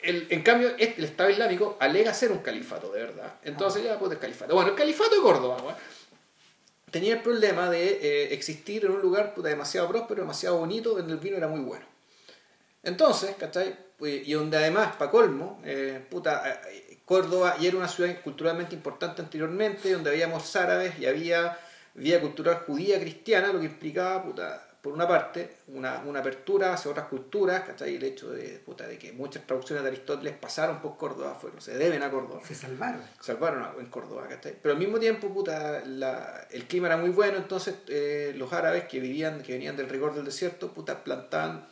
[0.03, 3.35] eh, en cambio, este- el Estado Islámico alega ser un califato, de verdad.
[3.43, 4.55] Entonces ya pues el califato.
[4.55, 5.57] Bueno, el califato de Córdoba,
[6.91, 11.19] tenía el problema de eh, existir en un lugar demasiado próspero, demasiado bonito, donde el
[11.19, 11.85] vino era muy bueno.
[12.83, 13.75] Entonces, ¿cachai?
[14.01, 19.23] Y donde además, para colmo, eh, puta, eh, Córdoba ya era una ciudad culturalmente importante
[19.23, 21.59] anteriormente, donde habíamos árabes y había
[21.95, 26.91] vía cultural judía cristiana, lo que implicaba, puta, por una parte, una, una apertura hacia
[26.93, 27.97] otras culturas, ¿cachai?
[27.97, 31.77] El hecho de, puta, de que muchas traducciones de Aristóteles pasaron por Córdoba, fueron, se
[31.77, 33.03] deben a Córdoba Se salvaron.
[33.21, 34.55] salvaron a- en Córdoba, ¿cachai?
[34.63, 38.85] Pero al mismo tiempo, puta, la- el clima era muy bueno, entonces eh, los árabes
[38.85, 41.67] que vivían, que venían del rigor del desierto, puta, plantaban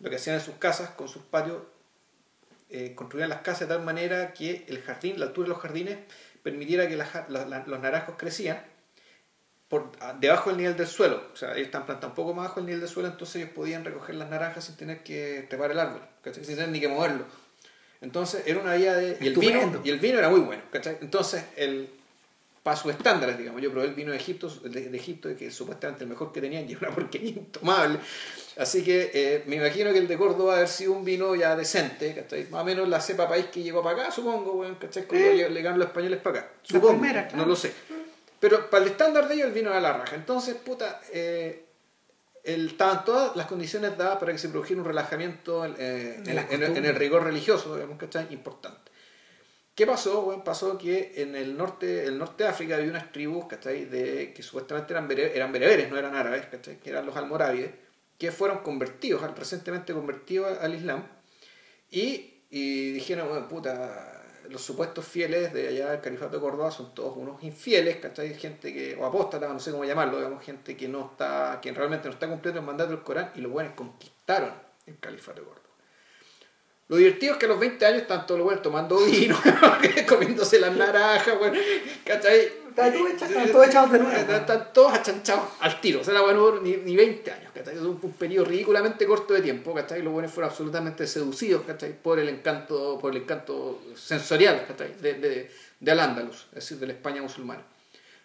[0.00, 1.62] lo que hacían en sus casas, con sus patios,
[2.70, 5.98] eh, construían las casas de tal manera que el jardín, la altura de los jardines,
[6.42, 8.62] permitiera que ja- la- la- los naranjos crecían
[9.68, 9.90] por
[10.20, 11.22] debajo del nivel del suelo.
[11.32, 13.50] O sea, ellos están plantados un poco más bajo el nivel del suelo, entonces ellos
[13.54, 16.44] podían recoger las naranjas sin tener que trepar el árbol, ¿cachai?
[16.44, 17.24] sin tener ni que moverlo.
[18.00, 19.16] Entonces era una vía de...
[19.20, 20.98] Y el, vino, y el vino era muy bueno, ¿cachai?
[21.00, 21.90] Entonces, el,
[22.62, 25.54] para sus estándares, digamos, yo probé el vino de Egipto, de, de Egipto, que es
[25.54, 27.98] supuestamente el mejor que tenían, y era una porquería intomable.
[28.56, 32.14] Así que eh, me imagino que el de Córdoba haber sido un vino ya decente,
[32.14, 32.48] ¿cachai?
[32.50, 35.04] Más o menos la cepa país que llegó para acá, supongo, weón, ¿cachai?
[35.04, 35.48] Cuando Eh.
[35.50, 36.48] llegaron los españoles para acá.
[36.68, 37.04] La Supongo,
[37.34, 37.72] no lo sé.
[38.40, 40.16] Pero para el estándar de ellos el vino era la raja.
[40.16, 41.64] Entonces, puta, eh,
[42.44, 46.94] el- estaban todas las condiciones dadas para que se produjera un relajamiento eh, en, el
[46.94, 48.26] rigor religioso, digamos, ¿cachai?
[48.30, 48.90] Importante.
[49.74, 50.22] ¿Qué pasó?
[50.22, 53.84] Bueno, pasó que en el norte, el norte de África había unas tribus, ¿cachai?
[53.84, 56.78] De, que supuestamente eran, bere- eran bereberes, no eran árabes, ¿cachai?
[56.78, 57.70] Que eran los almorávides,
[58.18, 61.06] que fueron convertidos, recientemente convertidos al Islam,
[61.90, 66.94] y, y dijeron, bueno, puta, los supuestos fieles de allá del Califato de Córdoba son
[66.94, 68.34] todos unos infieles, ¿cachai?
[68.34, 72.08] Gente que, o apóstatas, no sé cómo llamarlo, digamos, gente que no está, que realmente
[72.08, 74.52] no está cumpliendo el mandato del Corán, y los buenos conquistaron
[74.86, 75.65] el Califato de Córdoba.
[76.88, 79.36] Lo divertido es que a los 20 años están todos los buenos tomando vino,
[80.08, 81.58] comiéndose las naranjas, bueno,
[82.04, 82.48] ¿cachai?
[83.28, 84.12] Están todos echados- de nuevo.
[84.16, 86.00] Están, están todos achanchados al tiro.
[86.00, 87.74] O sea, la bueno, ni, ni 20 años, ¿cachai?
[87.74, 90.02] Es un, un periodo ridículamente corto de tiempo, ¿cachai?
[90.02, 91.92] Los buenos fueron absolutamente seducidos, ¿cachai?
[92.00, 94.94] Por el encanto, por el encanto sensorial, ¿cachai?
[95.00, 95.50] De, de,
[95.80, 97.62] de Al-Ándalus, es decir, de la España musulmana.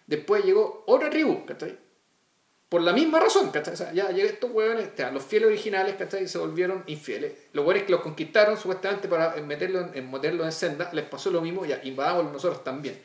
[0.06, 1.76] Después llegó otra tribu, ¿cachai?
[2.72, 3.74] Por la misma razón, ¿cachai?
[3.74, 4.50] O sea, ya llegan estos
[4.96, 6.26] sea, los fieles originales, ¿cachai?
[6.26, 7.32] Se volvieron infieles.
[7.52, 11.30] Los huevones que los conquistaron supuestamente para meterlo en, en meterlos en senda, les pasó
[11.30, 12.98] lo mismo, ya invadamos nosotros también.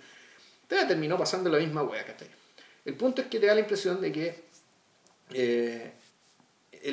[0.61, 2.30] Entonces terminó pasando la misma hueá, ¿cachai?
[2.85, 4.44] El punto es que te da la impresión de que
[5.34, 5.91] eh,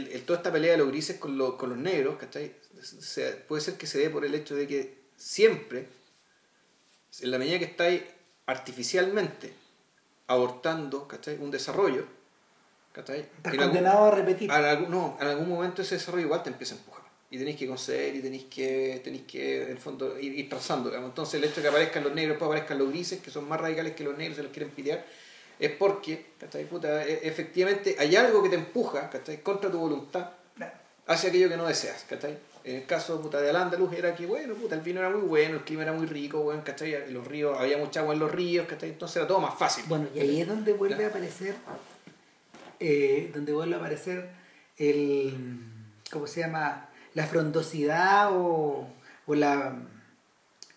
[0.09, 2.57] el- toda esta pelea de los grises con, lo- con los negros, ¿cachai?
[2.83, 5.87] Se- puede ser que se dé por el hecho de que siempre,
[7.21, 8.03] en la medida que estáis
[8.47, 9.53] artificialmente
[10.27, 11.39] abortando, ¿cachai?
[11.39, 12.05] Un desarrollo,
[12.95, 13.21] ¿cachai?
[13.21, 14.51] Estás algún- condenado a repetir.
[14.51, 17.05] algún, no, en algún momento ese desarrollo igual te empieza a empujar.
[17.31, 20.89] Y tenéis que conceder y tenéis que, tenéis que en el fondo, ir, ir trazando.
[20.89, 21.09] digamos.
[21.11, 23.61] Entonces el hecho de que aparezcan los negros, después aparezcan los grises, que son más
[23.61, 25.05] radicales que los negros, se los quieren pitear,
[25.59, 26.65] es porque, ¿cachai?
[26.65, 29.43] Puta, e- efectivamente hay algo que te empuja, ¿cachai?
[29.43, 30.31] Contra tu voluntad,
[31.07, 32.39] hacia aquello que no deseas, ¿cachai?
[32.63, 35.57] En el caso puta, de Al-Ándalus era que, bueno, puta, el vino era muy bueno,
[35.57, 37.13] el clima era muy rico, bueno, ¿cachai?
[37.13, 38.91] Los ríos, había mucha agua en los ríos, ¿cachai?
[38.91, 39.85] Entonces era todo más fácil.
[39.89, 41.55] Bueno, y ahí es donde vuelve a aparecer,
[42.81, 44.31] eh, donde vuelve a aparecer
[44.77, 45.37] el,
[46.11, 46.89] ¿cómo se llama?
[47.15, 48.89] La frondosidad o,
[49.27, 49.77] o la,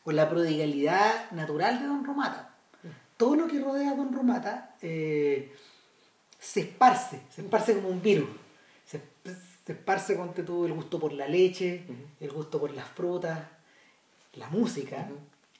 [0.04, 2.56] o la prodigalidad natural de Don Romata.
[3.18, 5.54] Todo lo que rodea a Don Romata eh,
[6.40, 8.30] se esparce, se esparce como un virus.
[8.86, 9.02] Se,
[9.66, 11.84] se esparce con todo el gusto por la leche,
[12.22, 13.40] el gusto por las frutas,
[14.34, 15.10] la música.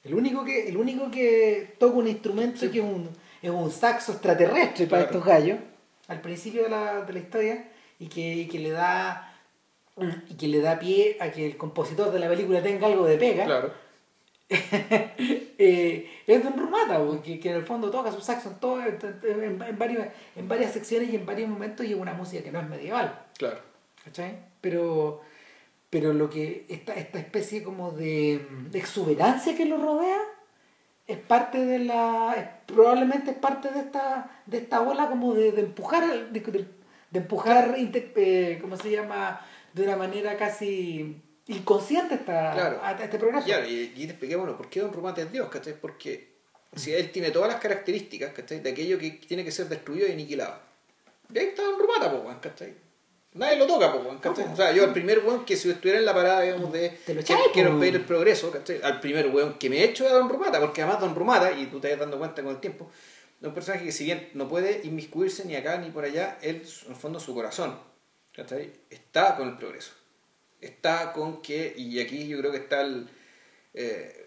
[0.04, 3.10] El único que, el único que toca un instrumento que es un,
[3.42, 5.58] es un saxo extraterrestre para estos gallos,
[6.08, 7.68] al principio de la, de la historia,
[8.00, 9.24] y que, y que le da
[10.28, 13.18] y que le da pie a que el compositor de la película tenga algo de
[13.18, 13.72] pega, Claro.
[14.50, 18.80] eh, es Don Romata, po, que, que en el fondo toca su saxo en, todo,
[18.82, 18.98] en,
[19.42, 20.06] en- en varios,
[20.36, 23.26] en varias secciones y en varios momentos y es una música que no es medieval.
[23.36, 23.58] Claro.
[24.04, 24.38] ¿cachai?
[24.60, 25.20] Pero,
[25.90, 30.18] pero lo que esta, esta especie como de, de exuberancia que lo rodea
[31.08, 35.50] es parte de la es- probablemente es parte de esta de esta ola como de,
[35.52, 36.66] de empujar de, de-
[37.18, 39.40] empujar eh, ¿cómo se llama?
[39.72, 41.16] de una manera casi
[41.46, 42.80] inconsciente esta, Claro.
[42.82, 45.32] a, a este progreso Claro, y, y te expliqué, bueno, ¿por qué Don Romata es
[45.32, 45.48] Dios?
[45.48, 45.74] ¿cachai?
[45.80, 46.28] Porque
[46.76, 48.60] si él tiene todas las características, ¿cachai?
[48.60, 50.58] De aquello que tiene que ser destruido y aniquilado.
[51.32, 52.74] Y ahí está Don Romata, pues, ¿cachai?
[53.38, 54.46] Nadie lo toca, pues, weón, ¿cachai?
[54.46, 56.90] No, O sea, yo el primer weón que si estuviera en la parada, digamos, de
[57.06, 57.80] Te lo quiero po.
[57.80, 58.80] pedir el progreso, ¿cachai?
[58.82, 61.52] Al primer weón que me he hecho es a Don Romata, porque además Don Romata,
[61.52, 62.90] y tú te vas dando cuenta con el tiempo,
[63.40, 66.62] es un personaje que si bien no puede inmiscuirse ni acá ni por allá, él,
[66.86, 67.78] en el fondo, su corazón,
[68.34, 68.72] ¿cachai?
[68.90, 69.92] Está con el progreso.
[70.60, 73.08] Está con que, y aquí yo creo que está el,
[73.74, 74.26] eh,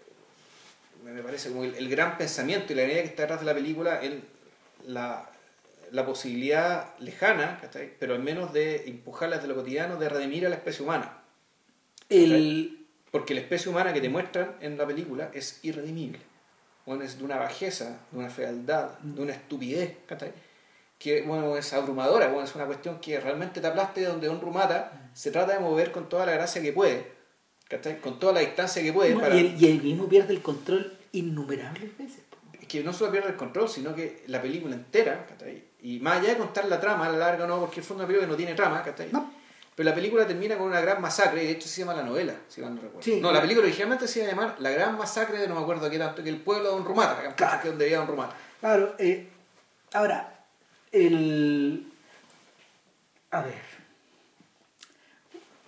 [1.04, 3.54] me parece como el, el gran pensamiento y la idea que está detrás de la
[3.54, 4.24] película en
[4.86, 5.31] la,
[5.92, 7.92] la posibilidad lejana, ¿cachai?
[7.98, 11.18] pero al menos de empujarla desde lo cotidiano, de redimir a la especie humana.
[12.08, 16.18] el Porque la especie humana que te muestran en la película es irredimible.
[16.86, 20.32] Bueno, es de una bajeza, de una fealdad, de una estupidez, ¿cachai?
[20.98, 25.10] que bueno, es abrumadora, bueno, es una cuestión que realmente te aplaste donde Don Rumata
[25.14, 27.04] se trata de mover con toda la gracia que puede,
[27.68, 28.00] ¿cachai?
[28.00, 29.12] con toda la distancia que puede.
[29.14, 32.20] no, para- y, el, y el mismo pierde el control innumerables veces
[32.60, 35.64] es que no solo pierde el control, sino que la película entera, ¿cachai?
[35.82, 38.04] Y más allá de contar la trama, a la larga no, porque el fondo de
[38.04, 39.08] la película no tiene trama, ¿cachai?
[39.12, 39.32] No.
[39.74, 42.34] pero la película termina con una gran masacre, y de hecho se llama la novela,
[42.48, 43.02] si mal no recuerdo.
[43.02, 43.20] Sí.
[43.20, 45.88] no, la película originalmente se iba a llamar La Gran Masacre de no me acuerdo
[45.90, 47.58] qué tanto, que el pueblo de Don Rumata, que Claro.
[47.58, 48.36] es donde vivía Don Rumata.
[48.60, 49.28] Claro, eh,
[49.94, 50.44] ahora,
[50.92, 51.86] el.
[53.30, 53.72] A ver.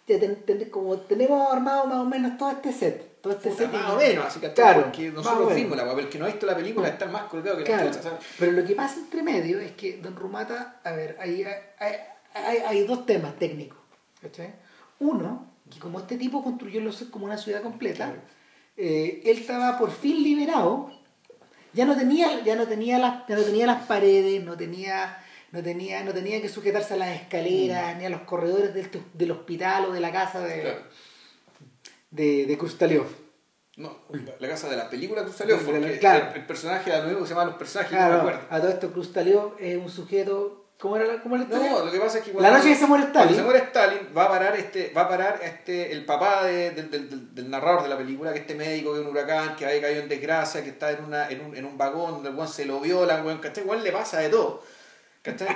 [0.07, 3.14] Ya ten- ten- como tenemos armado más o menos todo este set.
[3.25, 6.09] Todo este Puta, set más o menos, así que Claro, porque nosotros vimos la el
[6.11, 8.19] que no ha visto la película está más colgado que la Claro, chucha, ¿sabes?
[8.39, 11.43] pero lo que pasa entre medio es que Don Rumata, a ver, hay,
[11.79, 11.93] hay,
[12.35, 13.79] hay, hay dos temas técnicos.
[14.21, 14.55] ¿cachai?
[15.01, 18.21] Uno, que como este tipo construyó Los como una ciudad completa, Claro.
[18.77, 20.93] eh, él estaba por fin liberado,
[21.73, 25.17] ya no tenía, ya no tenía las, ya no tenía las paredes, no tenía,
[25.51, 29.31] no tenía, no tenía que sujetarse a las escaleras, ni a los corredores del, del
[29.31, 30.81] hospital o de la casa de, Claro.
[32.15, 33.07] De, de Krustaliov.
[33.77, 36.29] No, la, la casa de la película que salió, De la- porque claro.
[36.31, 38.41] el, el personaje de nuevo que se llama Los Personajes, no me Claro, acuerdo.
[38.51, 41.71] a todo esto Krustaliov es un sujeto, ¿cómo era la, cómo era historia?
[41.73, 43.37] No, lo que pasa es que La noche que se muere cuando Stalin.
[43.37, 46.89] se muere Stalin, va a parar este, va a parar este, el papá de- del-
[46.89, 50.03] del- del- narrador de la película, que este médico de un huracán, que había caído
[50.03, 52.65] en desgracia, que está en una, en un, en un vagón donde el weón se
[52.67, 53.65] lo viola, weón, ¿cachai?
[53.65, 54.63] Igual le pasa de todo.
[55.23, 55.49] ¿Cachai?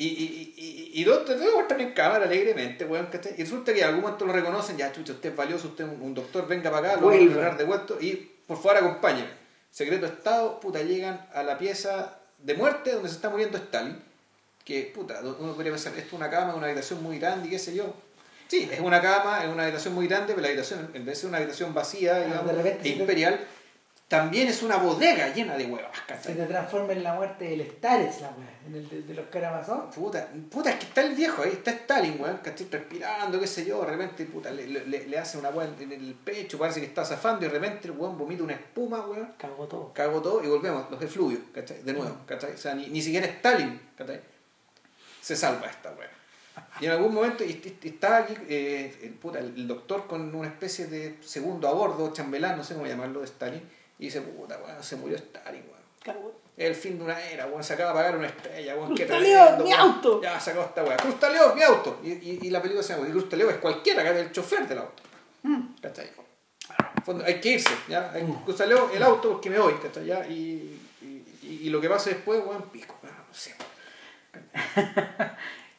[0.00, 3.34] Y, y, y, y dos, muestran en cámara alegremente, weón, ¿cachai?
[3.36, 5.90] Y resulta que en algún momento lo reconocen, ya, chucha, usted es valioso, usted es
[5.90, 8.12] un, un doctor, venga para acá, lo voy a agarrar de vuelto y
[8.46, 9.28] por favor acompáñeme.
[9.72, 14.00] Secreto de Estado, puta, llegan a la pieza de muerte donde se está muriendo Stalin,
[14.64, 17.58] que, puta, uno podría pensar, esto es una cama, una habitación muy grande y qué
[17.58, 17.92] sé yo.
[18.46, 21.20] Sí, es una cama, es una habitación muy grande, pero la habitación, en vez de
[21.22, 23.40] ser una habitación vacía, digamos, e se te- imperial,
[24.08, 26.34] también es una bodega llena de huevas, Se ¿cachai?
[26.34, 29.90] te transforma en la muerte del Starets, la weá, en el de, de los Karamazov.
[29.94, 32.68] Puta, puta, es que está el viejo ahí, está Stalin, weón, ¿cachai?
[32.70, 36.14] Respirando, qué sé yo, de repente, puta, le, le, le hace una weá en el
[36.14, 39.66] pecho, parece que está zafando y de repente el weón vomita una espuma, weón, Cagó
[39.66, 39.92] todo.
[39.92, 41.82] cago todo y volvemos, los efluvios, ¿cachai?
[41.82, 42.52] De nuevo, ¿cachai?
[42.54, 44.20] O sea, ni, ni siquiera Stalin, ¿cachai?
[45.20, 46.08] Se salva esta weá.
[46.80, 50.86] Y en algún momento está aquí eh, el, puta, el, el doctor con una especie
[50.86, 53.62] de segundo a bordo, chambelán, no sé cómo llamarlo, de Stalin,
[53.98, 56.32] y dice, puta, weón, se murió Stalin, weón.
[56.56, 58.94] El fin de una era, weón, se acaba de pagar una estrella, weón.
[58.94, 59.80] qué Crustaleo, tremendo, mi weón.
[59.80, 60.22] auto.
[60.22, 60.96] Ya sacó esta weá.
[60.96, 62.00] Crustaleo, mi auto.
[62.02, 64.66] Y, y, y la película se llama, y Crustaleo es cualquiera, que es el chofer
[64.66, 65.02] del auto.
[65.42, 65.74] Mm.
[65.80, 66.10] ¿Cachai?
[67.04, 68.10] Fondo, hay que irse, ¿ya?
[68.12, 68.44] Hay- Mm.
[68.44, 70.06] Crustaleo el auto porque me voy, ¿cachai?
[70.06, 70.26] ¿Ya?
[70.26, 71.06] Y, y,
[71.42, 73.54] y, y lo que pasa después, weón, pico, weón, no sé.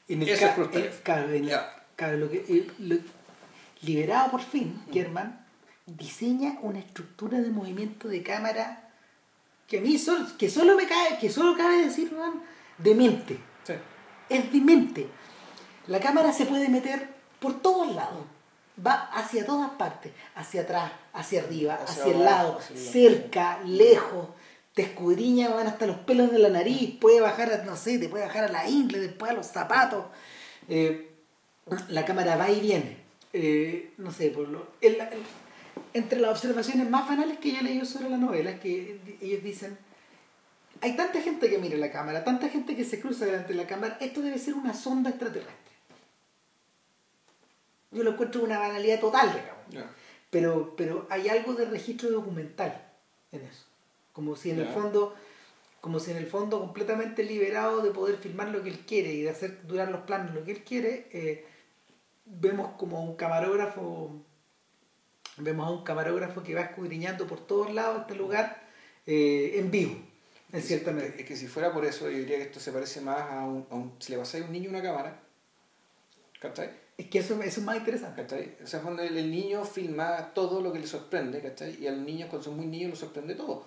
[0.07, 0.85] En el ca- es Crustaleo.
[0.89, 1.83] eh, claro, en el- Ya.
[1.95, 2.97] claro, lo que, lo-
[3.81, 5.45] liberado por fin, German
[5.97, 8.89] diseña una estructura de movimiento de cámara
[9.67, 12.41] que a mí solo, que solo me cae, que solo cabe decir, weón,
[12.77, 13.39] demente.
[13.63, 13.73] Sí.
[14.29, 15.07] Es demente.
[15.87, 17.09] La cámara se puede meter
[17.39, 18.25] por todos lados.
[18.85, 20.11] Va hacia todas partes.
[20.35, 22.91] Hacia atrás, hacia arriba, Hacia hacia, el lado, hacia el lado.
[22.91, 24.27] cerca, lejos.
[24.73, 26.97] Te escudriña, van hasta los pelos de la nariz.
[26.99, 30.05] Puede bajar, a, no sé, te puede bajar a la ingle, después a los zapatos.
[30.67, 31.11] Eh,
[31.89, 32.97] la cámara va y viene.
[33.33, 35.23] Eh, no sé, por lo, el- el-
[35.93, 39.43] entre las observaciones más banales que yo he leído sobre la novela es que ellos
[39.43, 39.77] dicen
[40.81, 43.67] hay tanta gente que mira la cámara, tanta gente que se cruza delante de la
[43.67, 45.53] cámara, esto debe ser una sonda extraterrestre.
[47.91, 49.93] Yo lo encuentro una banalidad total, digamos.
[50.29, 52.81] Pero, pero hay algo de registro documental
[53.31, 53.65] en eso.
[54.13, 55.15] Como si en el fondo,
[55.81, 59.23] como si en el fondo completamente liberado de poder filmar lo que él quiere y
[59.23, 61.45] de hacer durar los planos lo que él quiere, eh,
[62.25, 64.11] vemos como un camarógrafo,
[65.39, 68.61] vemos a un camarógrafo que va escudriñando por todos lados este lugar
[69.05, 69.95] eh, en vivo,
[70.51, 71.13] en cierta Es medida.
[71.13, 73.45] que, es que si fuera por eso, yo diría que esto se parece más a
[73.45, 73.65] un.
[73.69, 75.19] a un- si le pasáis a un niño una cámara,
[76.39, 76.69] ¿cachai?
[76.97, 78.21] Es que eso, eso es más interesante.
[78.23, 78.57] ¿Cachai?
[78.63, 81.81] O sea, cuando el, el niño filma todo lo que le sorprende, ¿cachai?
[81.81, 83.65] Y a los niños cuando son muy niños los sorprende todo.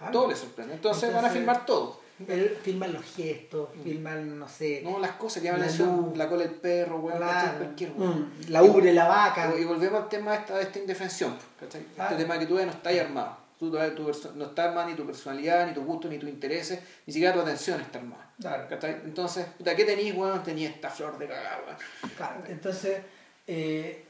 [0.00, 0.74] Ah, todo les sorprende.
[0.74, 2.00] Entonces, van a filmar todo.
[2.28, 6.44] Él filman los gestos, filman, no sé, No, las cosas que llaman la La cola
[6.44, 7.32] del perro, weón, Claro.
[7.34, 7.58] ¿cachai?
[7.58, 8.20] Cualquier weón.
[8.22, 9.52] Mm, la ubre, la vaca.
[9.58, 11.82] Y volvemos al tema de esta, de esta indefensión, ¿cachai?
[11.94, 12.10] Claro.
[12.12, 13.36] Este tema que tú no estás armado.
[13.58, 17.12] Tú, tu no está armada ni tu personalidad, ni tu gusto, ni tus intereses, ni
[17.12, 18.30] siquiera tu atención está armada.
[18.40, 18.66] Claro.
[18.68, 18.92] ¿Cachai?
[19.04, 20.42] Entonces, puta, ¿qué tenéis, weón?
[20.42, 22.12] Tenía esta flor de cagada, weón.
[22.16, 22.98] Claro, entonces,
[23.46, 24.04] eh,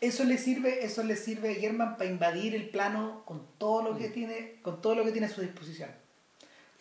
[0.00, 3.94] eso le sirve, eso le sirve a German para invadir el plano con todo lo
[3.94, 3.98] Mm.
[3.98, 5.90] que tiene, con todo lo que tiene a su disposición.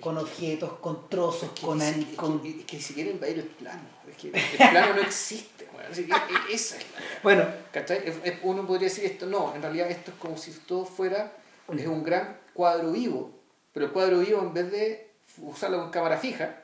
[0.03, 3.09] Con objetos, con trozos, con, Es que, an- es que- con- es que ni siquiera
[3.11, 3.81] invadir el plano.
[4.09, 5.67] Es que el plano no existe.
[5.89, 7.19] Así que e- esa es la weá.
[7.23, 8.03] Bueno, ¿Cachai?
[8.43, 11.31] Uno podría decir esto, no, en realidad esto es como si todo fuera
[11.77, 13.31] es un gran cuadro vivo,
[13.73, 16.61] pero el cuadro vivo en vez de usarlo con cámara fija,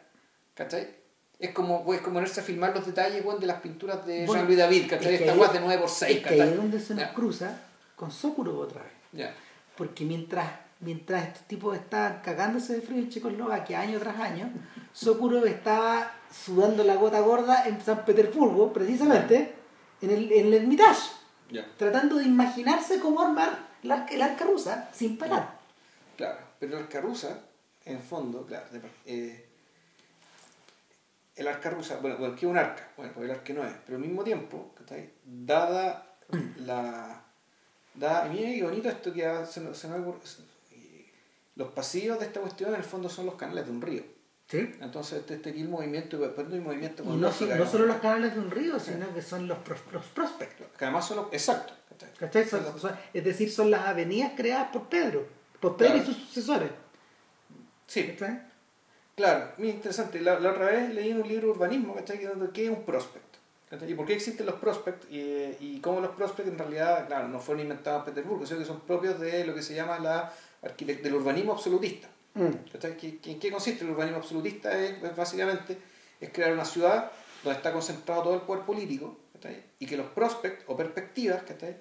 [0.53, 0.87] ¿cachai?
[1.39, 4.33] Es como, pues, como ponerse a filmar los detalles weón, de las pinturas de Bueno,
[4.41, 5.13] Jean-Louis David, ¿cachai?
[5.15, 6.49] es que Esta weá de 9x6, es que ahí ¿cachai?
[6.49, 7.61] es donde se nos Ya, cruza
[7.95, 8.91] con Sokurov otra vez.
[9.13, 9.33] ya.
[9.77, 10.45] Porque mientras,
[10.81, 14.51] mientras estos tipos estaban cagándose de frío en Checoslovaquia año tras año,
[14.93, 19.56] Sokurov estaba sudando la gota gorda en San Petersburgo, precisamente,
[20.01, 21.11] en el, en el Hermitage.
[21.77, 25.57] Tratando de imaginarse cómo armar el arca, el arca rusa sin parar.
[26.18, 27.39] Claro, pero el arca rusa,
[27.85, 29.45] en fondo, claro, de- eh,
[31.35, 32.88] el arca rusa, bueno, bueno, ¿qué es un arca?
[32.97, 34.73] Bueno, pues el arca no es, pero al mismo tiempo,
[35.26, 36.06] dada
[36.57, 37.23] la...
[37.93, 40.22] Dada, y mira qué bonito esto que se, nos- se me ocurre-
[41.60, 44.03] los pasillos de esta cuestión en el fondo son los canales de un río.
[44.48, 44.72] ¿Sí?
[44.81, 47.65] Entonces, este, este aquí el movimiento, y después no hay movimiento Y no, son- no
[47.68, 50.65] solo los canales de un río, sino que son los, pros- los prospectos.
[50.76, 51.27] Que además son los...
[51.31, 51.73] Exacto.
[52.18, 52.45] ¿cachai?
[52.48, 52.64] Son-
[53.14, 55.27] es decir, son las avenidas creadas por Pedro,
[55.60, 56.10] por Pedro Claro.
[56.10, 56.72] y sus sucesores.
[57.88, 58.41] sí, ¿cachai?
[59.15, 60.22] Claro, muy interesante.
[60.22, 62.18] La, la otra vez leí en un libro de urbanismo, ¿cachai?
[62.19, 63.26] Que- ¿Qué es un prospect?
[63.88, 65.06] ¿Y por qué existen los prospects?
[65.11, 65.19] Y,
[65.60, 68.80] y cómo los prospects en realidad, claro, no fueron inventados en Petersburgo, sino que son
[68.80, 72.07] propios de lo que se llama la del urbanismo absolutista.
[72.34, 72.49] Mm.
[72.72, 72.95] ¿cachai?
[72.95, 74.72] ¿Qué- ¿En consiste el urbanismo absolutista?
[74.77, 75.77] Es, es básicamente
[76.22, 77.11] es crear una ciudad
[77.44, 79.18] donde está concentrado todo el poder político
[79.80, 81.77] y que los prospects o perspectivas, ¿cachai?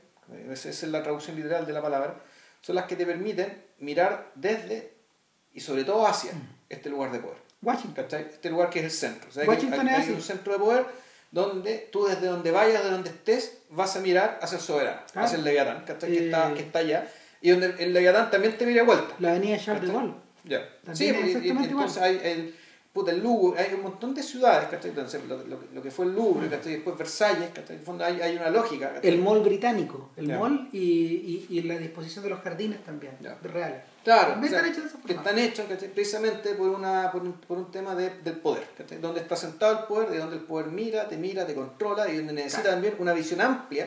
[0.51, 2.23] esa es la traducción literal de la palabra,
[2.61, 4.93] son las que te permiten mirar desde
[5.53, 6.31] y sobre todo hacia
[6.69, 7.39] este lugar de poder.
[7.61, 8.07] Washington.
[8.13, 9.29] Este lugar que es el centro.
[9.29, 10.87] O sea, que Washington hay, es hay un centro de poder
[11.33, 15.27] donde tú desde donde vayas, de donde estés, vas a mirar hacia el soberano, Claro.
[15.27, 15.85] hacia el Leviatán.
[15.85, 16.25] Que, Eh.
[16.27, 17.11] está, que está allá.
[17.41, 19.15] Y donde el Leviatán también te mira vuelta.
[19.21, 19.93] La avenida Charles de.
[19.95, 20.13] Gaulle.
[20.45, 20.61] Ya.
[20.85, 21.87] También Sí, es pues, y- exactamente igual.
[21.89, 22.55] entonces hay el,
[22.93, 24.91] puta, el Louvre, hay un montón de ciudades, ¿cachai?
[24.91, 26.73] Entonces, lo, lo- lo que fue el Louvre, ¿cachai?
[26.75, 27.75] Después Versalles, ¿cachai?
[27.77, 29.09] En el fondo hay, hay una lógica, ¿cachai?
[29.11, 30.39] El mall británico, el Ya.
[30.39, 33.83] mall y, y, y la disposición de los jardines también, de reales.
[34.03, 35.89] Claro, También o sea, están hechos de esa que están hechos ¿cachai?
[35.93, 38.99] precisamente por, una, por, un, por un tema de- del poder, ¿cachai?
[38.99, 42.17] donde está sentado el poder, de donde el poder mira, te mira, te controla y
[42.17, 42.77] donde necesita Claro.
[42.77, 43.87] también una visión amplia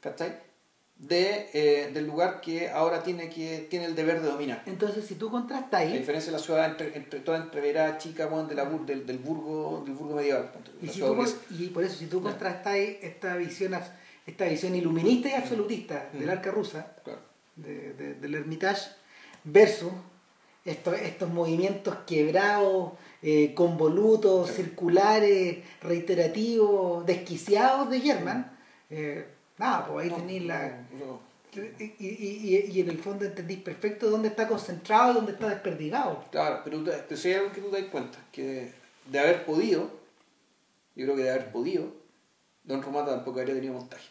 [0.00, 0.32] ¿cachai?
[1.02, 4.62] De, eh, del lugar que ahora tiene, que, tiene el deber de dominar.
[4.66, 8.46] Entonces, si tú A contrastas diferencia de la ciudad entre, entre, toda entreverada chica bueno,
[8.46, 10.52] de la, del, del, burgo, del burgo medieval.
[10.80, 11.16] Y, la si tú,
[11.58, 12.30] y por eso, si tú Ya.
[12.30, 13.74] contrastáis esta visión,
[14.24, 16.30] esta visión iluminista y absolutista del Mm.
[16.30, 17.18] arca rusa, Claro.
[17.56, 18.88] de- de- del Hermitage,
[19.42, 19.90] versus
[20.64, 22.92] estos, estos movimientos quebrados,
[23.22, 24.62] eh, convolutos, Sí.
[24.62, 28.56] circulares, reiterativos, desquiciados de German,
[28.88, 29.26] eh,
[29.62, 30.86] nada, pues ahí No, tenéis la...
[31.54, 35.48] Y, y- y- y en el fondo entendís perfecto dónde está concentrado y dónde está
[35.50, 36.24] desperdigado.
[36.30, 38.72] Claro, pero, te- hay algo que tú te das cuenta, que
[39.06, 39.90] de haber podido,
[40.96, 41.92] yo creo que de haber podido,
[42.64, 44.08] Don Romata tampoco habría tenido montaje.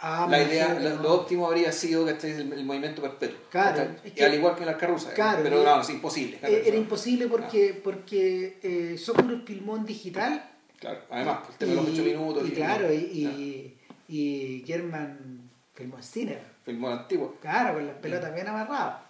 [0.00, 3.38] Ah, la idea, lo, óptimo habría sido que este es el, el movimiento perpetuo.
[3.50, 5.12] Claro, Y que- al igual que en la carruza.
[5.14, 6.38] Claro, pero y- no, es imposible.
[6.38, 6.68] ¿cachai?
[6.68, 10.48] Era imposible porque, porque eh, Socorro filmó en digital.
[10.78, 12.48] Claro, además, el tema de los y- 8 minutos.
[12.48, 13.77] Y claro, y,
[14.08, 16.38] y, German filmó en cine.
[16.64, 17.36] Filmó el antiguo.
[17.40, 19.00] Claro, con las pelotas bien amarradas.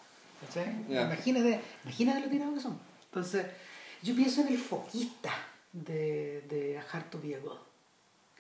[0.89, 1.03] Ya.
[1.03, 2.79] Imagínate, imagínate lo tirados que son.
[3.07, 3.47] Entonces,
[4.03, 5.33] yo pienso en el foquista
[5.73, 7.59] de, de Ajarto Viego.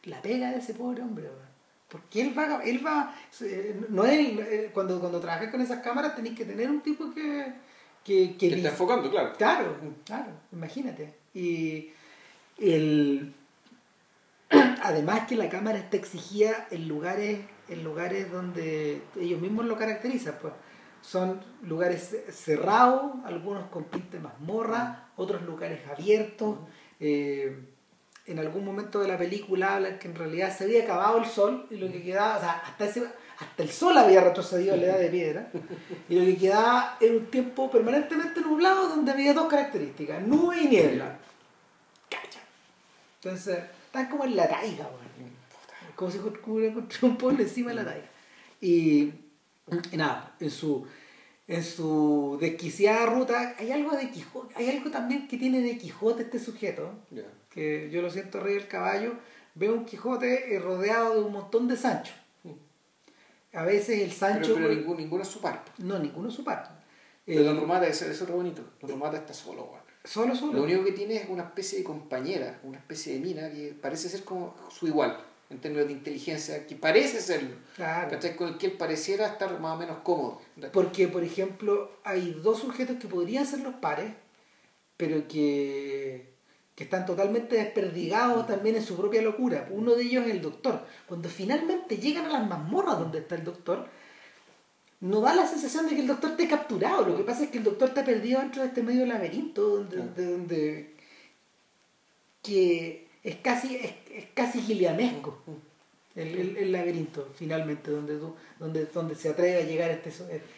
[0.05, 1.49] La pega de ese pobre hombre, weón.
[1.89, 3.15] Porque él va, él va,
[3.89, 7.55] no es, eh, cuando, cuando trabajas con esas cámaras tenés que tener un tipo que,
[8.05, 9.33] que, que Que está enfocando, claro.
[9.39, 11.15] Claro, claro, imagínate.
[11.33, 11.89] Y
[12.59, 13.33] el
[14.83, 20.37] además que la cámara está exigida en lugares, en lugares donde ellos mismos lo caracterizan,
[20.41, 20.55] pues.
[21.01, 26.59] Son lugares cerrados, algunos con pinta de mazmorra, otros lugares abiertos.
[26.99, 27.57] eh,
[28.29, 31.66] en algún momento de la película hablan que en realidad se había acabado el sol
[31.70, 33.05] y lo que quedaba, o sea, hasta, ese,
[33.39, 35.51] hasta el sol había retrocedido a la edad de piedra
[36.09, 40.69] y lo que quedaba era un tiempo permanentemente nublado donde había dos características, nube y
[40.69, 41.16] niebla.
[42.11, 42.41] Cacha.
[43.23, 43.59] Entonces,
[43.89, 45.09] están como en la taiga, weón.
[45.97, 48.06] Como si hubiera encontrado un pueblo encima de la taiga.
[48.60, 49.12] Y,
[49.93, 50.86] y nada, en su,
[51.48, 56.23] en su desquiciada ruta hay algo de Quijote, hay algo también que tiene de Quijote
[56.23, 57.24] este sujeto, Ya.
[57.51, 59.15] que yo lo siento arriba del caballo,
[59.55, 62.12] veo un Quijote eh, rodeado de un montón de Sancho.
[63.55, 64.55] A veces el Sancho...
[64.55, 65.73] Pero, pero ninguno, ninguno es su parte.
[65.78, 66.70] No, ninguno es su parte.
[67.24, 68.62] Pero Eh, Don Romata, eso, eso es re bonito.
[68.81, 69.88] Don Romata está solo, weón.
[70.05, 70.55] Solo, solo.
[70.55, 74.09] Lo único que tiene es una especie de compañera, una especie de mina que parece
[74.09, 75.19] ser como su igual
[75.51, 77.41] en términos de inteligencia, que parece ser
[77.75, 78.11] Claro.
[78.11, 78.37] ¿cachai?
[78.37, 80.41] con el que él pareciera estar más o menos cómodo.
[80.73, 84.12] Porque, por ejemplo, hay dos sujetos que podrían ser los pares,
[84.99, 86.35] pero que,
[86.75, 89.69] que están totalmente desperdigados también en su propia locura.
[89.70, 90.85] Uno de ellos es el doctor.
[91.07, 93.89] Cuando finalmente llegan a las mazmorras donde está el doctor,
[95.01, 97.07] no da la sensación de que el doctor esté capturado.
[97.07, 99.97] Lo que pasa es que el doctor está perdido dentro de este medio laberinto donde,
[99.97, 100.12] Claro.
[100.16, 100.95] de- donde
[102.43, 105.39] que es casi, es, es casi gilianesco
[106.15, 110.12] el, el- el laberinto, finalmente, donde, tú, donde, donde se atreve a llegar este,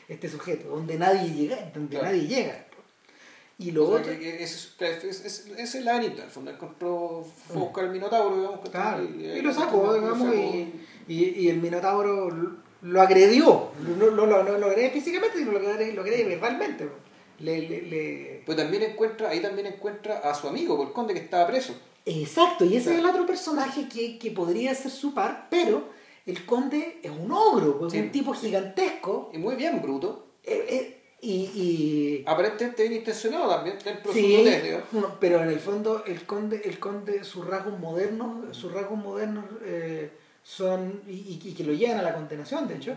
[0.09, 2.07] este sujeto, donde nadie llega, donde Claro.
[2.07, 2.67] nadie llega.
[3.59, 6.51] Y lo O sea, otro, que- que es, es, es, es- el laberinto, el fondo
[6.51, 8.61] encontró, buscar el Minotauro, digamos.
[8.61, 8.73] ¿cachai?
[8.73, 10.35] claro, Y, y lo sacó, lo digamos, sacó.
[10.35, 10.73] y,
[11.09, 12.31] y- y el Minotauro
[12.83, 16.89] lo- agredió, no, no, no, no lo agredió físicamente, sino lo agredió, lo verbalmente.
[17.39, 21.21] Le, le, le- Pues también encuentra, ahí también encuentra a su amigo, el conde que
[21.21, 21.75] estaba preso.
[22.07, 25.85] Exacto, y ese es el otro personaje que, que podría ser su par, pero
[26.27, 27.99] el conde es un ogro, pues, Sí.
[28.01, 30.27] un tipo gigantesco, Y muy bien bruto.
[30.45, 35.61] eh, eh, y, y Aparentemente bien intencionado también, dentro de su no, pero en el
[35.61, 40.11] fondo el conde, el conde, sus rasgos modernos, sus rasgos modernos eh,
[40.43, 42.95] son, y, que lo llevan a la condenación, de hecho,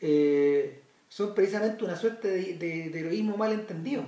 [0.00, 4.04] eh, son precisamente una suerte de, de- de heroísmo mal entendido,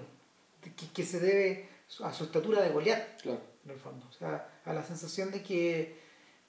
[0.62, 1.68] que, que se debe
[2.04, 3.40] a su estatura de Goliat, Claro.
[3.64, 4.06] en el fondo.
[4.08, 5.96] O sea, a la sensación de que,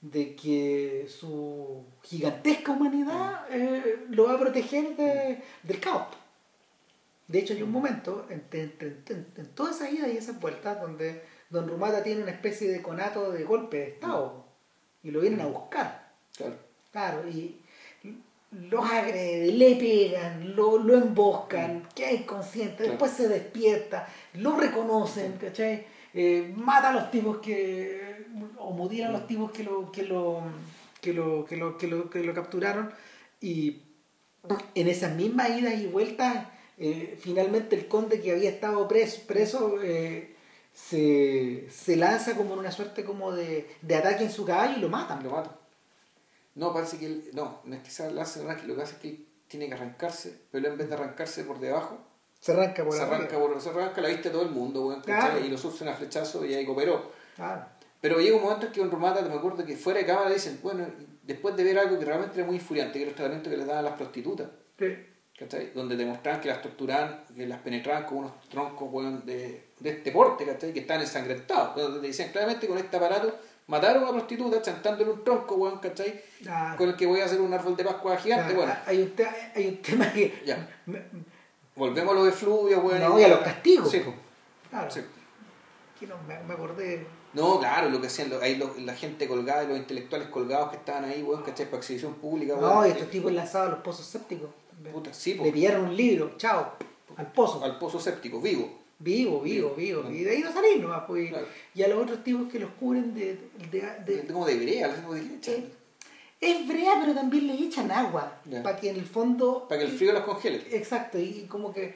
[0.00, 6.06] de que su gigantesca humanidad eh, lo va a proteger de- del caos.
[7.26, 10.80] De hecho, hay un momento, entre, entre- entre- en todas esas idas y esas vueltas,
[10.80, 14.44] donde Don Rumata tiene una especie de conato de golpe de Estado
[15.02, 16.03] y lo vienen a buscar.
[16.36, 16.56] Claro.
[16.92, 17.56] Claro, y
[18.52, 22.90] los agrede, le pegan, lo, lo emboscan, queda inconsciente, Claro.
[22.92, 25.86] después se despierta, lo reconocen, ¿cachai?
[26.12, 28.26] Eh, mata a los tipos que.
[28.58, 30.42] o mutilan a los tipos que lo, que lo,
[31.00, 32.92] que lo, que lo, que lo, que lo capturaron.
[33.40, 33.82] Y
[34.76, 36.46] en esas mismas idas y vueltas,
[36.78, 40.36] eh, finalmente el conde que había estado preso, preso eh,
[40.72, 44.80] se, se lanza como en una suerte como de, de ataque en su caballo y
[44.80, 45.24] lo matan.
[45.24, 45.50] Lo mata.
[46.54, 47.30] No, parece que él.
[47.32, 49.74] No, no es que se nada, que lo que hace es que él tiene que
[49.74, 51.98] arrancarse, pero en vez de arrancarse por debajo,
[52.40, 53.16] Se arranca por se arriba.
[53.16, 55.30] arranca, por, se arranca la vista de todo el mundo, weón, ¿cachai?
[55.32, 55.44] Claro.
[55.44, 57.10] Y lo surfen a flechazo y ahí cooperó.
[57.36, 57.64] Claro.
[58.00, 60.60] Pero llega un momento en que Don Romata, me acuerdo que fuera de cámara dicen,
[60.62, 60.86] bueno,
[61.22, 63.66] después de ver algo que realmente era muy infuriante, que era el tratamiento que les
[63.66, 64.48] daban a las prostitutas,
[64.78, 64.86] Sí.
[65.38, 65.72] ¿cachai?
[65.72, 70.12] Donde demostraban que las torturaban, que las penetraban con unos troncos, weón, de, de este
[70.12, 70.72] porte, ¿cachai?
[70.74, 71.74] Que están ensangrentados.
[71.76, 73.34] Donde te decían claramente con este aparato
[73.66, 76.22] mataron a una prostituta chantándole un tronco, weón, ¿cachai?
[76.76, 78.80] Con el que voy a hacer un árbol de Pascua gigante, Claro, bueno.
[78.86, 80.42] hay, un te- hay un tema que.
[80.44, 80.68] Ya.
[80.86, 81.02] me-
[81.76, 83.00] Volvemos a lo de Fluvio, weón.
[83.00, 83.90] No, y a los castigos.
[83.90, 84.02] Sí.
[84.70, 84.90] Claro.
[84.90, 85.00] sí.
[85.98, 87.06] Que no, me, me acordé.
[87.32, 90.76] No, claro, lo que hacían, lo- ahí lo- la gente colgada los intelectuales colgados que
[90.76, 91.66] estaban ahí, weón, ¿cachai?
[91.66, 92.86] Para exhibición pública, No, weón.
[92.86, 94.50] y estos tipos lanzados a los pozos sépticos.
[94.92, 95.44] Puta, sí, po.
[95.44, 96.72] Le pillaron un libro, chao,
[97.16, 97.64] al pozo.
[97.64, 98.83] al pozo séptico, vivo.
[98.98, 100.08] Vivo, vivo, vivo.
[100.10, 101.28] Y de ahí no salís nomás, pues.
[101.30, 101.46] Claro.
[101.74, 103.38] Y a los otros tipos que los cubren de.
[103.70, 105.52] de, de- De- como de brea, de derecha.
[105.52, 105.68] eh,
[106.40, 108.40] es brea, pero también le echan agua.
[108.62, 109.66] Para que en el fondo.
[109.68, 110.64] Para que el frío los congele.
[110.76, 111.94] Exacto, y como que.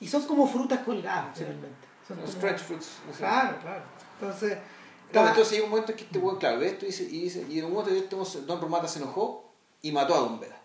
[0.00, 1.86] Y son como frutas colgadas, finalmente.
[2.06, 2.90] Son como- stretch fruits.
[3.18, 3.82] Claro, claro.
[4.20, 4.58] Entonces.
[5.06, 7.22] Está- entonces llega un momento en que este weón, claro, ve esto y dice, y
[7.22, 10.40] dice, y en un momento de esto, Don Romata se enojó y mató a Don
[10.40, 10.60] Veda.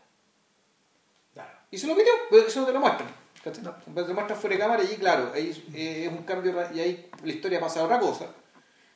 [1.33, 1.51] Claro.
[1.69, 3.07] Y se lo pidió, pero eso no te lo muestran.
[3.43, 3.51] No.
[3.51, 6.79] Te lo muestran fuera de cámara y ahí, claro, ahí eh, es un cambio y
[6.79, 8.27] ahí la historia pasa a otra cosa.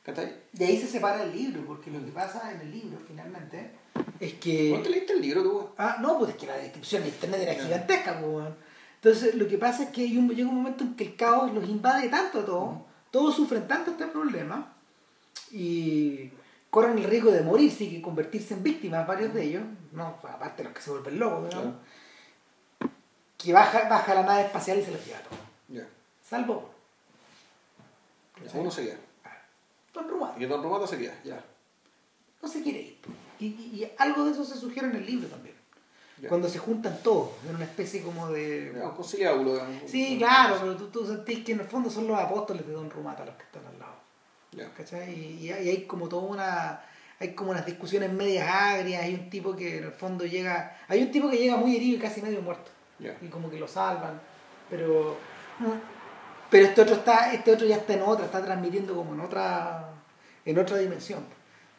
[0.03, 0.35] ¿Cachai?
[0.51, 3.71] De ahí se separa el libro, porque lo que pasa en el libro, finalmente,
[4.19, 4.69] es que...
[4.69, 5.69] ¿Cuánto leíste el libro tú?
[5.79, 8.45] Ah, no, pues es que la descripción de internet era gigantesca, pues.
[9.01, 11.51] Entonces, lo que pasa es que hay un- llega un momento en que el caos
[11.53, 12.77] los invade tanto a todos,
[13.09, 14.73] todos sufren tanto este problema,
[15.51, 16.29] y
[16.69, 20.33] corren el riesgo de morirse y que convertirse en víctimas, varios de ellos, no, pues,
[20.33, 21.75] aparte de los que se vuelven locos, digamos,
[23.45, 25.39] que baja, baja la nave espacial y se los lleva a todos.
[25.69, 25.87] Ya.
[26.27, 26.69] Salvo
[28.53, 28.97] Uno se queda.
[29.93, 30.33] Don Rumado.
[30.37, 31.41] Y Don Romata se queda, ya.
[32.41, 32.97] no se quiere ir.
[33.39, 35.55] Y, y- y algo de eso se sugiere en el libro también.
[36.29, 38.73] Cuando se juntan todos, en una especie como de...
[38.75, 39.83] Ya, Un conciliábulo, digamos.
[39.85, 42.89] Sí, claro, pero tú, tú sentís que en el fondo son los apóstoles de Don
[42.89, 43.95] Rumata los que están al lado.
[44.51, 44.71] Ya.
[44.73, 45.13] ¿Cachai?
[45.13, 46.81] Y, y hay como toda una...
[47.19, 50.77] Hay como unas discusiones medias agrias, hay un tipo que en el fondo llega...
[50.87, 52.71] Hay un tipo que llega muy herido y casi medio muerto.
[52.99, 54.19] Y como que lo salvan.
[54.69, 55.17] Pero...
[56.49, 59.89] Pero este otro está, este otro ya está en otra, está transmitiendo como en otra,
[60.45, 61.25] en otra dimensión.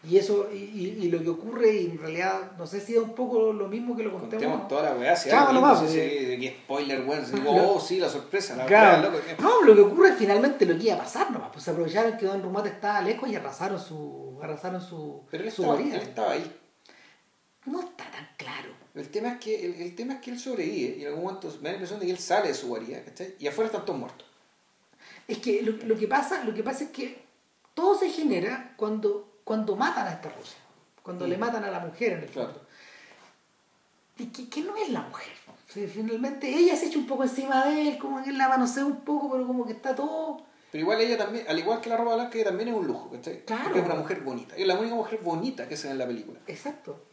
[0.04, 3.00] Y eso, y, y- y lo que ocurre, y en realidad, no sé si es
[3.02, 4.42] un poco lo mismo que lo contemos.
[4.44, 6.26] Contemos toda la weá, si Claro, algo, nomás, no sé sí.
[6.34, 7.24] si- qué spoiler, weón.
[7.26, 9.08] si digo, Lo- oh, sí, la sorpresa, la Claro.
[9.08, 9.24] weá, loco.
[9.40, 11.50] No, lo que ocurre es finalmente lo que iba a pasar nomás.
[11.52, 15.50] Pues se aprovecharon que Don Rumata estaba lejos y arrasaron su, arrasaron su, Pero él
[15.50, 15.96] su estaba, guarida.
[15.96, 16.56] él estaba ahí.
[17.66, 18.70] No está tan claro.
[18.94, 21.48] El tema, es que, el, el tema es que él sobrevive y en algún momento
[21.60, 23.34] me da la impresión de que él sale de su guarida, ¿cachai?
[23.38, 24.26] Y afuera están todos muertos.
[25.28, 27.22] Es que lo, lo que pasa, lo que pasa es que
[27.74, 30.56] todo se genera cuando, cuando matan a esta Rusia.
[31.02, 31.30] Cuando Mm.
[31.30, 32.48] le matan a la mujer en el Claro.
[32.52, 32.66] fondo.
[34.18, 35.28] Y que, que no es la mujer.
[35.48, 38.48] O sea, finalmente ella se echa un poco encima de él, como que él la
[38.48, 40.42] manosea un poco, pero como que está todo.
[40.72, 43.10] Pero igual ella también, al igual que la ropa blanca, ella también es un lujo,
[43.10, 43.44] ¿cachai?
[43.44, 43.64] Claro.
[43.64, 44.56] Porque es una mujer bonita.
[44.56, 46.38] Es la única mujer bonita que se ve en la película.
[46.46, 47.04] Exacto.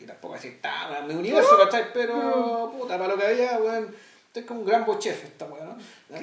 [0.00, 1.92] Y tampoco así está en mi universo, ¿cachai?
[1.92, 3.84] Pero, puta, para lo que había, weón,
[4.26, 6.16] esto es como un gran bochef esta weón, ¿no?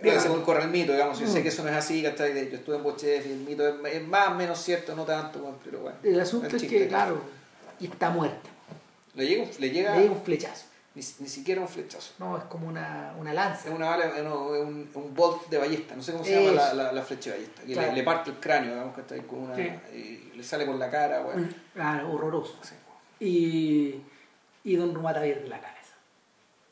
[0.00, 2.32] Digamos, según corre el mito, digamos, yo sé que eso no es así, ¿cachai?
[2.50, 5.80] Yo estuve en bochef y el mito es, más o menos cierto, no tanto, pero
[5.80, 5.96] bueno.
[6.04, 6.78] El asunto es chiste.
[6.78, 7.20] que, claro,
[7.80, 8.48] y está muerta.
[9.14, 10.66] Le llega, un- le llega Le llega un flechazo.
[10.94, 12.14] Ni, ni siquiera un flechazo.
[12.18, 13.70] No, es como una, una Es lanza.
[13.70, 16.74] una bala, no, es un, un bolt de ballesta, no sé cómo se llama la,
[16.74, 17.62] la, la flecha de ballesta.
[17.62, 17.90] Que Claro.
[17.92, 19.54] le, le parte el cráneo, digamos que está ahí con una.
[19.56, 19.70] Sí.
[19.94, 21.54] y le sale por la cara, weón.
[21.74, 22.58] Claro, horroroso.
[22.62, 22.74] Sí.
[23.20, 24.02] Y,
[24.64, 25.94] y Don Rumata pierde la cabeza.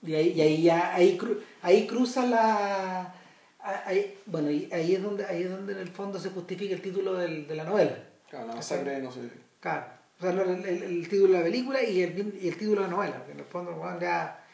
[0.02, 3.12] Y ahí, y ahí ya, ahí, cru- ahí cruza la.
[3.60, 7.14] Ahí, bueno, ahí es donde ahí es donde en el fondo se justifica el título
[7.14, 7.96] del- de la novela.
[8.30, 9.20] Claro, la masacre, no sé.
[9.60, 9.86] Claro.
[10.18, 12.88] O sea, el, el- el título de la película y el, y el título de
[12.88, 13.24] la novela.
[13.26, 14.44] Que en el fondo, ya.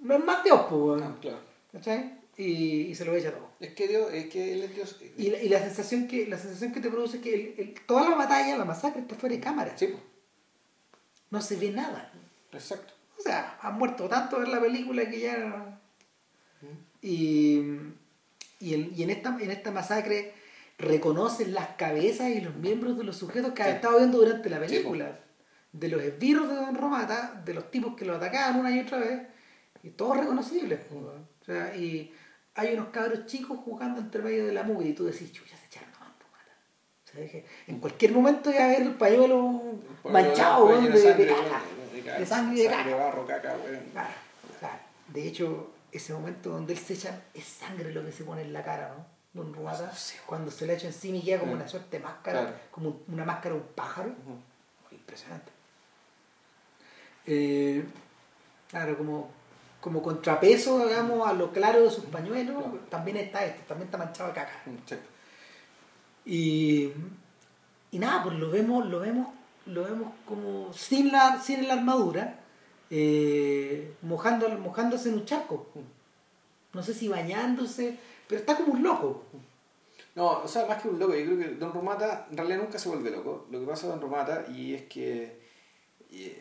[0.00, 1.02] No es más Dios, pues.
[1.02, 1.40] Ah, claro.
[1.72, 2.20] ¿Cachai?
[2.36, 3.50] Y, y se lo echa todo.
[3.60, 5.00] Es que Dios, es que él es Dios.
[5.18, 7.74] Y la, y la sensación que la sensación que te produce es que el- el-
[7.86, 9.76] toda la batalla, la masacre está fuera de cámara.
[9.76, 10.02] Sí, pues,
[11.30, 12.10] No se ve nada.
[12.52, 12.94] exacto.
[13.18, 15.78] O sea, han muerto tanto en la película que ya.
[17.02, 17.60] Y,
[18.60, 20.34] y, en, y en, esta, en esta masacre
[20.78, 23.74] reconocen las cabezas y los miembros de los sujetos que han Sí.
[23.76, 25.18] estado viendo durante la Sí, película.
[25.72, 28.98] de los esbirros de Don Romata, de los tipos que lo atacaban una y otra
[28.98, 29.22] vez,
[29.82, 30.80] y todos reconocibles.
[30.92, 32.12] O sea, y
[32.54, 35.66] hay unos cabros chicos jugando entre medio de la movie y tú decís, chucha, se
[35.66, 36.52] echaron a Don Romata.
[37.04, 39.62] O sea, dije, en cualquier momento iba a haber el pañuelo
[40.04, 41.62] manchado, de, de weón, caca.
[41.94, 42.96] de caca, de sangre y de sangre, caca.
[43.04, 43.84] barro, caca, weón.
[43.92, 44.08] Claro,
[44.60, 44.78] claro.
[45.08, 48.52] De hecho, ese momento donde él se echa, es sangre lo que se pone en
[48.52, 49.06] la cara, ¿no?
[49.34, 49.90] Don Rumata,
[50.26, 51.56] cuando se le echa encima y queda como Mm.
[51.56, 52.56] una suerte de máscara, Claro.
[52.70, 54.12] como un- una máscara de un pájaro.
[54.90, 55.50] Impresionante.
[57.26, 57.84] Eh,
[58.68, 59.30] claro, como,
[59.80, 62.78] como contrapeso, digamos, a lo claro de sus pañuelos, Claro.
[62.90, 64.52] también está este, también está manchado de caca.
[64.86, 64.96] Sí.
[66.24, 66.92] Y,
[67.90, 69.28] y nada, pues lo vemos, lo vemos,
[69.66, 72.38] lo vemos como sin la, sin la armadura,
[72.90, 75.66] eh, mojando, mojándose en un charco.
[76.72, 77.98] No sé si bañándose,
[78.32, 79.24] pero está como un loco.
[80.14, 82.78] No, o sea, más que un loco, yo creo que Don Romata en realidad nunca
[82.78, 83.46] se vuelve loco.
[83.50, 85.38] Lo que pasa con Don Romata y es que.
[86.10, 86.32] Y,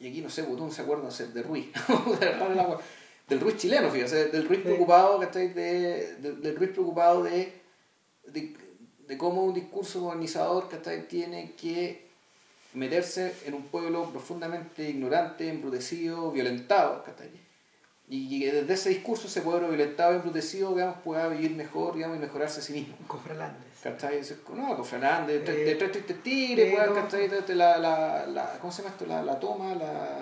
[0.00, 1.68] y aquí no sé, Botón se acuerda no sé, de Ruiz.
[3.28, 5.54] del Ruiz chileno, fíjate, del Ruiz preocupado, ¿cachai?
[5.54, 7.52] De, del, del Ruiz preocupado de,
[8.26, 8.56] de,
[9.06, 11.06] de cómo un discurso modernizador, ¿cachai?
[11.06, 12.08] Tiene que
[12.74, 17.30] meterse en un pueblo profundamente ignorante, embrutecido, violentado, ¿cachai?
[18.12, 22.16] Y que desde ese discurso ese pueblo violentado y embrutecido, digamos, pueda vivir mejor, digamos,
[22.16, 22.96] y mejorarse a sí mismo.
[23.06, 23.70] Cofralandes.
[23.82, 24.20] ¿Cachai?
[24.54, 26.74] No, con Fernández, de, Eh, de tres tristes tigres.
[27.12, 29.06] De, de la, la, la, ¿cómo se llama esto?
[29.06, 30.18] La, la toma, la...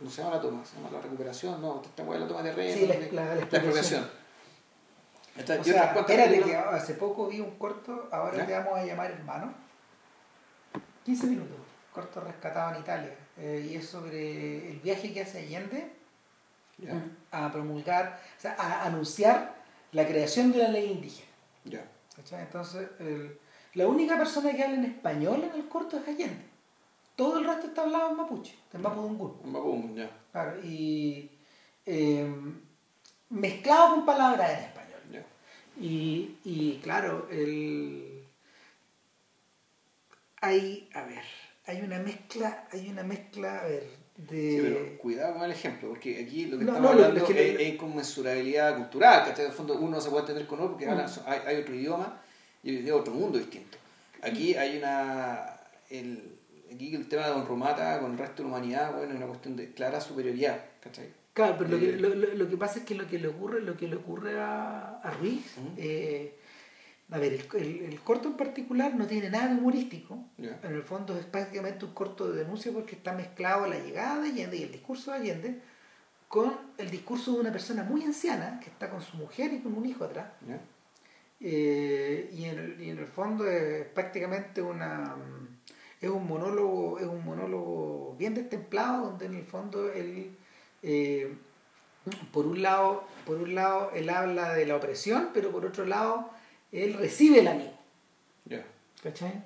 [0.00, 2.74] No se llama la toma, se llama la recuperación, no, esta weá, la toma de
[2.74, 4.02] Sí, la- la- la la expropiación.
[5.38, 8.46] O sea, espérate que hace poco vi un corto, ahora ¿Ya?
[8.46, 9.52] te vamos a llamar hermano.
[11.04, 11.56] 15 minutos,
[11.92, 13.14] corto rescatado en Italia.
[13.36, 15.92] eh, y es sobre el viaje que hace Allende
[17.32, 19.54] A promulgar, o sea, a anunciar
[19.92, 21.28] la creación de la ley indígena.
[21.64, 21.84] ya.
[22.16, 22.42] ¿cachai?
[22.42, 23.38] Entonces, el-
[23.74, 26.44] la única persona que habla en español en el corto es Allende.
[27.16, 29.36] Todo el resto está hablado en mapuche, en mapudungun.
[29.44, 31.30] Un mapum, ya, Claro, y
[31.86, 32.32] eh,
[33.28, 35.24] mezclado con palabras en español.
[35.80, 38.24] Y, y claro, el...
[40.40, 41.24] hay, a ver,
[41.66, 43.86] hay una mezcla, hay una mezcla, a ver,
[44.28, 44.50] de...
[44.50, 47.32] Sí, pero cuidado con el ejemplo, porque aquí lo que No, estamos no, hablando es
[47.32, 49.44] que es, es inconmensurabilidad cultural, ¿cachai?
[49.46, 50.90] En el fondo uno no se puede entender con otro porque Mm.
[50.90, 52.20] hablan- hay, hay otro idioma
[52.62, 53.78] y otro mundo distinto.
[54.22, 55.56] Aquí hay una...
[55.88, 56.36] El,
[56.72, 59.26] aquí el tema de Don Romata con el resto de la humanidad, bueno, es una
[59.26, 61.08] cuestión de clara superioridad, ¿cachai?
[61.32, 63.60] Claro, pero lo que, Eh, lo, lo- que pasa es que lo que le ocurre,
[63.62, 65.68] lo que le ocurre a, a Ruiz, Ujú.
[65.78, 66.34] eh,
[67.12, 70.18] a ver, el, el- el corto en particular no tiene nada de humorístico.
[70.62, 74.28] En el fondo es prácticamente un corto de denuncia porque está mezclado la llegada de
[74.30, 75.60] Allende y el discurso de Allende
[76.28, 79.74] con el discurso de una persona muy anciana que está con su mujer y con
[79.76, 80.26] un hijo atrás.
[81.42, 85.16] Eh, y, en el, y en el fondo es prácticamente una
[85.98, 90.36] es un monólogo es un monólogo bien destemplado donde en el fondo él
[90.82, 91.34] eh,
[92.30, 96.30] por un lado por un lado él habla de la opresión pero por otro lado
[96.72, 97.72] él recibe el amigo
[98.46, 98.64] Ya.
[99.02, 99.42] ¿cachai?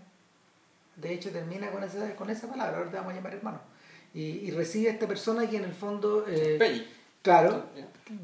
[0.97, 3.61] de hecho termina con esa con esa palabra ahora te vamos a llamar hermano
[4.13, 6.87] y, y recibe a esta persona que en el fondo eh, Peñi.
[7.23, 7.65] claro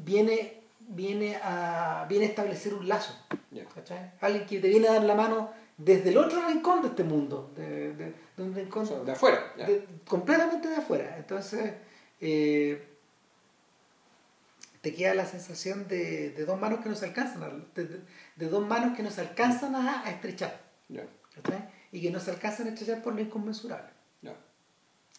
[0.05, 3.13] viene viene a viene a establecer un lazo
[3.51, 3.65] Ya.
[3.65, 4.11] ¿cachai?
[4.21, 7.51] Alguien que te viene a dar la mano desde el otro rincón de este mundo,
[7.55, 9.51] de, de- de un rincón O sea, de afuera.
[9.57, 11.15] de- completamente de afuera.
[11.17, 11.73] Entonces,
[12.19, 12.87] eh,
[14.81, 17.99] te queda la sensación de, de dos manos que nos alcanzan, a- de,
[18.41, 20.59] de- dos manos que nos alcanzan a, a estrechar.
[21.35, 21.69] ¿cachai?
[21.91, 23.89] Y que no se alcanzan a estrechar por lo inconmensurable.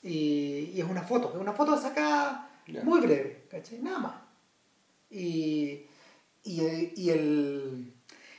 [0.04, 2.50] Y, y es una foto, es una foto sacada
[2.82, 3.78] muy breve, ¿cachai?
[3.78, 4.14] Nada más.
[5.10, 5.82] Y,
[6.42, 7.92] y, el- y, el,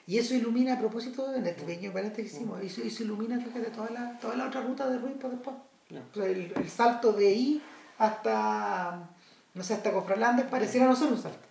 [0.05, 3.72] y eso ilumina a propósito, en este pequeño paréntesis que hicimos, eso, eso ilumina, fíjate,
[3.72, 5.55] toda la, toda la otra ruta de Ruiz para después.
[5.89, 6.01] Ya.
[6.11, 7.61] O sea, el, el salto de ahí
[7.97, 9.10] hasta,
[9.53, 11.47] no sé, hasta Cofralandes pareciera no ser un salto.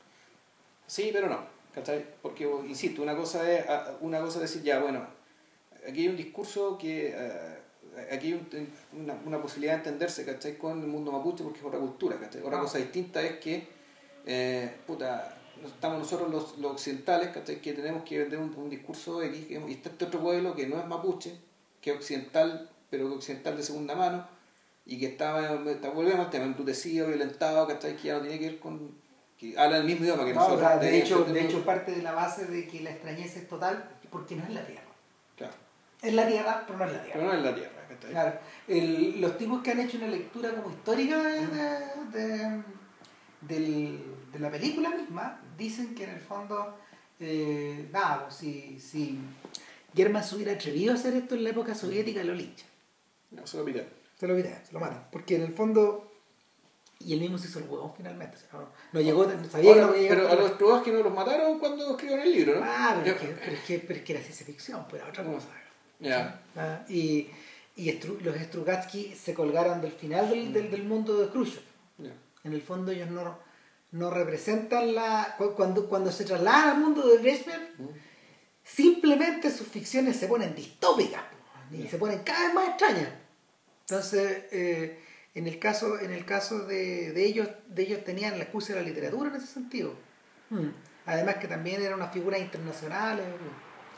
[0.87, 1.39] Sí, pero no,
[1.75, 2.05] ¿cachai?
[2.23, 3.65] Porque, insisto, una cosa es,
[4.01, 5.07] una cosa es decir, ya, bueno,
[5.89, 7.59] aquí hay un discurso que, eh,
[8.13, 10.57] aquí hay un- una, una posibilidad de entenderse, ¿cachai?
[10.57, 12.43] Con el mundo mapuche porque es otra cultura, ¿cachai?
[12.43, 12.63] Otra Ah.
[12.63, 13.67] cosa distinta es que,
[14.27, 17.61] eh, puta, estamos nosotros los, los occidentales, ¿cachai?
[17.61, 20.79] Que tenemos que vender un, un discurso X, y está este otro pueblo que no
[20.79, 21.37] es mapuche,
[21.81, 24.27] que es occidental, pero que occidental de segunda mano,
[24.85, 27.97] y que estaba, está, volvemos al tema, embrutecido, violentado, ¿cachai?
[27.97, 29.02] Que ya no tiene que ver con...
[29.43, 30.63] que habla el mismo idioma que No, nosotros.
[30.63, 33.41] o sea, de, hecho, de entendemos- hecho, parte de la base de que la extrañeza
[33.41, 34.83] es total porque no es la Tierra.
[35.37, 35.55] Claro,
[36.01, 37.19] Es la Tierra, pero no es la Tierra.
[37.21, 37.73] pero no es la Tierra.
[38.11, 38.39] Claro,
[38.69, 42.63] el- los tipos que han hecho una lectura como histórica de, de, de-
[43.41, 46.79] del- de la película misma dicen que en el fondo,
[47.21, 49.19] eh, nada, pues, si, si
[49.95, 52.65] Germán se hubiera atrevido a hacer esto en la época soviética, lo lincha.
[53.33, 53.87] No, se lo pide.
[54.19, 55.07] Se lo pitean, se lo matan.
[55.11, 56.12] Porque en el fondo.
[57.05, 58.37] Y él mismo se hizo el huevón finalmente.
[58.53, 61.03] no, no llegó, sabía Ahora, que no podía llegar pero a los Troas que no
[61.03, 62.65] los mataron cuando escribieron el libro, ¿no?
[62.67, 65.11] Ah, pero, es que, pero, es que, pero es que era ciencia ficción, pues era
[65.11, 65.49] otra cosa.
[66.01, 66.41] Ya.
[66.57, 67.29] Ah, y
[67.75, 71.63] y Stru- los Strugatsky se colgaron del final del, del, del mundo de Khrushchev.
[71.99, 72.13] ya.
[72.45, 73.39] En el fondo ellos no,
[73.93, 75.35] no representan la...
[75.39, 77.61] cu- Cuando, cuando se trasladan al mundo de Brezhnev,
[78.65, 81.23] simplemente sus ficciones se ponen distópicas
[81.71, 83.09] y se ponen cada vez más extrañas.
[83.89, 85.01] Entonces, eh,
[85.35, 88.81] en el caso, en el caso de, de ellos, de ellos tenían la excusa de
[88.81, 89.95] la literatura en ese sentido.
[90.51, 90.69] Mm.
[91.07, 93.27] Además que también eran unas figuras internacionales.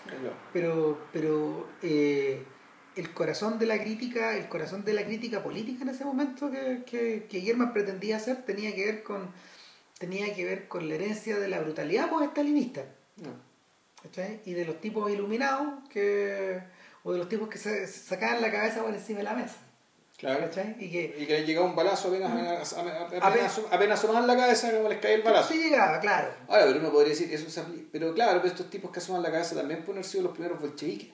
[0.07, 0.39] Ya.
[0.53, 2.45] pero pero eh,
[2.95, 6.83] el corazón de la crítica el corazón de la crítica política en ese momento que,
[6.85, 9.31] que, que Germán pretendía hacer tenía que ver con
[9.99, 12.85] tenía que ver con la herencia de la brutalidad post-stalinista
[13.17, 13.31] Ya.
[14.03, 14.43] ¿cachai?
[14.45, 16.61] y de los tipos iluminados que
[17.03, 19.57] o de los tipos que se se sacaban la cabeza por encima de la mesa
[20.17, 20.41] Claro.
[20.43, 20.77] ¿cachai?
[20.79, 24.71] y que Y que le llegaba un balazo apenas, apenas, apenas, Apenas- sonaban la cabeza,
[24.73, 25.53] como les caía el balazo.
[25.53, 28.71] sí llegaba claro Ahora, pero uno podría decir eso se apli- Pero claro, pero estos
[28.71, 31.11] tipos que asoman la cabeza también pueden haber sido los primeros bolcheviques.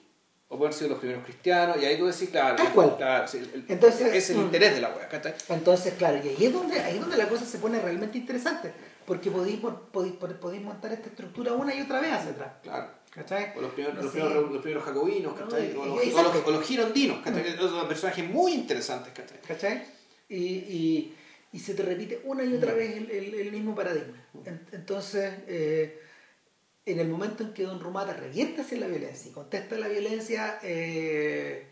[0.49, 1.77] O pueden haber sido los primeros cristianos.
[1.81, 2.55] Y ahí tú decís, claro.
[2.57, 2.95] Tal cual.
[2.97, 4.41] claro sí, el- Entonces, es el mm.
[4.41, 5.33] interés de la wea, ¿cachai?
[5.49, 8.71] Entonces, claro, y ahí es donde, ahí es donde la cosa se pone realmente interesante,
[9.05, 9.59] porque podéis,
[9.91, 12.51] podéis, podéis montar esta estructura una y otra vez hacia atrás.
[12.61, 12.87] Claro.
[13.13, 13.51] ¿Cachai?
[13.57, 15.73] O los primeros, los primeros, los primeros jacobinos, ¿cachai?
[15.73, 17.43] No, o, los, o los- o los girondinos, ¿cachai?
[17.43, 19.37] Que son personajes muy interesantes, ¿cachai?
[19.45, 19.83] ¿Cachai?
[20.29, 21.15] Y, y,
[21.51, 24.15] y se te repite una y otra vez el, el- el mismo paradigma.
[24.45, 25.99] En- Entonces, eh,
[26.85, 30.59] en el momento en que Don Rumata revierte hacia la violencia y contesta la violencia
[30.63, 31.65] eh,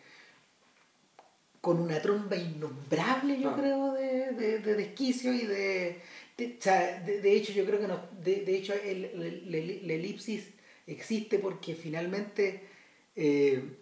[1.62, 3.56] con una tromba innombrable, yo Ah.
[3.58, 6.02] creo, de, de, de desquicio y de,
[6.38, 6.58] de,
[7.06, 10.44] de- de hecho, yo creo que no, de, de hecho el, el- el- la elipsis
[10.92, 12.68] existe porque finalmente
[13.16, 13.78] eh,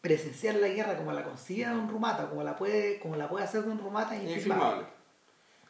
[0.00, 3.64] presenciar la guerra como la consigue Don Rumata, como la puede, como la puede hacer
[3.64, 4.86] Don Rumata es infilmable.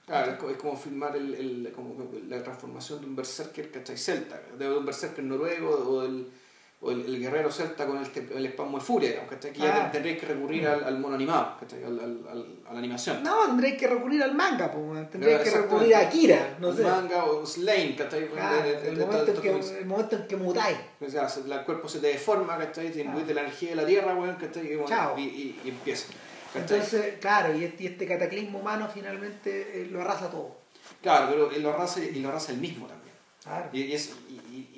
[0.07, 3.97] Claro, es co- es como filmar el, el- como la transformación de un berserker, ¿cachai?
[3.99, 6.31] Celta, de un berserker noruego o el,
[6.81, 8.07] o el, el guerrero celta con el,
[8.37, 9.53] el espasmo de furia, digamos, ¿cachai?
[9.53, 9.91] Que ya Ah.
[9.91, 11.83] tendréis que recurrir al, al mono animado, ¿cachai?
[11.83, 13.21] Al, al, a la animación.
[13.25, 16.83] No, tendréis que recurrir al manga, pues, tendréis Ya, que recurrir a Akira, no sé.
[16.85, 18.29] manga o Slain, ¿cachai?
[18.29, 20.79] De- el, de- momento en que, el momento en que mutáis.
[21.05, 22.93] O sea, el cuerpo se te deforma, ¿cachai?
[22.93, 24.73] Te imbues de la energía de la tierra, weón, ¿cachai?
[24.73, 26.07] Y, bueno, y, y- y empieza.
[26.55, 26.79] ¿cachai?
[26.79, 30.57] Entonces, claro, y este, y este cataclismo humano finalmente eh, lo arrasa todo.
[31.03, 33.15] Claro, pero lo arrasa, y lo arrasa el mismo también.
[33.43, 33.69] Claro.
[33.73, 34.13] Y, y es,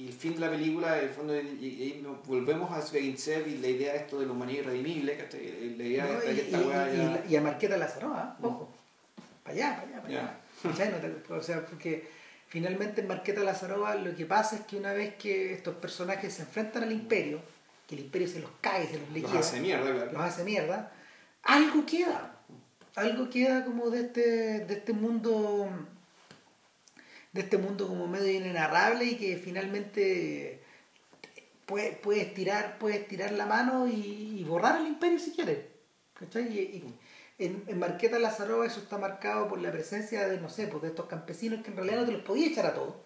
[0.03, 3.59] y, el fin de la película, en el fondo, y, y- volvemos a Svegintsev y
[3.59, 5.75] la idea de esto de la humanidad irredimible, ¿cachai?
[5.77, 6.21] La idea ¿no?
[6.21, 8.69] de esta y- y- ya- y a Marqueta Lazarova, ojo.
[9.43, 10.41] Para allá, para allá, para allá.
[10.65, 10.71] Ya.
[10.71, 10.91] ¿Cachai?
[10.93, 12.09] No te- O sea, porque
[12.49, 16.43] finalmente en Marqueta Lazarova lo que pasa es que una vez que estos personajes se
[16.43, 17.41] enfrentan al imperio,
[17.89, 20.13] que el imperio se los cae, se los los liquida, hace mierda, claro.
[20.13, 20.93] los hace mierda,
[21.43, 22.37] algo queda.
[22.97, 24.21] Algo queda como de este,
[24.67, 25.69] de este mundo
[27.33, 30.63] de este mundo como medio inenarrable y que finalmente
[31.67, 35.59] puedes puede tirar, puedes tirar la mano y, y borrar el imperio si quieres.
[36.19, 36.49] ¿Cachai?
[36.49, 36.95] Y, y
[37.39, 40.89] en, en Marqueta Lazarova eso está marcado por la presencia de, no sé, pues de
[40.89, 42.97] estos campesinos que en realidad no te los podía echar a todos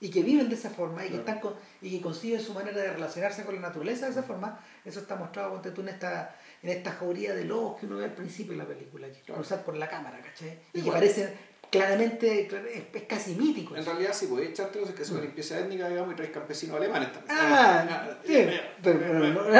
[0.00, 2.80] y que viven de esa forma y que, están con- y que consiguen su manera
[2.80, 6.36] de relacionarse con la naturaleza de esa forma, eso está mostrado ponte tú, en esta,
[6.62, 9.40] en esta jauría de lobos que uno ve al principio de la película, que Claro.
[9.40, 10.58] cruzar por la cámara, ¿cachai?
[10.72, 11.34] Y que parecen
[11.70, 13.76] claramente, clar- es, casi mítico.
[13.76, 16.76] En realidad, sí, podéis echártelos, es que es una limpieza étnica, digamos, y traes campesinos
[16.76, 17.36] alemanes también.
[17.36, 17.40] Mm.
[17.42, 18.46] Ah, sí,
[18.82, 19.50] pero-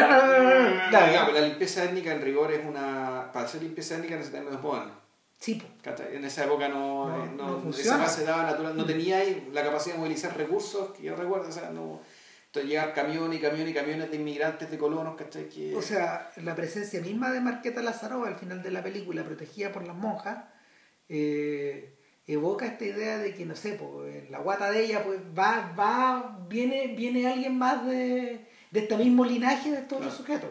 [1.33, 3.31] la limpieza étnica en rigor es una.
[3.33, 4.97] Para hacer limpieza étnica necesitas medios modernos.
[5.39, 5.63] Sí.
[6.13, 9.63] En esa época no, No, eh, no esa base daba natural, no tenía ahí la
[9.63, 12.01] capacidad de movilizar recursos, que yo recuerdo, o sea, no.
[12.47, 15.49] Entonces llegar camiones y camiones y camiones de inmigrantes, de colonos, ¿cachai?
[15.49, 19.71] Que, O sea, la presencia misma de Marqueta Lazarova al final de la película, protegida
[19.71, 20.39] por las monjas,
[21.09, 21.98] eh,
[22.29, 25.73] evoca esta idea de que, no sé, pues, en la guata de ella, pues va,
[25.79, 30.25] va, viene, viene alguien más de, de este mismo linaje de estos otros Claro.
[30.41, 30.51] sujetos.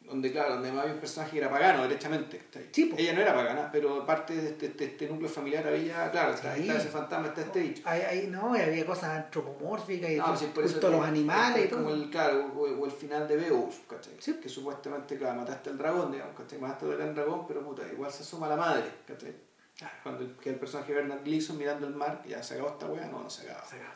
[0.00, 2.40] donde, claro, donde más había un personaje que era pagano, derechamente.
[2.70, 2.94] Sí, po.
[2.96, 6.54] Ella no era pagana, pero parte de este, de este núcleo familiar había, claro, está,
[6.54, 6.60] Sí.
[6.62, 7.82] está ese fantasma, está este bicho.
[7.84, 11.58] Ahí, ahí, no, había cosas antropomórficas y No, todo, sí, por eso los es- animales
[11.58, 11.82] es y todo.
[11.82, 13.78] como el, claro, o, o el final de Beowulf.
[14.40, 16.60] Que supuestamente, claro, mataste al dragón, digamos, ¿cachai?
[16.60, 19.34] Mataste al gran dragón, pero puta, igual se asoma la madre, ¿cachai?
[19.78, 19.94] Claro.
[20.02, 22.86] Cuando el, que el personaje de Bernard Gleeson mirando el mar, ya se acabó esta
[22.86, 23.68] weá, no, no se acabó.
[23.68, 23.92] Se acabó.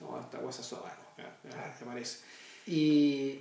[0.00, 2.18] No, esta weá se asoma, no, ya, ya, parece.
[2.66, 3.40] Y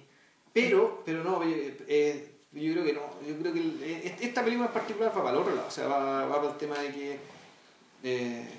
[0.53, 3.01] Pero, pero no, eh, yo creo que no.
[3.27, 5.67] Yo creo que el- eh, esta película en particular va para el otro lado.
[5.67, 7.19] O sea, va, va para el tema de que.
[8.03, 8.57] eh,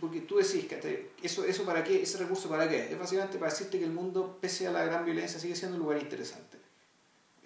[0.00, 2.90] porque tú decís que eso, eso para qué, ese recurso para qué.
[2.92, 5.82] Es básicamente para decirte que el mundo, pese a la gran violencia, sigue siendo un
[5.84, 6.58] lugar interesante.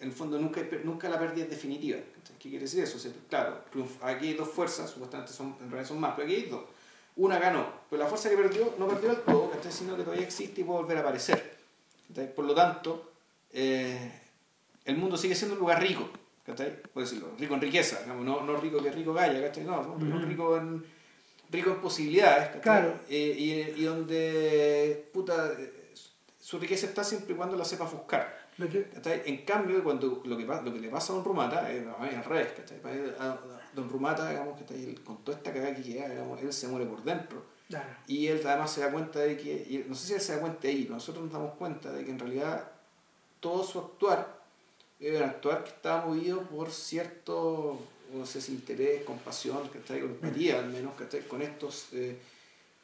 [0.01, 1.98] En el fondo nunca, nunca la pérdida es definitiva.
[2.39, 2.98] ¿Qué quiere decir eso?
[3.28, 3.62] claro,
[4.02, 6.64] aquí hay dos fuerzas, supuestamente son, en realidad son más, pero aquí hay dos.
[7.16, 10.60] Una ganó, pero la fuerza que perdió no perdió del todo, sino que todavía existe
[10.60, 11.56] y puede volver a aparecer.
[12.35, 13.12] Por lo tanto,
[13.52, 14.12] eh,
[14.85, 16.09] el mundo sigue siendo un lugar rico,
[16.44, 20.85] puedo decirlo, rico en riqueza, no, no rico que rico galla, no, no rico en
[21.51, 23.01] rico en posibilidades, claro.
[23.09, 23.35] Eh,
[23.77, 25.52] y, y, donde puta,
[26.39, 28.45] su riqueza está siempre y cuando la sepa buscar.
[28.58, 32.48] En cambio, cuando lo que, lo que le pasa a Don Rumata es, al revés.
[33.18, 33.36] A
[33.74, 37.02] Don Rumata, digamos, que con toda esta cagada que queda, digamos, él se muere por
[37.04, 37.44] dentro.
[38.06, 40.68] Y él además se da cuenta de que, no sé si él se da cuenta
[40.68, 42.70] ahí, nosotros nos damos cuenta de que en realidad
[43.40, 44.36] todo su actuar
[44.98, 47.78] era un actuar que estaba movido por cierto,
[48.14, 51.88] no sé si interés, compasión, que está con empatía al menos, que con estos...
[51.92, 52.18] Eh,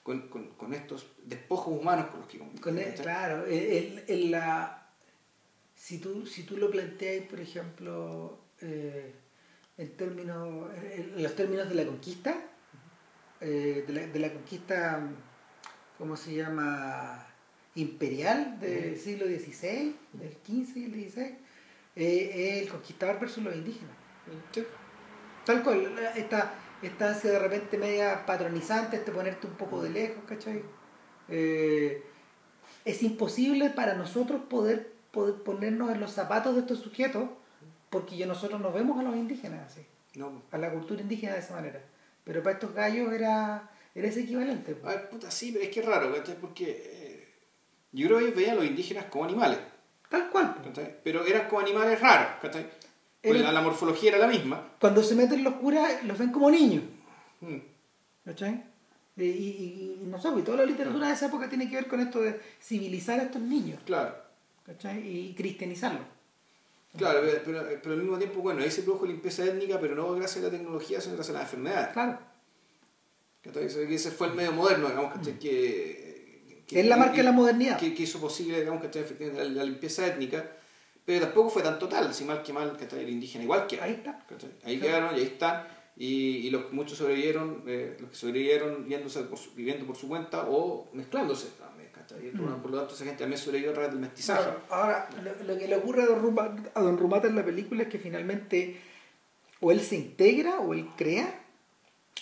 [0.02, 4.81] con, con, con, estos despojos humanos con los que con Claro, el, la,
[5.82, 9.12] si tú, si tú lo planteas, por ejemplo, eh,
[9.76, 12.36] en, términos, en los términos de la conquista,
[13.40, 15.00] eh, de, la, de, la, conquista,
[15.98, 17.26] ¿cómo se llama?
[17.74, 21.36] Imperial del siglo XVI, del XV y el XVI,
[21.96, 23.96] eh, el conquistador versus los indígenas.
[25.44, 30.22] Tal cual, esta, esta ansia de repente media patronizante, este ponerte un poco de lejos,
[30.28, 30.62] ¿cachai?
[32.84, 37.28] es imposible para nosotros poder poder ponernos en los zapatos de estos sujetos,
[37.90, 39.86] porque ya nosotros nos vemos a los indígenas así,
[40.51, 41.80] a la cultura indígena de esa manera.
[42.24, 44.76] Pero para estos gallos era, era ese equivalente.
[44.82, 47.34] A ver, puta, sí, pero es que es raro, Porque eh,
[47.93, 49.59] yo creo que ellos veían a los indígenas como animales.
[50.09, 50.56] Tal cual.
[51.05, 52.66] Pero eran como animales raros, ¿cachai?
[53.22, 54.72] la, morfología era la misma.
[54.80, 56.84] Cuando se meten los curas, los ven como niños.
[57.40, 57.56] Mm.
[59.16, 61.86] Y, y, y, no sé, y toda la literatura de esa época tiene que ver
[61.86, 63.80] con esto de civilizar a estos niños.
[63.84, 64.14] Claro.
[65.04, 66.00] Y cristianizarlo.
[66.96, 70.44] Claro, pero, pero, al mismo tiempo, bueno, ahí se produjo limpieza étnica, pero no gracias
[70.44, 71.92] a la tecnología, sino gracias a la enfermedad.
[71.92, 72.18] Claro.
[73.44, 75.38] Ese fue el medio moderno, digamos, mm.
[75.38, 77.78] que, es la marca de la modernidad.
[77.78, 80.44] Que, hizo posible, digamos, la, la limpieza étnica,
[81.04, 83.92] pero tampoco fue tan total, si mal que mal, que el indígena igual que ahí
[83.92, 84.24] está.
[84.64, 85.66] Ahí quedaron y ahí están.
[85.96, 86.06] Y,
[86.46, 88.86] y los muchos sobrevivieron, eh, los que sobrevivieron
[89.54, 91.48] viviendo por su cuenta o mezclándose.
[92.10, 92.60] Mm.
[92.62, 94.50] Por lo tanto, esa gente también sobrevivió a través del mestizaje.
[94.70, 95.08] ahora,
[95.46, 97.98] lo, que le ocurre a Don, Rumata, a Don Rumata en la película es que
[97.98, 98.80] finalmente
[99.60, 101.40] o él se integra o él crea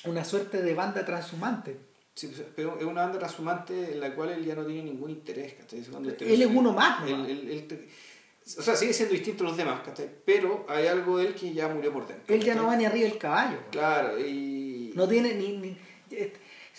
[0.05, 1.79] una suerte de banda transhumante.
[2.15, 5.55] Sí, pero es una banda transhumante en la cual él ya no tiene ningún interés.
[5.73, 7.03] él es uno más.
[7.11, 9.81] o sea, sigue siendo distinto a los demás,
[10.25, 12.35] pero hay algo de él que ya murió por dentro.
[12.35, 13.59] Él ya no va ni arriba del caballo.
[13.71, 14.93] Claro, y...
[14.95, 15.57] No tiene ni...
[15.57, 15.79] ni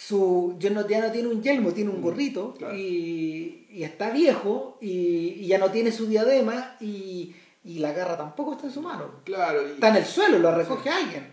[0.08, 4.10] su ya no, ya no tiene un yelmo, tiene un mm, gorrito y, y, está
[4.10, 8.82] viejo y, ya no tiene su diadema y, y, la garra tampoco está en su
[8.82, 9.22] mano.
[9.24, 11.28] Claro, está en el suelo, lo recoge alguien.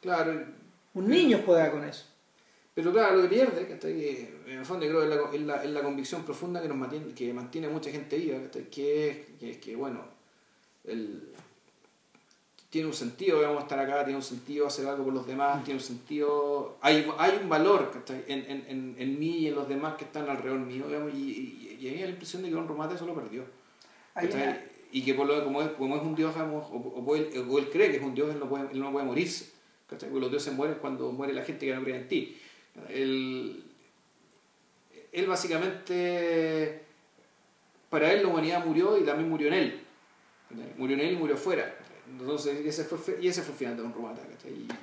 [0.00, 0.42] Claro.
[0.94, 2.06] Un niño juega con eso.
[2.72, 5.70] Pero claro, lo que pierde, que en el fondo creo es la, es la, es
[5.70, 8.60] la convicción profunda que nos mantiene, que mantiene a mucha gente viva, que
[9.10, 10.00] es que, que bueno,
[10.84, 11.28] el,
[12.74, 15.78] tiene un sentido, digamos, estar acá, tiene un sentido hacer algo por los demás, tiene
[15.78, 19.94] un sentido, hay, hay un valor en, en, en, en, mí y en los demás
[19.94, 22.66] que están alrededor mío, digamos, y, y, y, a mí la impresión de que Don
[22.66, 23.44] Romate eso lo perdió.
[24.90, 27.58] Y que por lo, como, es, como es un dios, digamos, o, o, él, o,
[27.60, 29.52] él, cree que es un dios, él no puede, él no puede morirse.
[29.88, 32.36] Porque los dioses mueren cuando muere la gente que no cree en ti.
[32.88, 33.62] Él,
[35.12, 36.82] él básicamente,
[37.88, 39.80] para él la humanidad murió y también murió en él.
[40.76, 41.83] Murió en él y murió fuera.
[42.20, 44.22] Entonces, ese fue, y ese fue el final de Don Romata.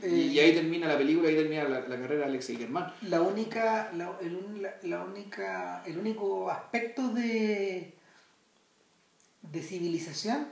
[0.03, 2.93] Y, y, ahí termina la película, ahí termina la, la carrera de Alex Germán.
[3.03, 7.93] La única, la, el, la, única, el único aspecto de,
[9.41, 10.47] de civilización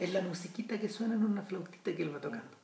[0.00, 2.56] es la musiquita que suena en una flautita que él va tocando.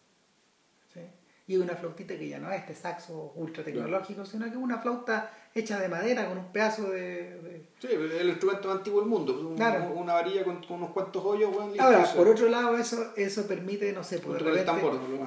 [0.95, 1.01] ¿Sí?
[1.47, 4.79] Y una flautita que ya no es este saxo ultra tecnológico, sino que es una
[4.79, 7.65] flauta hecha de madera con un pedazo de...
[7.81, 9.55] Sí, el instrumento más antiguo del mundo,
[9.97, 11.51] una varilla con, unos cuantos hoyos.
[11.79, 14.51] Ahora, por otro lado, eso, eso permite, no sé, pues, de,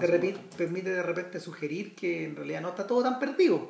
[0.08, 3.70] repente, permite de repente sugerir que en realidad no está todo tan perdido.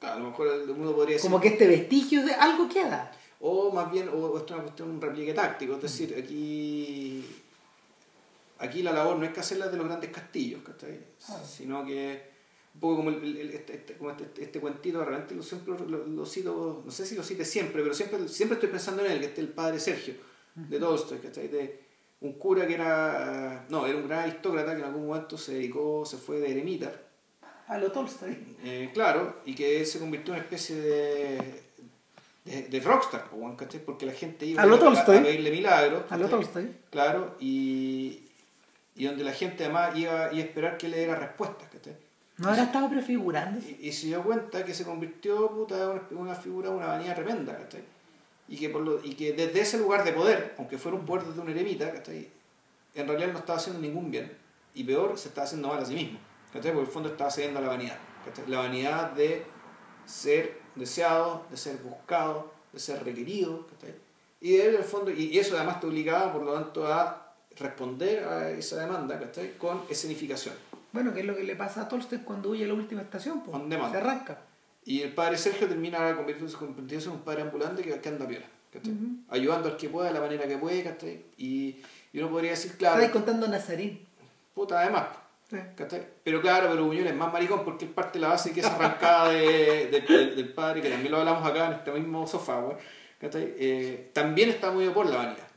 [0.00, 1.28] a lo mejor uno podría decir...
[1.28, 3.10] Como que este vestigio de algo queda.
[3.40, 7.24] O más bien, o esto es una cuestión, un repliegue táctico, es decir, aquí
[8.60, 10.60] aquí la labor no es que hacerla de los grandes castillos,
[11.44, 12.29] sino que
[12.74, 16.82] un poco como, el, este, este, como este, este, cuentito, realmente lo, siempre lo, cito,
[16.84, 19.38] no sé si lo cite siempre, pero siempre, siempre estoy pensando en él, que es
[19.38, 20.14] el padre Sergio,
[20.54, 21.48] de Tolstoy, ¿cachai?
[21.48, 21.80] De
[22.20, 26.04] un cura que era, no, era un gran aristócrata que en algún momento se dedicó,
[26.04, 26.92] se fue de eremita.
[27.66, 28.36] A lo Tolstoy.
[28.64, 31.38] Eh, claro, y que se convirtió en una especie de,
[32.46, 33.80] eh, de rockstar, ¿cachai?
[33.84, 36.04] Porque la gente iba A lo a, pedirle milagros.
[36.10, 36.28] A lo.
[36.28, 36.68] Tolstoy.
[36.90, 38.28] Claro, y,
[38.96, 41.69] y donde la gente además iba, iba a esperar que le diera respuestas, ¿cachai?
[42.40, 43.60] No habrá estado prefigurando.
[43.60, 45.68] Y, y se dio cuenta que se convirtió
[46.10, 47.84] en una, figura, una vanidad tremenda, ¿cachai?
[48.48, 52.28] Y que, desde ese lugar de poder, aunque fuera un poder desde un eremita, ¿cachai?
[52.94, 54.32] En realidad no estaba haciendo ningún bien.
[54.74, 56.18] Y peor, se estaba haciendo mal a sí mismo,
[56.50, 56.72] ¿cachai?
[56.72, 58.46] Porque el fondo estaba cediendo a la vanidad, ¿cachai?
[58.48, 59.44] La vanidad de
[60.06, 63.94] ser deseado, de ser buscado, de ser requerido, ¿cachai?
[64.40, 68.50] Y él, el fondo, y eso además te obligaba, por lo tanto, a responder a
[68.50, 69.58] esa demanda, ¿cachai?
[69.58, 70.54] Con escenificación.
[70.92, 73.42] Bueno, que es lo que le pasa a Tolstoy cuando huye a la última estación,
[73.42, 73.56] pues.
[73.90, 74.38] Se arranca.
[74.84, 78.92] Y el padre Sergio termina convirtiéndose, convirtiéndose en un padre ambulante que, anda piola, ¿cachai?
[78.92, 79.06] Ujú.
[79.28, 81.24] Ayudando al que pueda, de la manera que puede, ¿cachai?
[81.36, 81.76] Y,
[82.12, 84.06] y uno podría decir, claro, Estáis contando Nazarín.
[84.54, 85.06] puta, además,
[85.50, 85.56] Sí.
[86.22, 88.66] Pero claro, pero Buñuel es más maricón porque es parte de la base que es
[88.66, 92.62] arrancada de, de- del- del padre, que también lo hablamos acá en este mismo sofá.
[93.20, 95.48] Eh, también está muy por la vanidad.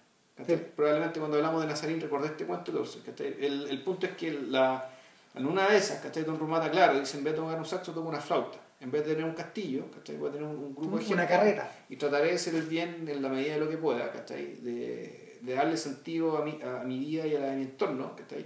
[0.47, 0.55] Sí.
[0.75, 2.71] Probablemente cuando hablamos de Nazarín recordé este cuento.
[3.19, 4.89] El, el punto es que la,
[5.35, 6.23] en una de esas, ¿cachai?
[6.23, 8.59] Don Rumata, claro, dice en vez de tocar un saxo, toca una flauta.
[8.79, 10.17] En vez de tener un castillo, ¿cachai?
[10.17, 11.13] Voy a tener un, un grupo de gente.
[11.13, 11.71] Una carreta.
[11.89, 14.55] Y trataré de hacer el bien en la medida de lo que pueda, ¿cachai?
[14.55, 18.15] De, de darle sentido a mi, a mi vida y a la de mi entorno,
[18.15, 18.45] ¿cachai?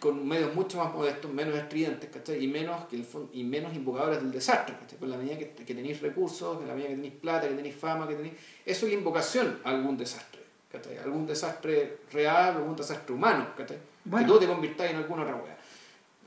[0.00, 2.42] Con medios mucho más modestos, menos estridentes, ¿cachai?
[2.42, 4.98] Y menos, que el y menos invocadores del desastre, ¿cachai?
[4.98, 7.76] Por la medida que, que tenéis recursos, en la medida que tenéis plata, que tenéis
[7.76, 8.34] fama, que tenéis...
[8.64, 10.96] Eso es invocación a algún desastre, ¿cachai?
[10.96, 13.76] Algún desastre real, algún desastre humano, ¿cachai?
[14.04, 14.26] Bueno.
[14.26, 15.58] Que tú te convirtáis en alguna otra wea.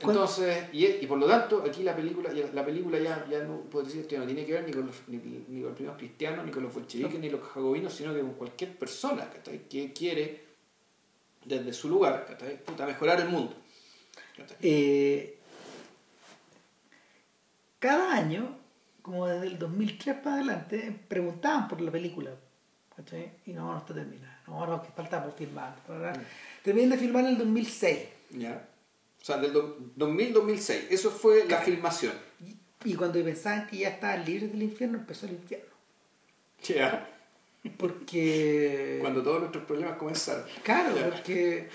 [0.00, 3.42] ¿Cuál- Entonces, y, y por lo tanto, aquí la película, ya- la película ya, ya
[3.44, 5.74] no puedo decir que no tiene que ver ni con los, ni, ni con los
[5.74, 9.26] primeros cristianos, ni con los bolcheviques, ni los jacobinos, sino que con cualquier persona
[9.70, 10.44] que quiere,
[11.44, 12.26] desde su lugar.
[12.66, 13.54] Puta, mejorar el mundo.
[14.60, 15.38] Eh,
[17.78, 18.56] cada año,
[19.02, 22.32] como desde el 2003 para adelante, preguntaban por la película.
[22.96, 23.30] ¿cachai?
[23.46, 24.42] Y no, no está terminada.
[24.46, 25.76] No, no, que falta por filmar.
[26.62, 27.98] Terminan de filmar en el 2006.
[28.32, 28.68] ¿Ya?
[29.26, 31.64] O sea, del do- 2000-2006, eso fue la Claro.
[31.64, 32.12] filmación.
[32.44, 35.66] Y, y cuando pensaban que ya estaban libres del infierno, empezó el infierno.
[36.62, 37.10] ¿Ya?
[37.76, 38.98] Porque...
[39.00, 40.44] Cuando todos nuestros problemas comenzaron.
[40.62, 41.68] Claro, porque...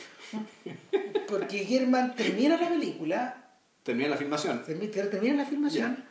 [1.27, 3.37] Porque Germán termina la película
[3.83, 4.63] Termina la filmación.
[4.65, 6.05] Termi- ter- termina la filmación,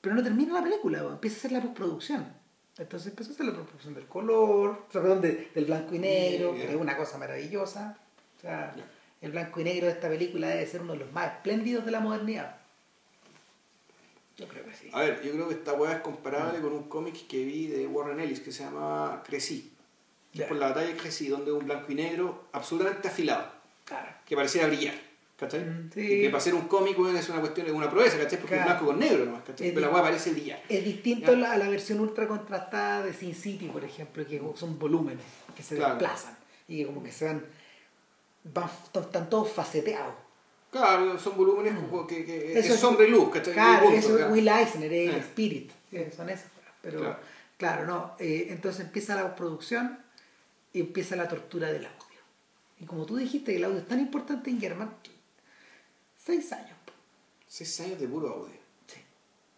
[0.00, 2.26] pero no termina la película, empieza a hacer la postproducción.
[2.78, 6.68] Entonces empieza a hacer la postproducción del color, perdón, de- del blanco y negro, que
[6.70, 7.98] es una cosa maravillosa.
[8.38, 8.74] O sea.
[9.20, 11.90] El blanco y negro de esta película debe ser uno de los más espléndidos de
[11.90, 12.56] la modernidad.
[14.36, 14.88] Yo creo que sí.
[14.92, 17.86] A ver, yo creo que esta weá es comparable con un cómic que vi de
[17.86, 19.72] Warren Ellis que se llama Crecí.
[20.32, 20.48] Ya.
[20.48, 23.52] Por la batalla de Crecí, donde un blanco y negro absolutamente afilado,
[23.84, 24.08] Claro.
[24.24, 24.94] que pareciera brillar.
[25.36, 25.60] ¿Cachai?
[25.64, 26.06] Mm, sí.
[26.20, 28.38] Que para ser un cómic es una cuestión, es una proeza, ¿cachai?
[28.38, 28.60] Porque Claro.
[28.60, 29.68] es blanco con negro nomás, ¿cachai?
[29.68, 30.62] Es Pero la weá parece brillar.
[30.68, 31.36] Es distinto Ya.
[31.36, 35.24] a la, a la versión ultra contrastada de Sin City, por ejemplo, que son volúmenes
[35.56, 35.94] que se Claro.
[35.94, 36.36] desplazan
[36.68, 37.44] y que como que se van,
[38.44, 40.14] van están todos faceteados.
[40.70, 42.52] Claro, son volúmenes como que, que.
[42.52, 43.52] Eso es es- sombra y luz, ¿cachai?
[43.54, 44.32] Claro, punto, eso es claro.
[44.32, 45.18] Will Eisner, es el Eh.
[45.20, 46.50] Spirit, eh, son esas.
[46.82, 47.18] Pero Claro.
[47.58, 48.14] claro, no.
[48.18, 49.98] eh, entonces empieza la producción
[50.72, 51.98] y empieza la tortura del audio.
[52.78, 54.90] Y como tú dijiste que el audio es tan importante en German,
[56.16, 56.76] seis años.
[57.46, 58.54] Seis años de puro audio.
[58.86, 59.00] Sí,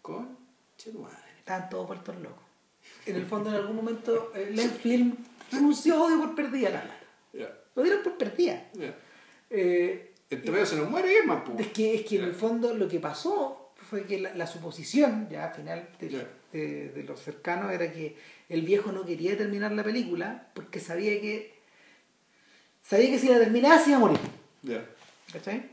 [0.00, 0.36] Con
[0.78, 1.18] che tu madre.
[1.38, 2.42] estaban todos vueltos locos.
[3.06, 5.16] En el fondo, en algún momento, el Len Film
[5.50, 7.00] renunció a audio por perdida la plata.
[7.34, 8.68] Ya, Lo dieron por perdida.
[8.74, 8.94] ya.
[9.50, 11.60] Eh, se nos muere pues.
[11.60, 15.28] Es que, es que en el fondo lo que pasó fue que la, la suposición,
[15.30, 18.16] ya al final de, de- de los cercanos, era que
[18.48, 21.52] el viejo no quería terminar la película porque sabía que
[22.82, 24.18] sabía que si la terminaba se iba a morir.
[24.62, 24.84] Ya.
[25.32, 25.70] ¿Cachai?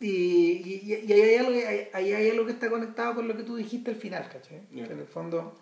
[0.00, 3.28] Y, y, y- ahí, hay algo, que- ahí- ahí hay algo que está conectado con
[3.28, 4.62] lo que tú dijiste al final, ¿cachai?
[4.72, 5.58] Que en el fondo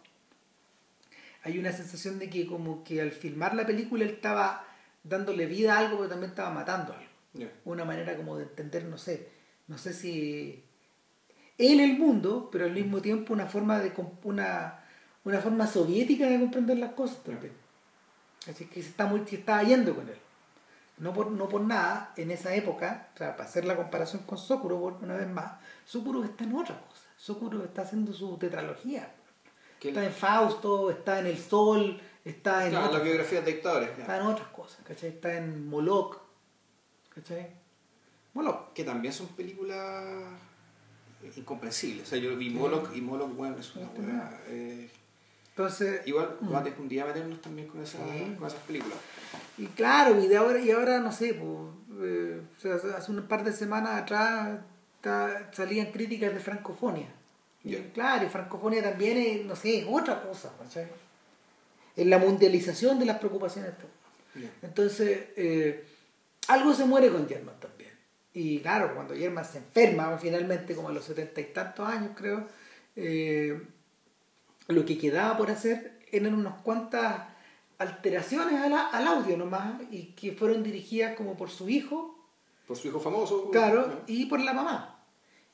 [1.45, 4.67] hay una sensación de que como que al filmar la película él estaba
[5.05, 7.49] dándole vida a algo, pero también estaba matando algo Ya.
[7.65, 9.29] una manera como de entender, no sé,
[9.67, 10.65] no sé si
[11.59, 13.93] él el mundo, pero al mismo tiempo una forma de
[14.25, 14.81] una,
[15.25, 17.53] una forma soviética de comprender las cosas también.
[18.49, 20.19] Así que se está muy, se estaba yendo con él.
[20.99, 24.39] No por, no por nada, en esa época, o sea, para hacer la comparación con
[24.39, 25.53] Sokurov una vez más,
[25.85, 27.03] Sokurov está en otra cosa.
[27.17, 29.13] Sokurov está haciendo su tetralogía.
[29.81, 33.91] Está en Fausto, está en El Sol, está en Claro, otras la biografía de dictadores.
[33.99, 35.11] está en otras cosas, ¿cachai?
[35.11, 36.19] Está en Moloch,
[37.15, 37.51] ¿cachai?
[38.35, 38.73] Moloch.
[38.73, 40.15] que también son películas
[41.37, 42.05] incomprensibles.
[42.07, 44.89] O sea, yo vi Moloch y Moloch, bueno, es una weá, eh,
[45.51, 46.51] Entonces, Igual, Mm.
[46.51, 48.35] vamos a un día meternos también con, esa, Sí.
[48.39, 48.97] con esas películas.
[49.59, 53.23] y claro, y, de ahora, y ahora no sé, pues, eh, o sea, hace un
[53.29, 54.61] par de semanas atrás
[55.03, 57.13] ta- salían críticas de francofonía.
[57.63, 57.93] Y, Ya.
[57.93, 60.87] claro, y francofonía también es, no sé, es otra cosa, ¿cachai?
[61.97, 63.73] Es la mundialización de las preocupaciones.
[64.63, 65.85] Entonces, eh,
[66.49, 67.91] algo se muere con German también.
[68.33, 72.47] Y claro, cuando German se enferma, finalmente, como a los setenta y tantos años, creo,
[72.97, 73.61] eh,
[74.69, 77.25] lo que quedaba por hacer eran unas cuantas
[77.79, 82.19] alteraciones al, al audio nomás, y que fueron dirigidas como por su hijo,
[82.67, 83.51] Por su hijo famoso.
[83.51, 83.95] claro, ¿no?
[84.07, 85.05] y por la mamá.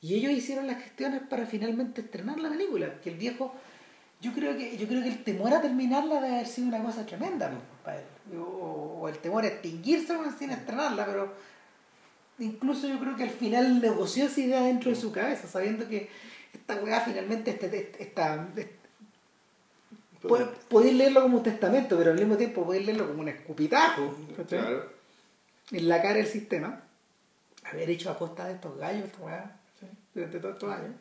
[0.01, 3.53] Y ellos hicieron las gestiones para finalmente estrenar la película, que el viejo,
[4.21, 7.05] yo creo que, yo creo que el temor a terminarla debe haber sido una cosa
[7.05, 8.37] tremenda pues, para él.
[8.39, 11.33] O, o el temor a extinguirse bueno, sin estrenarla, pero
[12.39, 16.09] incluso yo creo que al final negoció esa idea dentro de su cabeza, sabiendo que
[16.53, 18.47] esta weá finalmente este, este- esta,
[20.21, 24.15] Pero- podéis leerlo como un testamento, pero al mismo tiempo podéis leerlo como un escupitajo
[25.71, 26.81] en la cara del sistema.
[27.63, 29.59] Haber hecho a costa de estos gallos, esta weá,
[30.13, 30.91] durante todos estos años.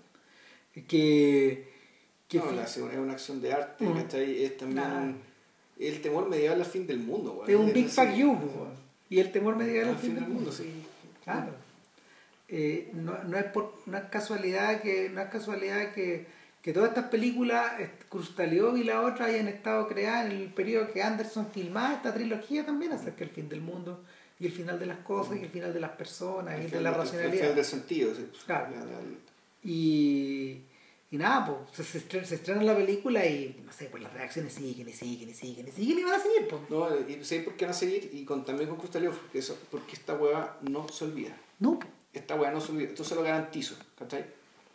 [0.87, 1.73] Que,
[2.33, 3.95] No, la- es una acción de arte, Mm.
[4.03, 4.45] ¿cachai?
[4.45, 5.17] Es también
[5.79, 7.51] el temor medieval al fin del mundo, weón.
[7.51, 8.37] es un big fuck you,
[9.09, 10.65] y el temor medieval Al fin del mundo, sí.
[10.65, 10.85] sí.
[11.25, 11.53] Claro.
[12.49, 16.27] Eh, no, no, es por, no es casualidad que no es casualidad que,
[16.63, 17.73] que todas estas películas,
[18.09, 22.65] Crustaleo y la otra, hayan estado creadas en el periodo que Anderson filmaba esta trilogía
[22.67, 24.03] también acerca del fin del mundo
[24.41, 26.81] y el final de las cosas y el final de las personas y El de
[26.81, 27.33] la el racionalidad.
[27.43, 28.29] final del sentido, sí.
[28.47, 28.69] Claro.
[29.65, 30.61] Y,
[31.11, 34.13] y nada, pues se, se estrena, se estrena la película y no sé, pues las
[34.13, 36.61] reacciones siguen y siguen y siguen y siguen y van a seguir, pues.
[36.69, 39.57] No, y sé por qué van a seguir y con, también con Crustaleo, porque, eso,
[39.71, 41.35] porque esta hueá no se olvida.
[41.61, 41.91] No, pues.
[42.13, 44.27] Esta hueá no se olvida, esto se lo garantizo, ¿cachai?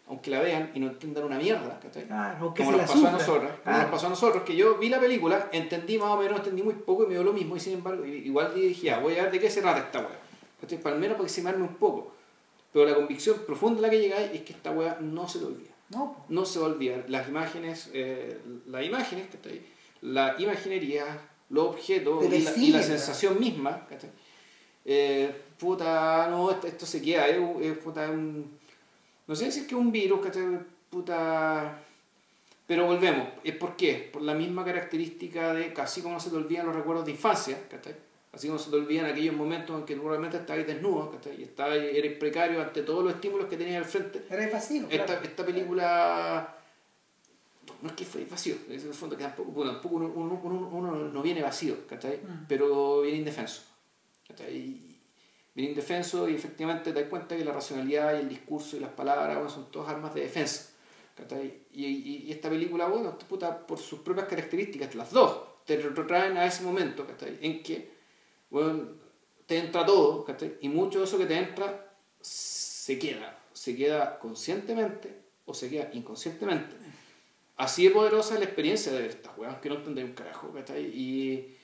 [0.07, 2.07] Aunque la vean y no entiendan una mierda, ¿cachai?
[2.07, 4.55] Claro, aunque como se nos la pasó a nosotros, como nos pasó a nosotros, que
[4.55, 7.33] yo vi la película, entendí más o menos, entendí muy poco y me dio lo
[7.33, 9.99] mismo, y sin embargo, igual dije, ya, voy a ver de qué se trata esta
[9.99, 10.19] hueá.
[10.61, 10.81] ¿Cachai?
[10.81, 12.11] Para al menos aproximarme un poco.
[12.71, 15.45] Pero la convicción profunda a la que llegáis es que esta hueá no se te
[15.45, 15.72] olvida.
[15.89, 16.29] No, pues.
[16.29, 19.61] no se va a olvidar las imágenes, eh, las imágenes, ¿cachai?
[20.01, 21.05] la imaginería,
[21.49, 22.25] los objetos
[22.57, 23.85] y la, sensación misma.
[23.87, 24.09] ¿cachai?
[24.85, 28.57] Eh, puta, no, esto, esto se queda, es, puta, un,
[29.27, 30.59] no sé si es que es un virus, ¿cachai?
[30.89, 31.79] puta,
[32.67, 34.09] pero volvemos, ¿es por qué?
[34.11, 37.95] Por la misma característica de casi como se te olvidan los recuerdos de infancia, ¿cachai?
[38.33, 41.39] Así como se te olvidan aquellos momentos en que tú realmente estabas desnudo, ¿cachai?
[41.39, 44.25] y estabas, eres precario ante todos los estímulos que tenías al frente.
[44.29, 44.87] Era vacío.
[44.89, 45.21] Esta, claro.
[45.23, 46.57] esta película
[47.81, 50.69] no es que fue vacío, en el fondo que tampoco, bueno, tampoco uno, uno- uno-
[50.71, 52.17] uno no viene vacío, ¿cachai?
[52.17, 52.45] Mm.
[52.47, 53.61] Pero viene indefenso.
[55.55, 58.89] Viene indefenso y efectivamente te das cuenta que la racionalidad y el discurso y las
[58.89, 60.71] palabras bueno, son todas armas de defensa.
[61.15, 61.61] ¿cachai?
[61.73, 66.37] Y, y- y esta película, bueno, puta, por sus propias características, las dos, te retrotraen
[66.37, 67.37] a ese momento, ¿cachai?
[67.41, 67.92] En que,
[68.53, 68.87] bueno,
[69.45, 70.55] te entra todo, ¿cachai?
[70.61, 75.13] Y mucho de eso que te entra se queda, se queda conscientemente
[75.45, 76.75] o se queda inconscientemente.
[77.57, 80.83] Así de poderosa es la experiencia de estas weas, que no entendéis un carajo, ¿cachai?
[80.85, 81.55] Y,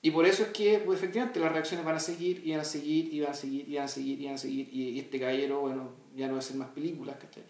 [0.00, 2.64] y por eso es que, pues, efectivamente, las reacciones van a seguir, y van a
[2.64, 4.98] seguir, y van a seguir, y van a seguir, y van a seguir, y, y
[5.00, 7.44] este caballero, bueno, ya no va a hacer más películas, ¿cachai?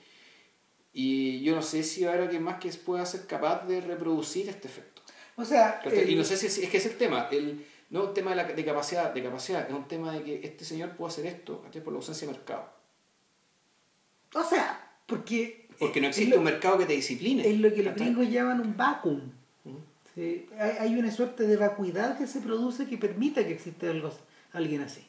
[0.92, 4.68] Y yo no sé si habrá alguien más que pueda ser capaz de reproducir este
[4.68, 5.00] efecto.
[5.36, 8.08] O sea, el- Y no sé si es que es el tema, el, no es
[8.08, 10.90] un tema de, la, de, capacidad, de capacidad, es un tema de que este señor
[10.96, 11.62] puede hacer esto.
[11.84, 12.68] Por la ausencia de mercado.
[14.34, 17.40] o sea, porque Porque no existe lo- un mercado que te discipline.
[17.40, 19.20] es lo que los gringos llaman un vacuum.
[20.14, 24.10] Sí, hay, una suerte de vacuidad que se produce que permite que exista algo,
[24.52, 25.06] alguien así.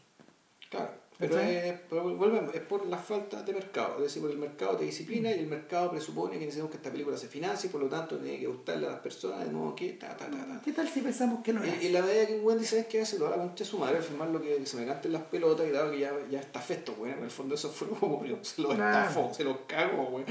[0.70, 0.92] Claro,
[1.28, 4.78] pero, es, pero volvemos, es por la falta de mercado, es decir, porque el mercado
[4.78, 7.88] te disciplina y el mercado presupone que necesitamos que esta película se financie, por lo
[7.88, 10.62] tanto tiene que gustarle a las personas, de modo que ta, ta, ta, ta.
[10.64, 12.80] ¿Qué tal si pensamos que no es Y, y la medida que un buen dice
[12.80, 14.78] es que se lo da la concha de su madre, firmar lo que, que se
[14.78, 17.12] me canten las pelotas y dado que ya, ya está festo, güey.
[17.12, 20.26] En el fondo eso fue como se lo estafó, se lo cagó, güey.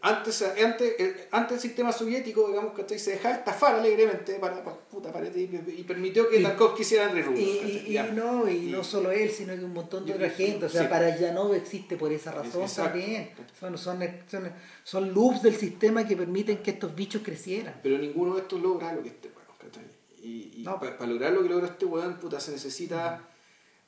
[0.00, 2.98] Antes, antes, eh, antes el sistema soviético, digamos, ¿cachai?
[2.98, 7.22] se dejaba estafar alegremente para, para, puta, para- y, y permitió que Tarkovsky hiciera André
[7.22, 7.40] Rubio.
[7.40, 10.66] y- y no, y, no solo él, sino que un montón de otra gente.
[10.66, 10.88] O sea, sí.
[10.88, 12.98] para Janov existe por esa razón Exacto.
[12.98, 13.30] también.
[13.58, 13.98] Son, son,
[14.30, 14.52] son,
[14.84, 17.74] son loops del sistema que permiten que estos bichos crecieran.
[17.82, 19.84] Pero ninguno de estos logra lo que este weón, ¿cachai?
[20.22, 20.78] Y, No.
[20.80, 23.28] para lograr lo que logró este weón, puta, se necesita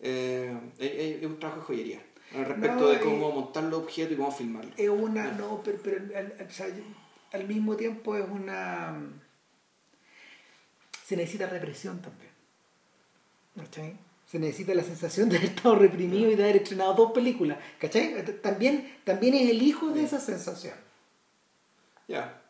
[0.01, 2.03] eh, es, es- es un trabajo de joyería.
[2.35, 4.75] Al respecto No, de cómo montar los objetos y cómo filmarlos.
[4.77, 6.35] Es una, no, pero, pero al,
[7.33, 8.99] al mismo tiempo es una...
[11.07, 12.31] Se necesita represión también.
[13.57, 13.97] ¿Cachai?
[14.27, 17.59] Se necesita la sensación de haber estado reprimido y de haber estrenado dos películas.
[17.79, 18.25] ¿Cachai?
[18.43, 20.75] También, también es el hijo de esa sensación.
[22.09, 22.43] Ya.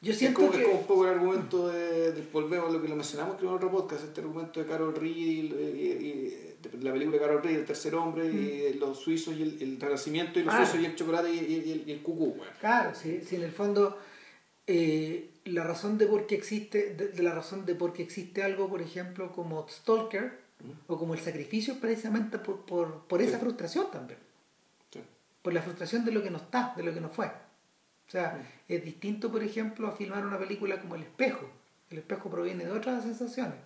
[0.00, 0.58] Yo Es siento como, que...
[0.58, 3.50] es como un poco el argumento de, de- volvemos a lo que lo mencionamos creo
[3.50, 7.22] en otro podcast, este argumento de Carol Reed y, y- y- de la película de
[7.24, 10.56] Carol Reed, el tercer hombre, y los suizos y el, el renacimiento, y los Mm.
[10.58, 10.66] Ah.
[10.66, 12.52] suizos y el chocolate y, el, cucú, weón.
[12.60, 13.98] Claro, sí, sí, en el fondo
[14.66, 18.42] eh, la razón de por qué existe, de, de la razón de por qué existe
[18.42, 20.38] algo, por ejemplo, como Stalker
[20.86, 23.40] o como el sacrificio es precisamente por, por, por esa Sí.
[23.42, 24.18] frustración también,
[24.90, 25.00] Sí.
[25.42, 27.26] por la frustración de lo que no está, de lo que no fue.
[27.26, 31.48] O sea, es distinto, por ejemplo, a filmar una película como El Espejo.
[31.90, 33.56] El Espejo proviene de otras sensaciones,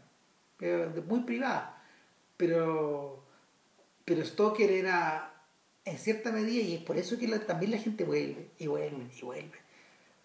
[0.61, 1.71] eh, de- muy privadas,
[2.37, 3.23] pero,
[4.05, 5.35] pero Stoker era
[5.85, 9.07] en cierta medida, y es por eso que la- también la gente vuelve y vuelve
[9.17, 9.59] y vuelve.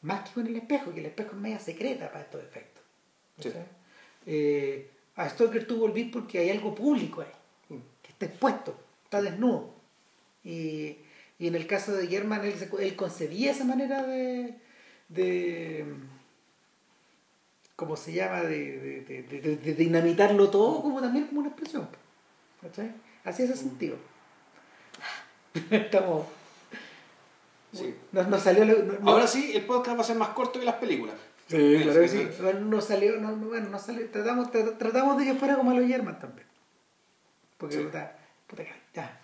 [0.04, 2.84] Más que con el espejo, que el espejo es media secreta para estos efectos.
[3.40, 3.52] Sí.
[4.26, 7.32] Eh, a Stoker tú volvís porque hay algo público ahí,
[7.70, 7.82] Mm.
[8.02, 8.76] que está expuesto,
[9.06, 9.74] está desnudo.
[10.44, 10.98] Y,
[11.40, 14.56] y en el caso de German, él, él concebía esa manera de,
[15.10, 15.86] de
[17.76, 18.42] ¿cómo se llama?
[18.44, 21.88] De, de, de- de- de- de dinamitarlo todo como también como una expresión.
[22.62, 22.92] ¿cachai?
[23.24, 23.98] Así ese sentido.
[25.72, 26.28] Estamos...
[27.74, 27.96] Sí.
[28.12, 28.66] Nos, nos salió...
[28.66, 31.16] lo- no- no- Ahora sí, el podcast va a ser más corto que las películas.
[31.48, 32.28] Sí, claro que sí.
[32.42, 35.74] Bueno, salió, no, no, bueno, nos salió, tratamos, tra- tratamos de que fuera como a
[35.74, 36.48] los German también.
[37.58, 37.82] Porque Sí.
[37.84, 38.16] puta,
[38.48, 38.64] puta
[38.94, 39.20] ya.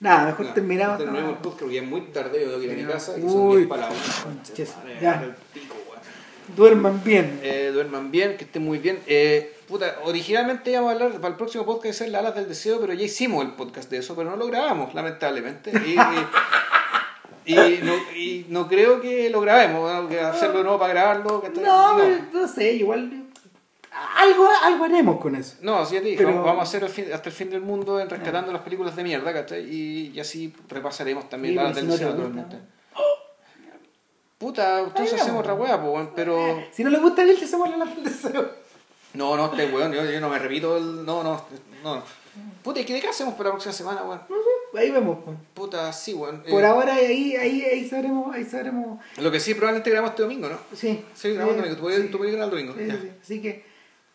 [0.00, 0.98] Nada, mejor terminamos.
[0.98, 1.36] Terminemos no.
[1.36, 3.56] el podcast porque es muy tarde, yo tengo que ir a mi casa y son
[3.56, 4.20] 10 palabras.
[4.24, 5.36] conches, Madre, ya.
[6.56, 7.40] Duerman bien.
[7.42, 9.00] Eh, duerman bien, que estén muy bien.
[9.06, 12.48] Eh, puta, originalmente íbamos a hablar para el próximo podcast de ser las alas del
[12.48, 15.72] deseo, pero ya hicimos el podcast de eso, pero no lo grabamos, lamentablemente.
[15.86, 15.92] Y,
[17.46, 20.08] y- y no, y no creo que lo grabemos, ¿no?
[20.08, 21.42] que hacerlo de nuevo para grabarlo.
[21.42, 21.98] que no,
[22.32, 23.22] no, sé, igual.
[24.16, 25.56] Algo, algo haremos con eso.
[25.62, 28.08] No, sí, dije, Pero- vamos- a hacer el fin- hasta el fin del mundo en
[28.08, 29.62] rescatando las películas de mierda, ¿cachai?
[29.62, 32.58] Y, y así repasaremos también Sí, del si no gusta.
[34.44, 36.62] Puta, entonces hacemos otra weá, pues, weón, pero...
[36.70, 38.50] Si no le gusta a él, te hacemos la deseo.
[39.14, 41.04] No, no, este weón, yo, yo no me repito el...
[41.06, 41.42] No, no,
[41.82, 42.02] no.
[42.62, 44.20] Puta, ¿y qué, qué hacemos para la próxima semana, weón?
[44.76, 45.18] Ahí vemos.
[45.24, 45.34] pues.
[45.54, 46.42] Puta, sí, weón.
[46.44, 48.34] Eh, Por ahora, ahí, ahí, ahí sabremos.
[48.34, 48.98] Ahí sabremos.
[49.16, 50.58] Lo que sí, probablemente grabamos este domingo, ¿no?
[50.76, 51.02] Sí.
[51.14, 51.76] Sí, grabamos Eh, domingo.
[51.76, 52.08] Tú puedes, sí.
[52.08, 52.74] tú puedes grabar el domingo.
[52.78, 53.12] Sí, sí, sí.
[53.22, 53.64] Así que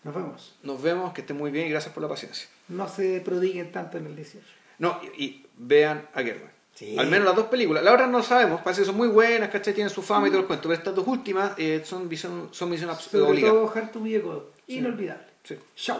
[0.03, 0.55] nos vemos.
[0.61, 2.47] Nos vemos, que estén muy bien y gracias por la paciencia.
[2.67, 4.45] No se prodiguen tanto en el 18.
[4.77, 6.51] No, y, y vean a German.
[6.79, 6.97] Sí.
[6.97, 7.83] Al menos las dos películas.
[7.83, 9.73] Las otras no sabemos, parece que son muy buenas, ¿cachai?
[9.73, 10.69] Tienen su fama y todo el cuento.
[10.69, 13.53] Pero estas dos últimas eh, son, visión, son misión abs- Sobre obligada.
[13.53, 14.43] todo Hard to Be a God.
[14.67, 15.23] Inolvidable.
[15.43, 15.55] Sí.
[15.75, 15.99] Chao.